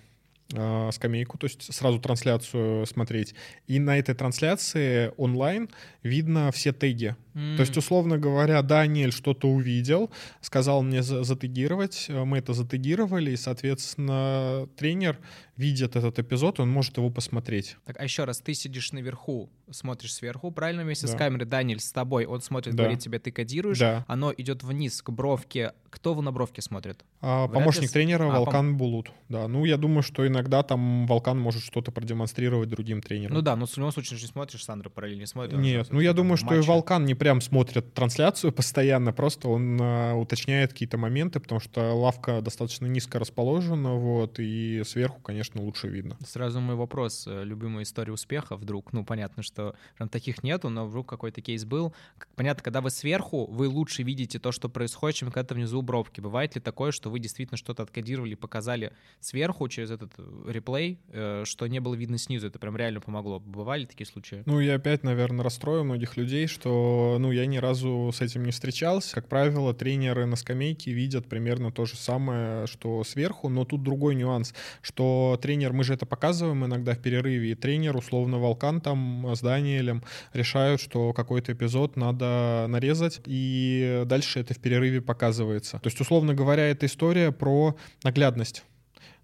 [0.53, 3.35] э, скамейку, то есть сразу трансляцию смотреть.
[3.67, 5.69] И на этой трансляции онлайн
[6.03, 7.17] видно все теги.
[7.35, 7.57] Mm.
[7.57, 10.11] То есть, условно говоря, Даниэль что-то увидел,
[10.41, 15.19] сказал мне затегировать, э, мы это затегировали, и, соответственно, тренер
[15.57, 17.77] видит этот эпизод, он может его посмотреть.
[17.85, 21.13] Так, а еще раз, ты сидишь наверху, смотришь сверху, правильно, вместе да.
[21.13, 22.85] с камерой, Даниэль с тобой, он смотрит, да.
[22.85, 24.05] говорит тебе, ты кодируешь, да.
[24.07, 25.73] оно идет вниз к бровке.
[25.91, 27.05] Кто в на бровке смотрит?
[27.23, 27.89] А, помощник ли...
[27.89, 28.77] тренера а, Волкан пом...
[28.77, 29.49] Булут, да.
[29.49, 33.35] Ну, я думаю, что иногда там Волкан может что-то продемонстрировать другим тренерам.
[33.35, 35.59] Ну да, но в любом случае не смотришь, Сандра параллельно не смотрит.
[35.59, 36.61] Нет, ну я думаю, что матче.
[36.61, 41.95] и Волкан не прям смотрит трансляцию постоянно, просто он а, уточняет какие-то моменты, потому что
[41.95, 46.17] лавка достаточно низко расположена, вот, и сверху, конечно, лучше видно.
[46.25, 47.27] Сразу мой вопрос.
[47.27, 48.93] Э, любимая история успеха вдруг?
[48.93, 51.95] Ну, понятно, что прям таких нету, но вдруг какой-то кейс был.
[52.35, 56.21] Понятно, когда вы сверху, вы лучше видите то, что происходит, чем когда внизу бровки.
[56.21, 61.45] Бывает ли такое, что вы действительно что-то откодировали, показали сверху через этот э, реплей, э,
[61.45, 62.47] что не было видно снизу?
[62.47, 63.41] Это прям реально помогло.
[63.41, 64.43] Бывали такие случаи?
[64.47, 68.51] Ну, я опять, наверное, расстрою многих людей, что, ну, я ни разу с этим не
[68.51, 69.15] встречался.
[69.15, 74.15] Как правило, тренеры на скамейке видят примерно то же самое, что сверху, но тут другой
[74.15, 79.27] нюанс, что тренер, мы же это показываем иногда в перерыве, и тренер, условно, Волкан там
[79.35, 80.03] с Даниэлем
[80.33, 85.79] решают, что какой-то эпизод надо нарезать, и дальше это в перерыве показывается.
[85.79, 88.65] То есть, условно говоря, это история про наглядность.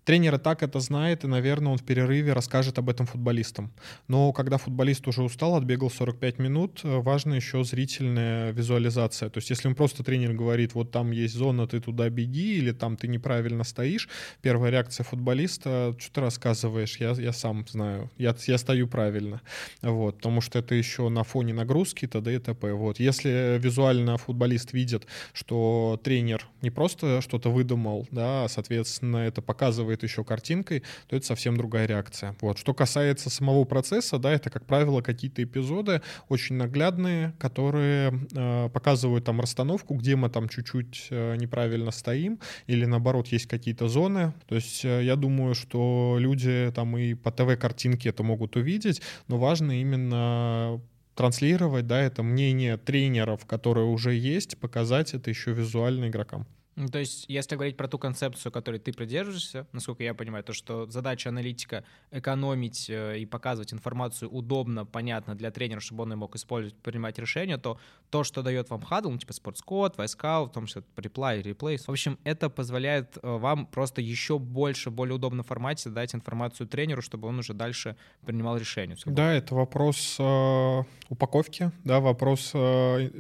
[0.04, 3.72] Тренер и так это знает, и, наверное, он в перерыве расскажет об этом футболистам.
[4.08, 9.30] Но когда футболист уже устал, отбегал 45 минут, э, важна еще зрительная визуализация.
[9.30, 12.72] То есть если он просто тренер говорит, вот там есть зона, ты туда беги, или
[12.72, 14.08] там ты неправильно стоишь,
[14.40, 19.40] первая реакция футболиста, что ты рассказываешь, я, я сам знаю, я, я стою правильно.
[19.82, 22.34] Вот, потому что это еще на фоне нагрузки, т.д.
[22.34, 22.72] и т.п.
[22.72, 22.98] Вот.
[22.98, 29.91] Если визуально футболист видит, что тренер не просто что-то выдумал, да, а, соответственно, это показывает
[29.92, 32.34] показывает еще картинкой, то это совсем другая реакция.
[32.40, 32.58] Вот.
[32.58, 39.24] Что касается самого процесса, да, это, как правило, какие-то эпизоды очень наглядные, которые э, показывают
[39.24, 42.38] там расстановку, где мы там чуть-чуть э, неправильно стоим,
[42.68, 44.32] или наоборот есть какие-то зоны.
[44.48, 49.38] То есть э, я думаю, что люди там и по ТВ-картинке это могут увидеть, но
[49.38, 50.80] важно именно
[51.14, 56.46] транслировать, да, это мнение тренеров, которые уже есть, показать это еще визуально игрокам.
[56.74, 60.54] Ну, то есть, если говорить про ту концепцию, которой ты придерживаешься, насколько я понимаю, то,
[60.54, 66.16] что задача аналитика— экономить э, и показывать информацию удобно, понятно для тренера, чтобы он и
[66.16, 67.78] мог использовать, принимать решения, то
[68.08, 71.88] то, что дает вам хадл, ну, типа спортскод, войска, в том числе реплай, реплей, в
[71.90, 77.28] общем, это позволяет э, вам просто еще больше, более удобном формате дать информацию тренеру, чтобы
[77.28, 78.96] он уже дальше принимал решение.
[79.04, 83.10] Да, это вопрос э, упаковки, да, вопрос, э,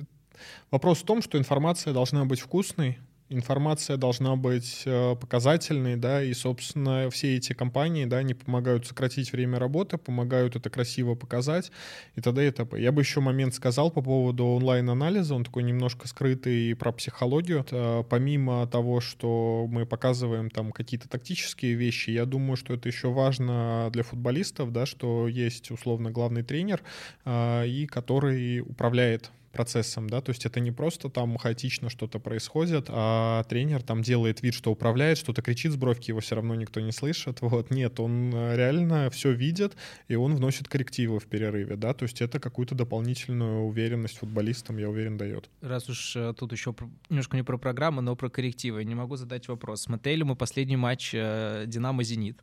[0.70, 2.98] вопрос в том, что информация должна быть вкусной,
[3.32, 9.32] информация должна быть э, показательной, да, и, собственно, все эти компании, да, они помогают сократить
[9.32, 11.72] время работы, помогают это красиво показать
[12.14, 12.46] и т.д.
[12.46, 12.80] и т.п.
[12.80, 17.60] Я бы еще момент сказал по поводу онлайн-анализа, он такой немножко скрытый про психологию.
[17.60, 23.08] Это, помимо того, что мы показываем там какие-то тактические вещи, я думаю, что это еще
[23.08, 26.82] важно для футболистов, да, что есть условно главный тренер,
[27.24, 32.86] э, и который управляет процессом, да, то есть это не просто там хаотично что-то происходит,
[32.88, 36.80] а тренер там делает вид, что управляет, что-то кричит с бровки, его все равно никто
[36.80, 39.76] не слышит, вот, нет, он э, реально все видит,
[40.08, 44.88] и он вносит коррективы в перерыве, да, то есть это какую-то дополнительную уверенность футболистам, я
[44.88, 45.50] уверен, дает.
[45.60, 46.74] Раз уж э, тут еще
[47.08, 49.82] немножко не про программу, но про коррективы, не могу задать вопрос.
[49.82, 52.42] Смотрели мы последний матч э, «Динамо-Зенит»,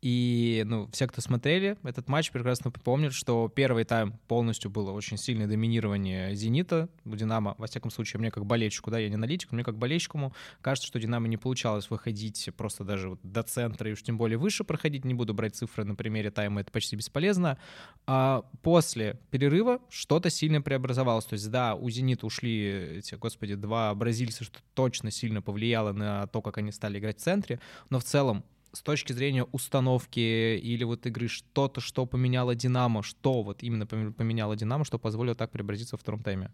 [0.00, 5.16] и, ну, все, кто смотрели этот матч, прекрасно помнят, что первый тайм полностью было очень
[5.16, 7.56] сильное доминирование «Зенита», «Динамо».
[7.58, 11.00] Во всяком случае, мне как болельщику, да, я не аналитик, мне как болельщику кажется, что
[11.00, 15.04] «Динамо» не получалось выходить просто даже вот до центра и уж тем более выше проходить.
[15.04, 17.58] Не буду брать цифры на примере тайма, это почти бесполезно.
[18.06, 21.24] А после перерыва что-то сильно преобразовалось.
[21.24, 26.28] То есть, да, у «Зенита» ушли эти, господи, два бразильца, что точно сильно повлияло на
[26.28, 27.58] то, как они стали играть в центре,
[27.90, 33.42] но в целом с точки зрения установки или вот игры что-то, что поменяло Динамо, что
[33.42, 36.52] вот именно поменяло Динамо, что позволило так преобразиться во втором тайме?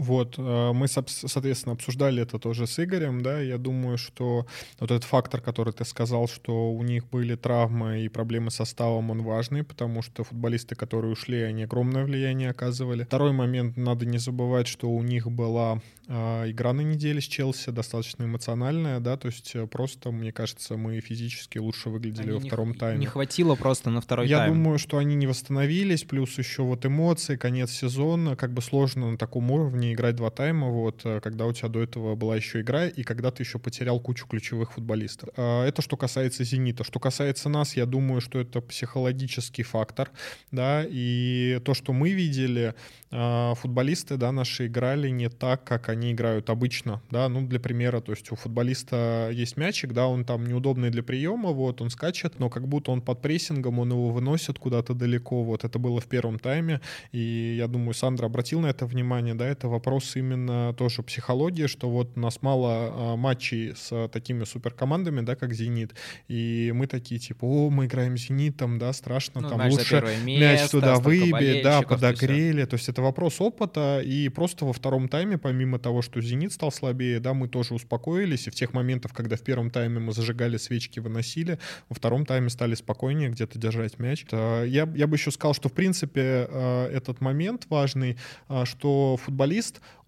[0.00, 4.46] Вот, э, мы, соответственно, обсуждали это тоже с Игорем, да, я думаю, что
[4.78, 9.10] вот этот фактор, который ты сказал, что у них были травмы и проблемы с составом,
[9.10, 13.04] он важный, потому что футболисты, которые ушли, они огромное влияние оказывали.
[13.04, 17.68] Второй момент, надо не забывать, что у них была э, игра на неделе с Челси,
[17.68, 22.40] достаточно эмоциональная, да, то есть э, просто, мне кажется, мы физически лучше выглядели они во
[22.40, 23.00] втором не, тайме.
[23.00, 24.48] Не хватило просто на второй я тайм.
[24.48, 29.10] Я думаю, что они не восстановились, плюс еще вот эмоции, конец сезона, как бы сложно
[29.10, 32.60] на таком уровне играть два тайма, вот, э, когда у тебя до этого была еще
[32.60, 35.28] игра, и когда ты еще потерял кучу ключевых футболистов.
[35.36, 36.84] А, это что касается «Зенита».
[36.84, 40.10] Что касается нас, я думаю, что это психологический фактор,
[40.50, 42.74] да, и то, что мы видели,
[43.12, 48.00] а, футболисты, да, наши играли не так, как они играют обычно, да, ну, для примера,
[48.00, 52.38] то есть у футболиста есть мячик, да, он там неудобный для приема, вот, он скачет,
[52.38, 56.06] но как будто он под прессингом, он его выносит куда-то далеко, вот, это было в
[56.06, 56.80] первом тайме,
[57.10, 61.88] и я думаю, Сандра обратил на это внимание, да, это вопрос именно тоже психологии, что
[61.88, 65.94] вот у нас мало а, матчей с такими суперкомандами, да, как «Зенит»,
[66.28, 70.68] и мы такие, типа, о, мы играем с «Зенитом», да, страшно, ну, там лучше мяч
[70.70, 75.78] туда выбить, да, подогрели, то есть это вопрос опыта, и просто во втором тайме, помимо
[75.78, 79.42] того, что «Зенит» стал слабее, да, мы тоже успокоились, и в тех моментах, когда в
[79.42, 84.24] первом тайме мы зажигали свечки, выносили, во втором тайме стали спокойнее где-то держать мяч.
[84.32, 88.16] Я, я бы еще сказал, что, в принципе, э, этот момент важный,
[88.64, 89.59] что футболист,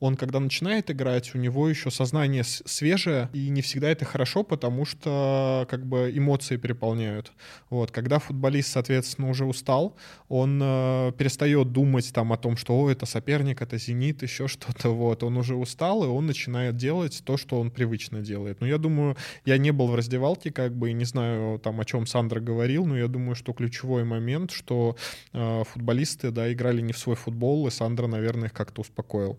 [0.03, 4.85] он, когда начинает играть, у него еще сознание свежее, и не всегда это хорошо, потому
[4.85, 7.33] что как бы эмоции переполняют.
[7.71, 7.93] Вот.
[7.93, 9.97] Когда футболист, соответственно, уже устал,
[10.29, 15.23] он э, перестает думать там о том, что это соперник, это «Зенит», еще что-то, вот,
[15.23, 18.61] он уже устал, и он начинает делать то, что он привычно делает.
[18.61, 21.85] Но я думаю, я не был в раздевалке, как бы, и не знаю, там, о
[21.85, 24.97] чем Сандра говорил, но я думаю, что ключевой момент, что
[25.33, 29.39] э, футболисты, да, играли не в свой футбол, и Сандра, наверное, их как-то успокоил.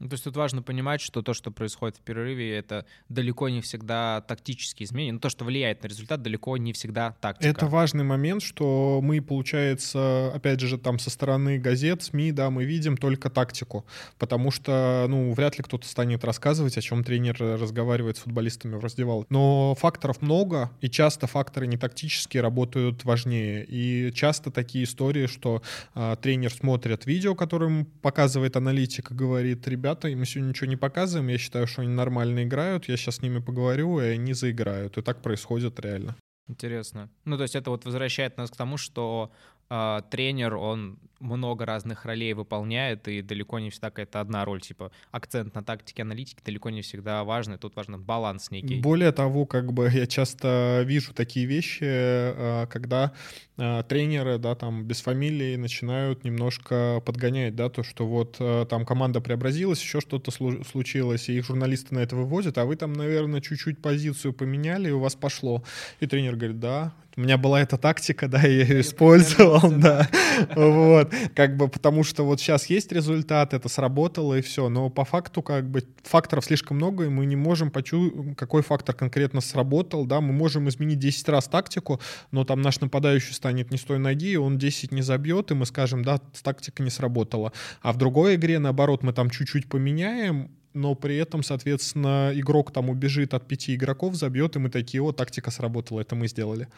[0.00, 3.60] Ну, то есть тут важно понимать, что то, что происходит в перерыве, это далеко не
[3.60, 5.12] всегда тактические изменения.
[5.12, 7.48] Ну, то, что влияет на результат, далеко не всегда тактика.
[7.48, 12.64] Это важный момент, что мы, получается, опять же, там со стороны газет, СМИ, да, мы
[12.64, 13.84] видим только тактику,
[14.18, 18.80] потому что, ну, вряд ли кто-то станет рассказывать, о чем тренер разговаривает с футболистами в
[18.80, 19.26] раздевалке.
[19.28, 23.66] Но факторов много, и часто факторы не тактические работают важнее.
[23.68, 25.62] И часто такие истории, что
[25.94, 31.28] а, тренер смотрит видео, которое показывает аналитика, говорит, ребят, ребята, мы сегодня ничего не показываем,
[31.28, 34.98] я считаю, что они нормально играют, я сейчас с ними поговорю, и они заиграют.
[34.98, 36.16] И так происходит реально.
[36.48, 37.08] Интересно.
[37.24, 39.30] Ну, то есть это вот возвращает нас к тому, что
[39.68, 44.90] э, тренер, он много разных ролей выполняет, и далеко не всегда какая-то одна роль, типа
[45.10, 48.80] акцент на тактике аналитики далеко не всегда важный, тут важен баланс некий.
[48.80, 53.12] Более того, как бы я часто вижу такие вещи, э, когда
[53.58, 58.86] э, тренеры, да, там без фамилии начинают немножко подгонять, да, то, что вот э, там
[58.86, 63.40] команда преобразилась, еще что-то случилось, и их журналисты на это выводят, а вы там, наверное,
[63.40, 65.62] чуть-чуть позицию поменяли, и у вас пошло.
[66.00, 70.08] И тренер говорит, да, у меня была эта тактика, да, я ее использовал, да,
[70.56, 75.04] вот, как бы, потому что вот сейчас есть результат, это сработало и все, но по
[75.04, 80.06] факту как бы факторов слишком много, и мы не можем почувствовать, какой фактор конкретно сработал,
[80.06, 82.00] да, мы можем изменить 10 раз тактику,
[82.30, 85.66] но там наш нападающий станет не с той ноги, он 10 не забьет, и мы
[85.66, 90.94] скажем, да, тактика не сработала, а в другой игре, наоборот, мы там чуть-чуть поменяем, но
[90.94, 95.50] при этом, соответственно, игрок там убежит от пяти игроков, забьет, и мы такие, о, тактика
[95.50, 96.68] сработала, это мы сделали.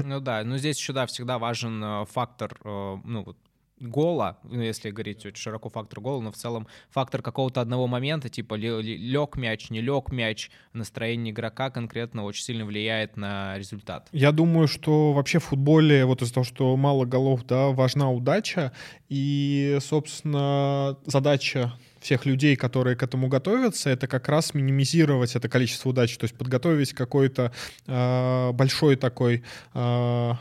[0.00, 3.36] Ну да, но здесь сюда всегда важен э, фактор, э, ну вот
[3.78, 8.28] гола, ну, если говорить очень широко фактор гола, но в целом фактор какого-то одного момента,
[8.28, 14.08] типа лег мяч, не лег мяч, настроение игрока конкретно очень сильно влияет на результат.
[14.12, 18.72] Я думаю, что вообще в футболе вот из-за того, что мало голов, да, важна удача,
[19.08, 25.90] и, собственно, задача всех людей, которые к этому готовятся, это как раз минимизировать это количество
[25.90, 27.52] удачи, то есть подготовить какой-то
[27.86, 29.42] э, большой такой
[29.74, 30.32] э,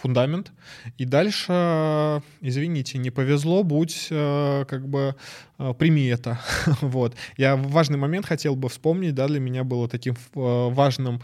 [0.00, 0.52] фундамент.
[0.98, 5.14] И дальше, извините, не повезло, будь э, как бы
[5.78, 6.40] прими это.
[6.80, 7.16] вот.
[7.36, 11.20] Я важный момент хотел бы вспомнить, да, для меня было таким э, важным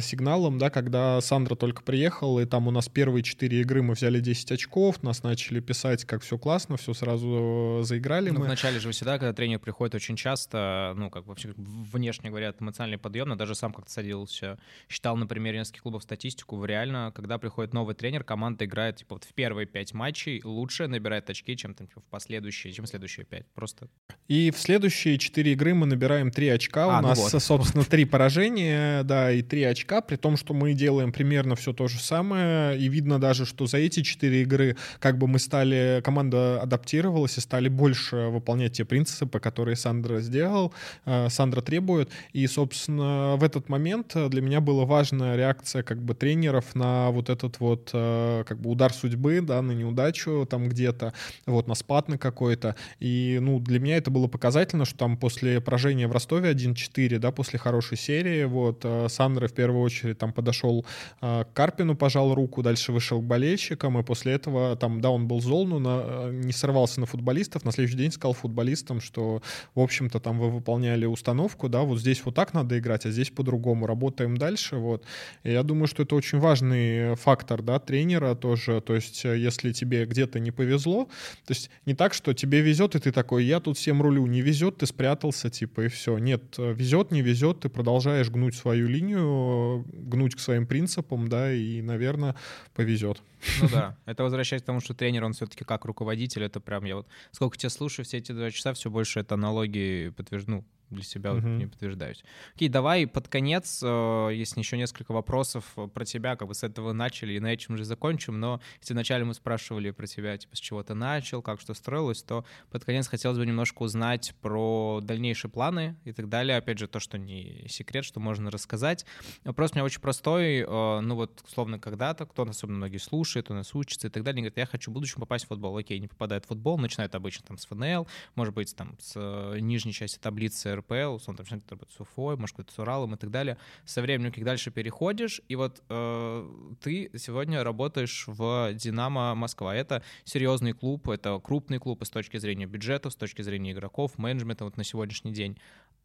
[0.00, 4.20] сигналом, да, когда Сандра только приехал, и там у нас первые четыре игры мы взяли
[4.20, 8.46] 10 очков, нас начали писать, как все классно, все сразу заиграли ну, мы.
[8.46, 13.28] Вначале же всегда, когда тренер приходит очень часто, ну, как вообще внешне говорят, эмоциональный подъем,
[13.28, 14.58] но даже сам как-то садился,
[14.88, 19.24] считал, например, нескольких клубов статистику, реально, когда приходит новый тренер, тренер, команда играет типа вот
[19.24, 23.46] в первые пять матчей лучше набирает очки, чем там типа, в последующие, чем следующие пять.
[23.54, 23.79] Просто.
[24.28, 26.84] И в следующие четыре игры мы набираем три очка.
[26.84, 27.42] А, У ну нас, вот.
[27.42, 31.88] собственно, три поражения, да, и три очка, при том, что мы делаем примерно все то
[31.88, 32.78] же самое.
[32.78, 37.40] И видно даже, что за эти четыре игры как бы мы стали, команда адаптировалась и
[37.40, 40.72] стали больше выполнять те принципы, которые Сандра сделал,
[41.06, 42.10] э, Сандра требует.
[42.32, 47.30] И, собственно, в этот момент для меня была важная реакция как бы тренеров на вот
[47.30, 51.12] этот вот Э, как бы удар судьбы, да, на неудачу там где-то,
[51.46, 52.76] вот, на спад на какой-то.
[52.98, 57.30] И, ну, для меня это было показательно, что там после поражения в Ростове 1-4, да,
[57.30, 60.84] после хорошей серии, вот, э, Сандра в первую очередь там подошел
[61.20, 65.28] э, к Карпину, пожал руку, дальше вышел к болельщикам, и после этого там, да, он
[65.28, 69.40] был зол, но на, э, не сорвался на футболистов, на следующий день сказал футболистам, что,
[69.74, 73.30] в общем-то, там вы выполняли установку, да, вот здесь вот так надо играть, а здесь
[73.30, 75.04] по-другому, работаем дальше, вот.
[75.44, 80.06] И я думаю, что это очень важный фактор, да, тренера тоже, то есть если тебе
[80.06, 81.04] где-то не повезло,
[81.46, 84.40] то есть не так, что тебе везет, и ты такой, я тут всем рулю, не
[84.40, 86.18] везет, ты спрятался, типа, и все.
[86.18, 91.82] Нет, везет, не везет, ты продолжаешь гнуть свою линию, гнуть к своим принципам, да, и,
[91.82, 92.34] наверное,
[92.74, 93.22] повезет.
[93.60, 96.96] Ну да, это возвращаясь к тому, что тренер, он все-таки как руководитель, это прям я
[96.96, 101.02] вот сколько тебя слушаю все эти два часа, все больше это аналогии подтверждаю, ну, для
[101.02, 101.56] себя uh-huh.
[101.56, 102.24] не подтверждаюсь.
[102.54, 106.62] Окей, давай под конец, э, если еще несколько вопросов э, про тебя, как бы с
[106.62, 110.56] этого начали и на этом же закончим, но если вначале мы спрашивали про тебя, типа,
[110.56, 115.00] с чего ты начал, как что строилось, то под конец хотелось бы немножко узнать про
[115.02, 116.56] дальнейшие планы и так далее.
[116.56, 119.06] Опять же, то, что не секрет, что можно рассказать.
[119.44, 120.64] Вопрос у меня очень простой.
[120.66, 124.42] Э, ну вот, условно, когда-то, кто особенно многие слушает, у нас учится и так далее,
[124.42, 125.76] говорит, я хочу в будущем попасть в футбол.
[125.76, 129.92] Окей, не попадает в футбол, начинает обычно там с ФНЛ, может быть, там с нижней
[129.92, 133.30] части таблицы РПЛ, он там начинает работать с Уфой, может быть, с Уралом и так
[133.30, 133.56] далее.
[133.84, 139.74] Со временем, как дальше переходишь, и вот э, ты сегодня работаешь в «Динамо Москва».
[139.74, 144.64] Это серьезный клуб, это крупный клуб с точки зрения бюджета, с точки зрения игроков, менеджмента
[144.64, 145.56] вот на сегодняшний день.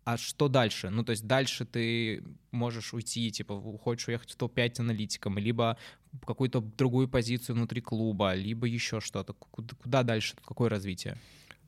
[0.05, 0.91] А что дальше?
[0.91, 5.77] Ну, то есть дальше ты можешь уйти, типа, хочешь уехать в топ-5 аналитиком, либо
[6.25, 9.33] какую-то другую позицию внутри клуба, либо еще что-то.
[9.33, 10.35] Куда дальше?
[10.45, 11.17] Какое развитие?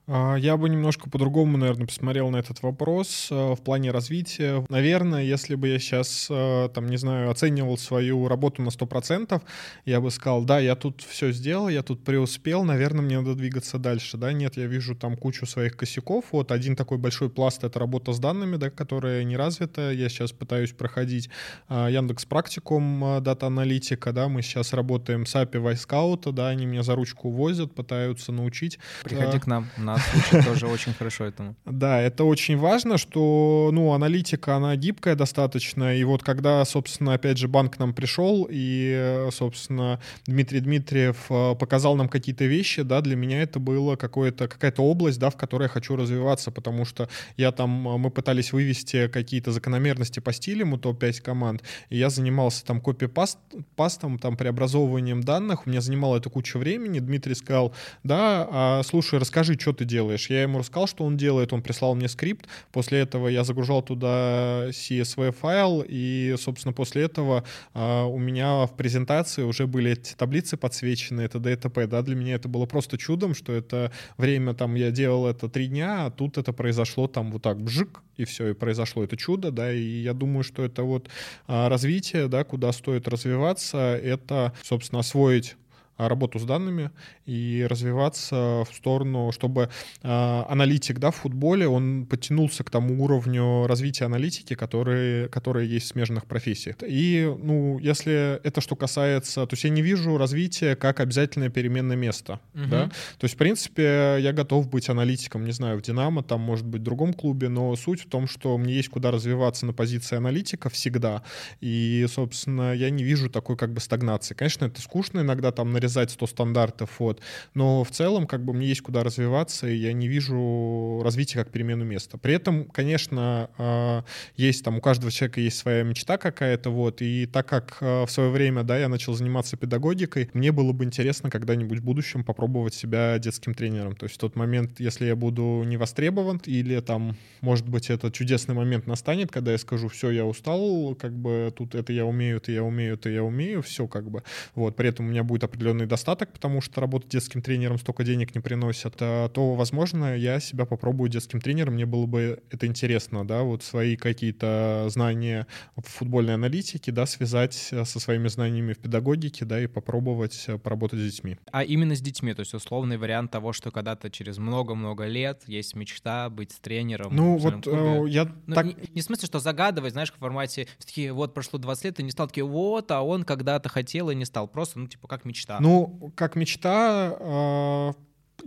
[0.09, 4.65] А, я бы немножко по-другому, наверное, посмотрел на этот вопрос э, в плане развития.
[4.69, 9.41] Наверное, если бы я сейчас, э, там, не знаю, оценивал свою работу на 100%,
[9.85, 13.79] я бы сказал, да, я тут все сделал, я тут преуспел, наверное, мне надо двигаться
[13.79, 17.77] дальше, да, нет, я вижу там кучу своих косяков, вот один такой большой пласт— это
[17.77, 21.29] работа с данными, да, которая не развита, я сейчас пытаюсь проходить
[21.67, 26.83] а, Яндекс Практикум э, дата-аналитика, да, мы сейчас работаем с API Вайскаута, да, они меня
[26.83, 28.79] за ручку возят, пытаются научить.
[29.03, 31.55] Приходи к нам на нас тоже очень хорошо этому.
[31.65, 37.37] Да, это очень важно, что, ну, аналитика, она гибкая достаточно, и вот когда, собственно, опять
[37.37, 43.15] же, банк нам пришел, и, собственно, Дмитрий Дмитриев э, показал нам какие-то вещи, да, для
[43.15, 47.51] меня это было какое-то, какая-то область, да, в которой я хочу развиваться, потому что я
[47.51, 52.65] там, э, мы пытались вывести какие-то закономерности по стилям у топ-5 команд, и я занимался
[52.65, 58.81] там копипастом, там, преобразовыванием данных, у меня занимало это куча времени, Дмитрий сказал, да, а,
[58.83, 60.29] слушай, расскажи, что ты делаешь.
[60.29, 64.69] Я ему рассказал, что он делает, он прислал мне скрипт, после этого я загружал туда
[64.69, 67.43] CSV файл, и, собственно, после этого
[67.73, 72.35] э, у меня в презентации уже были эти таблицы подсвечены, это ДТП, да, для меня
[72.35, 76.37] это было просто чудом, что это время, там, я делал это три дня, а тут
[76.37, 80.13] это произошло там вот так, бжик, и все, и произошло это чудо, да, и я
[80.13, 81.09] думаю, что это вот
[81.47, 85.55] а, развитие, да, куда стоит развиваться, это, собственно, освоить
[85.97, 86.91] работу с данными
[87.25, 89.69] и развиваться в сторону, чтобы
[90.03, 95.87] э, аналитик да, в футболе, он подтянулся к тому уровню развития аналитики, который, который есть
[95.87, 96.75] в смежных профессиях.
[96.87, 101.97] И, ну, если это что касается, то есть я не вижу развития как обязательное переменное
[101.97, 102.65] место, угу.
[102.69, 102.87] да,
[103.17, 106.81] то есть, в принципе, я готов быть аналитиком, не знаю, в «Динамо», там, может быть,
[106.81, 110.69] в другом клубе, но суть в том, что мне есть куда развиваться на позиции аналитика
[110.69, 111.23] всегда,
[111.59, 114.35] и, собственно, я не вижу такой как бы стагнации.
[114.35, 117.21] Конечно, это скучно иногда там нарезать навязать 100 стандартов, вот.
[117.53, 121.51] Но в целом, как бы, мне есть куда развиваться, и я не вижу развития как
[121.51, 122.17] перемену места.
[122.17, 124.03] При этом, конечно, а,
[124.35, 128.11] есть там, у каждого человека есть своя мечта какая-то, вот, и так как а, в
[128.11, 132.73] свое время, да, я начал заниматься педагогикой, мне было бы интересно когда-нибудь в будущем попробовать
[132.73, 133.95] себя детским тренером.
[133.95, 138.13] То есть в тот момент, если я буду не востребован, или там, может быть, этот
[138.13, 142.37] чудесный момент настанет, когда я скажу, все, я устал, как бы тут это я умею,
[142.37, 144.23] это я умею, это я умею, все как бы.
[144.55, 148.35] Вот, при этом у меня будет определенный недостаток, потому что работать детским тренером столько денег
[148.35, 153.27] не приносит, а, то, возможно, я себя попробую детским тренером, мне было бы это интересно,
[153.27, 158.79] да, вот свои какие-то знания в футбольной аналитике, да, связать э, со своими знаниями в
[158.79, 161.37] педагогике, да, и попробовать э, поработать с детьми.
[161.51, 165.75] А именно с детьми, то есть условный вариант того, что когда-то через много-много лет есть
[165.75, 167.15] мечта быть тренером.
[167.15, 168.65] Ну, вот э, я ну, так...
[168.65, 172.03] Не, не в смысле, что загадывать, знаешь, в формате, такие, вот прошло 20 лет, и
[172.03, 175.25] не стал такие, вот, а он когда-то хотел и не стал, просто, ну, типа, как
[175.25, 175.57] мечта.
[175.59, 175.66] Ну,
[176.15, 177.93] как мечта, а,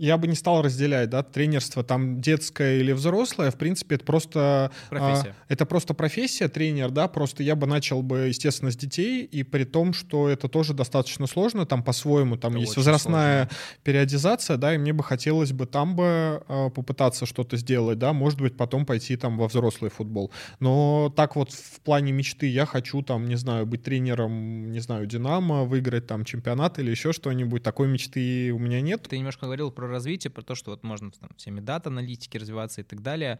[0.01, 4.71] я бы не стал разделять, да, тренерство там детское или взрослое, в принципе, это просто...
[4.89, 5.35] Профессия.
[5.39, 9.43] А, это просто профессия, тренер, да, просто я бы начал бы, естественно, с детей, и
[9.43, 13.57] при том, что это тоже достаточно сложно, там по-своему, там это есть возрастная сложно.
[13.83, 18.41] периодизация, да, и мне бы хотелось бы там бы э, попытаться что-то сделать, да, может
[18.41, 20.31] быть, потом пойти там во взрослый футбол.
[20.59, 25.05] Но так вот в плане мечты я хочу там, не знаю, быть тренером, не знаю,
[25.05, 29.03] Динамо, выиграть там чемпионат или еще что-нибудь, такой мечты у меня нет.
[29.07, 32.83] Ты немножко говорил про развитие, про то, что вот можно там всеми дата-аналитики развиваться и
[32.83, 33.39] так далее.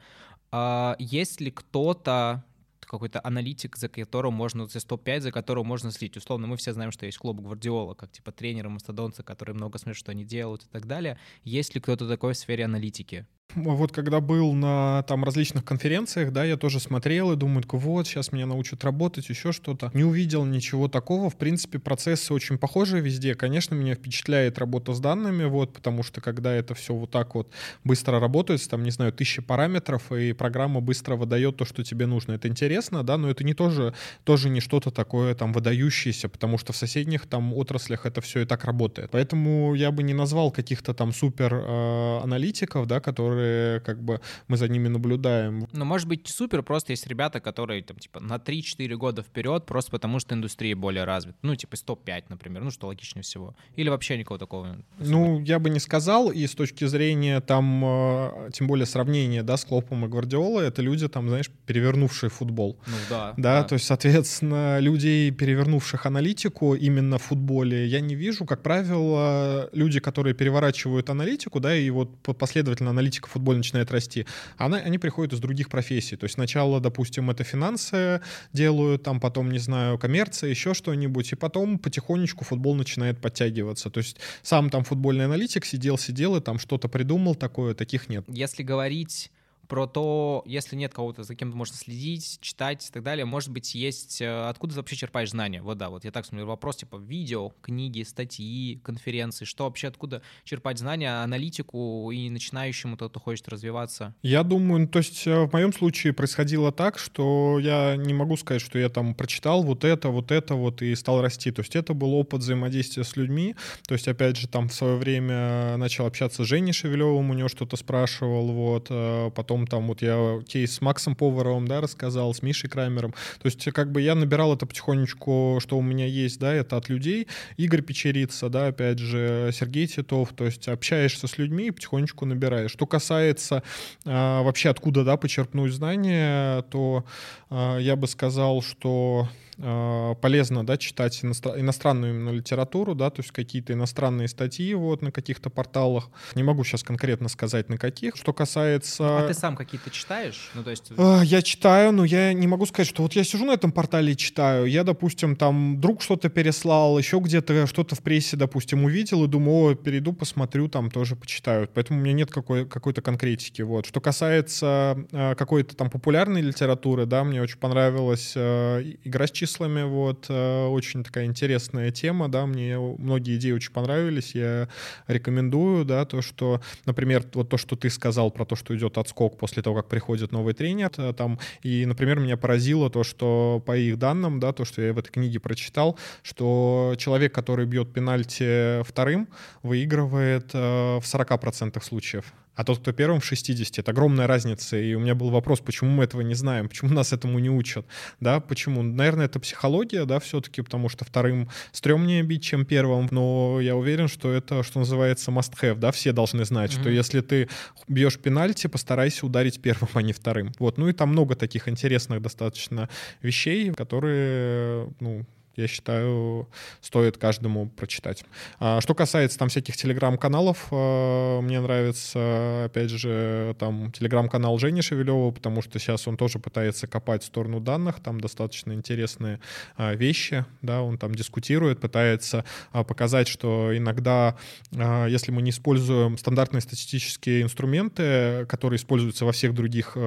[0.52, 2.44] А есть ли кто-то,
[2.80, 6.18] какой-то аналитик, за которым можно, за топ-5, за которого можно следить.
[6.18, 9.98] Условно, мы все знаем, что есть клуб Гвардиола, как типа тренеры, мастодонцы, которые много смотрят,
[9.98, 11.18] что они делают и так далее.
[11.44, 13.28] Есть ли кто-то такой в сфере аналитики?
[13.56, 18.32] Вот когда был на там различных конференциях, да, я тоже смотрел и думаю, вот, сейчас
[18.32, 19.92] меня научат работать, еще что-то.
[19.94, 21.30] Не увидел ничего такого.
[21.30, 23.36] В принципе, процессы очень похожи везде.
[23.36, 27.52] Конечно, меня впечатляет работа с данными, вот, потому что когда это все вот так вот
[27.84, 32.34] быстро работает, там, не знаю, тысячи параметров, и программа быстро выдает то, что тебе нужно.
[32.34, 36.74] Это интересно, да, но это не тоже, тоже не что-то такое там выдающееся, потому что
[36.74, 39.12] в соседних там отраслях это все и так работает.
[39.12, 44.20] Поэтому я бы не назвал каких-то там супер э, аналитиков, да, которые которые как бы
[44.48, 45.68] мы за ними наблюдаем.
[45.72, 49.92] Ну, может быть, супер, просто есть ребята, которые там типа на 3-4 года вперед, просто
[49.92, 51.38] потому что индустрия более развита.
[51.42, 53.56] Ну, типа 105, например, ну, что логичнее всего.
[53.76, 54.78] Или вообще никого такого?
[55.00, 59.58] Ну, я бы не сказал, и с точки зрения там, э, тем более сравнения, да,
[59.58, 62.78] с Клопом и Гвардиолой, это люди там, знаешь, перевернувшие футбол.
[62.88, 63.34] Ну, да.
[63.38, 63.64] Да, да.
[63.64, 68.46] то есть, соответственно, людей, перевернувших аналитику именно в футболе, я не вижу.
[68.46, 74.26] Как правило, люди, которые переворачивают аналитику, да, и вот последовательно аналитика футболе начинает расти,
[74.58, 76.16] она, они приходят из других профессий.
[76.16, 78.22] То есть сначала, допустим, это финансы
[78.54, 83.90] делают, там потом, не знаю, коммерция, еще что-нибудь, и потом потихонечку футбол начинает подтягиваться.
[83.90, 88.26] То есть сам там футбольный аналитик сидел, сидел и там что-то придумал такое, таких нет.
[88.28, 89.32] Если говорить
[89.72, 93.74] про то, если нет кого-то, за кем можно следить, читать и так далее, может быть,
[93.74, 94.22] есть...
[94.22, 95.62] Э, откуда ты вообще черпаешь знания?
[95.62, 100.24] Вот да, вот я так смотрю, вопрос типа видео, книги, статьи, конференции, что вообще, откуда
[100.44, 104.14] черпать знания, аналитику и начинающему, кто, кто хочет развиваться?
[104.24, 108.36] Я думаю, ну, то есть э, в моем случае происходило так, что я не могу
[108.36, 111.50] сказать, что я там прочитал вот это, вот это вот и стал расти.
[111.50, 113.56] То есть это был опыт взаимодействия с людьми.
[113.88, 117.48] То есть, опять же, там в свое время начал общаться с Женей Шевелевым, у него
[117.48, 122.34] что-то спрашивал, вот, э, потом потом там вот я кейс с Максом Поваровым, да, рассказал,
[122.34, 123.14] с Мишей Крамером.
[123.42, 126.90] То есть как бы я набирал это потихонечку, что у меня есть, да, это от
[126.90, 127.28] людей.
[127.58, 132.72] Игорь Печерица, да, опять же, Сергей Титов, то есть общаешься с людьми и потихонечку набираешь.
[132.72, 133.64] Что касается
[134.06, 137.06] а, вообще откуда, да, почерпнуть знания, то
[137.50, 143.32] а, я бы сказал, что а, полезно, да, читать иностранную именно литературу, да, то есть
[143.32, 146.10] какие-то иностранные статьи вот на каких-то порталах.
[146.36, 148.16] Не могу сейчас конкретно сказать на каких.
[148.16, 149.20] Что касается...
[149.20, 150.52] А ты сам какие-то читаешь?
[150.54, 150.92] Ну, то есть...
[150.98, 154.14] А, я читаю, но я не могу сказать, что вот я сижу на этом портале
[154.14, 154.66] и читаю.
[154.66, 159.74] Я, допустим, там друг что-то переслал, еще где-то что-то в прессе, допустим, увидел и думаю,
[159.74, 161.70] о, перейду, посмотрю, там тоже почитаю.
[161.74, 163.62] Поэтому у меня нет какой- какой-то конкретики.
[163.62, 163.86] Вот.
[163.86, 169.84] Что касается э, какой-то там популярной литературы, да, мне очень понравилась э, игра с числами,
[169.84, 174.68] вот, э, очень такая интересная тема, да, мне многие идеи очень понравились, я
[175.08, 179.38] рекомендую, да, то, что, например, вот то, что ты сказал про то, что идет отскок
[179.38, 183.76] после того, как приходит новый тренер, э, там, и, например, меня поразило то, что по
[183.76, 188.84] их данным, да, то, что я в этой книге прочитал, что человек, который бьет пенальти
[188.84, 189.28] вторым,
[189.64, 194.78] выигрывает э, в 40% случаев а тот, кто первым в 60, это огромная разница.
[194.78, 197.86] И у меня был вопрос, почему мы этого не знаем, почему нас этому не учат,
[198.20, 198.84] да, почему?
[198.84, 204.08] Наверное, это психология, да, все-таки, потому что вторым стрёмнее бить, чем первым, но я уверен,
[204.08, 206.82] что это, что называется, must have, да, все должны знать, mm-hmm.
[206.82, 207.50] что если ты
[207.88, 210.54] бьешь пенальти, постарайся ударить первым, а не вторым.
[210.60, 212.90] Вот, ну и там много таких интересных достаточно
[213.22, 215.26] вещей, которые, ну,
[215.56, 216.48] я считаю,
[216.82, 218.24] стоит каждому прочитать.
[218.60, 225.32] А, что касается там всяких телеграм-каналов, а, мне нравится, опять же, там телеграм-канал Жени Шевелева,
[225.32, 229.40] потому что сейчас он тоже пытается копать в сторону данных, там достаточно интересные
[229.76, 234.36] а, вещи, да, он там дискутирует, пытается показать, что иногда,
[234.72, 239.98] если мы не используем стандартные статистические инструменты, которые используются во всех других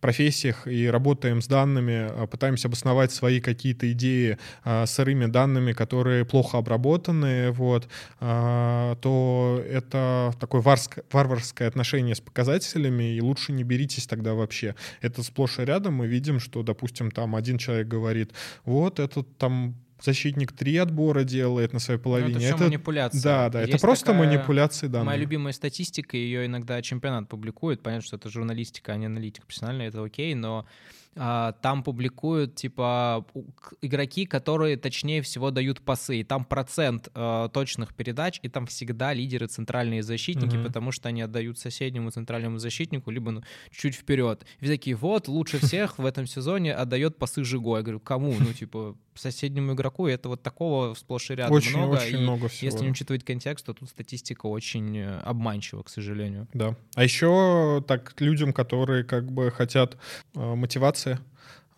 [0.00, 4.38] профессиях, и работаем с данными, пытаемся обосновать свои какие-то идеи
[4.86, 7.88] сырыми данными, которые плохо обработаны, вот,
[8.20, 14.74] а, то это такое варское, варварское отношение с показателями, и лучше не беритесь тогда вообще.
[15.00, 18.32] Это сплошь и рядом мы видим, что, допустим, там один человек говорит,
[18.64, 19.74] вот этот там
[20.04, 22.34] защитник три отбора делает на своей половине.
[22.34, 23.22] Ну, это, это манипуляция.
[23.22, 25.06] Да, да, Есть это просто такая манипуляции данными.
[25.06, 27.82] Моя любимая статистика, ее иногда чемпионат публикует.
[27.82, 30.66] Понятно, что это журналистика, а не аналитика профессиональная, это окей, но а,
[31.14, 33.26] там публикуют, типа,
[33.82, 36.20] игроки, которые точнее всего дают пасы.
[36.20, 40.64] И там процент а, точных передач, и там всегда лидеры центральные защитники, mm-hmm.
[40.64, 44.44] потому что они отдают соседнему центральному защитнику, либо ну, чуть вперед.
[44.60, 47.76] И такие, вот, лучше всех в этом сезоне отдает пасы Жиго.
[47.76, 48.34] Я говорю, кому?
[48.38, 51.96] Ну, типа, соседнему игроку, и это вот такого сплошь и рядом очень, много.
[51.96, 52.70] Очень и много всего.
[52.70, 56.48] Если не учитывать контекст, то тут статистика очень э, обманчива, к сожалению.
[56.54, 56.76] Да.
[56.94, 59.96] А еще так людям, которые как бы хотят
[60.34, 61.01] э, мотивации,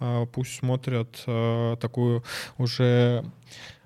[0.01, 2.25] э, пусть смотрят э, такую
[2.59, 3.25] уже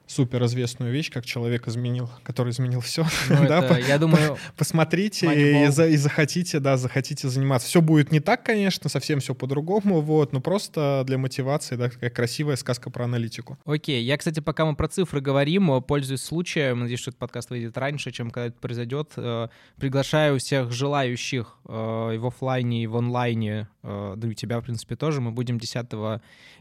[0.08, 3.06] суперизвестную вещь, как человек изменил, который изменил все.
[3.28, 7.68] Ну, да, это, по, я думаю, посмотрите и, за, и захотите, да, захотите заниматься.
[7.68, 12.10] Все будет не так, конечно, совсем все по-другому, вот, но просто для мотивации, да, такая
[12.10, 13.58] красивая сказка про аналитику.
[13.64, 17.76] Окей, я, кстати, пока мы про цифры говорим, пользуясь случаем, надеюсь, что этот подкаст выйдет
[17.76, 22.96] раньше, чем когда это произойдет, э, приглашаю всех желающих э, и в офлайне, и в
[22.96, 25.20] онлайне, э, да и тебя, в принципе, тоже.
[25.20, 25.86] Мы будем 10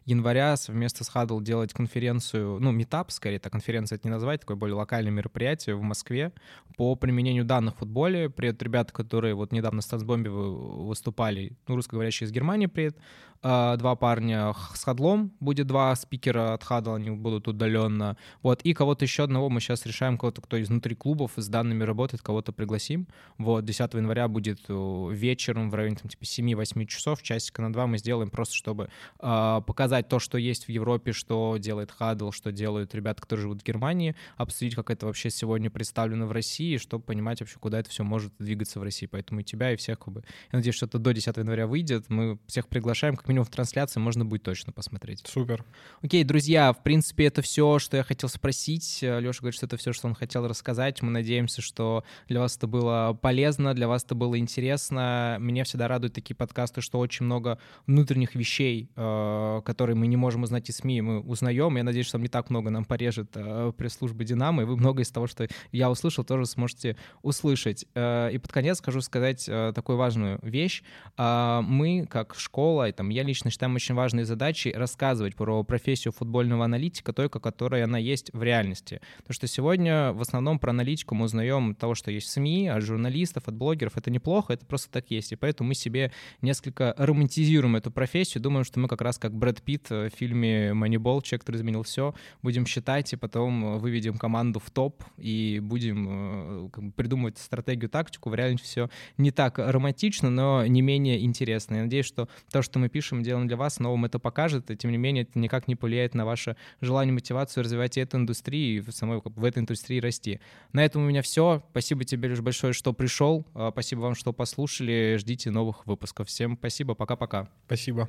[0.06, 4.58] января совместно с Huddle делать конференцию, ну, метап, скорее, это конференция это не назвать, такое
[4.58, 6.32] более локальное мероприятие в Москве
[6.76, 8.30] по применению данных в футболе.
[8.30, 12.98] Привет, ребята, которые вот недавно в Стансбомбе выступали, ну, русскоговорящие из Германии, привет.
[13.42, 18.18] А, два парня с хадлом, будет два спикера от хадла, они будут удаленно.
[18.42, 22.22] Вот, и кого-то еще одного мы сейчас решаем, кого-то, кто изнутри клубов с данными работает,
[22.22, 23.08] кого-то пригласим.
[23.38, 27.86] Вот, 10 января будет э, вечером в районе там, типа 7-8 часов, часика на два
[27.88, 28.90] мы сделаем просто, чтобы
[29.20, 33.62] э, показать то, что есть в Европе, что делает хадл, что делают ребята, которые живут
[33.62, 37.90] в Германии, обсудить, как это вообще сегодня представлено в России, чтобы понимать вообще, куда это
[37.90, 39.06] все может двигаться в России.
[39.06, 42.10] Поэтому и тебя, и всех, как бы, я надеюсь, что это до 10 января выйдет.
[42.10, 45.22] Мы всех приглашаем, как минимум в трансляции можно будет точно посмотреть.
[45.28, 45.66] Супер.
[46.02, 49.00] Окей, друзья, в принципе, это все, что я хотел спросить.
[49.02, 51.02] Леша говорит, что это все, что он хотел рассказать.
[51.02, 55.36] Мы надеемся, что для вас это было полезно, для вас это было интересно.
[55.42, 60.44] Меня всегда радуют такие подкасты, что очень много внутренних вещей, э, которые мы не можем
[60.44, 61.76] узнать из СМИ, мы узнаем.
[61.76, 65.12] Я надеюсь, что не так много нам порежет э, пресс-службы «Динамо», и вы много из
[65.12, 67.86] того, что я услышал, тоже сможете услышать.
[67.94, 70.82] Э, и под конец скажу сказать такую важную вещь.
[71.18, 76.66] Мы, как школа, и там я лично считаем очень важной задачей рассказывать про профессию футбольного
[76.66, 79.02] аналитика, только которая она есть в реальности.
[79.18, 82.84] Потому что сегодня в основном про аналитику мы узнаем того, что есть в СМИ, от
[82.84, 83.98] журналистов, от блогеров.
[83.98, 85.32] Это неплохо, это просто так есть.
[85.32, 86.12] И поэтому мы себе
[86.44, 91.24] несколько романтизируем эту профессию, думаем, что мы как раз как Брэд Питт в фильме «Манибол»,
[91.24, 92.14] человек, который изменил все,
[92.44, 97.90] будем считать и потом выведем команду в топ и будем э, как бы, придумывать стратегию,
[97.90, 98.30] тактику.
[98.30, 101.78] В реальности все не так романтично, но не менее интересно.
[101.78, 104.78] Я надеюсь, что то, что мы пишем, делаем для вас, но вам это покажет, и
[104.78, 108.80] тем не менее это никак не повлияет на ваше желание, мотивацию развивать эту индустрию и
[108.80, 110.40] в, самой, в этой индустрии расти.
[110.74, 111.64] На этом у меня все.
[111.72, 113.46] Спасибо тебе лишь большое, что пришел.
[113.54, 115.18] А, спасибо вам, что послушали.
[115.20, 116.28] Ждите новых выпусков.
[116.28, 116.96] Всем спасибо.
[116.96, 117.50] Пока-пока.
[117.66, 118.06] Спасибо.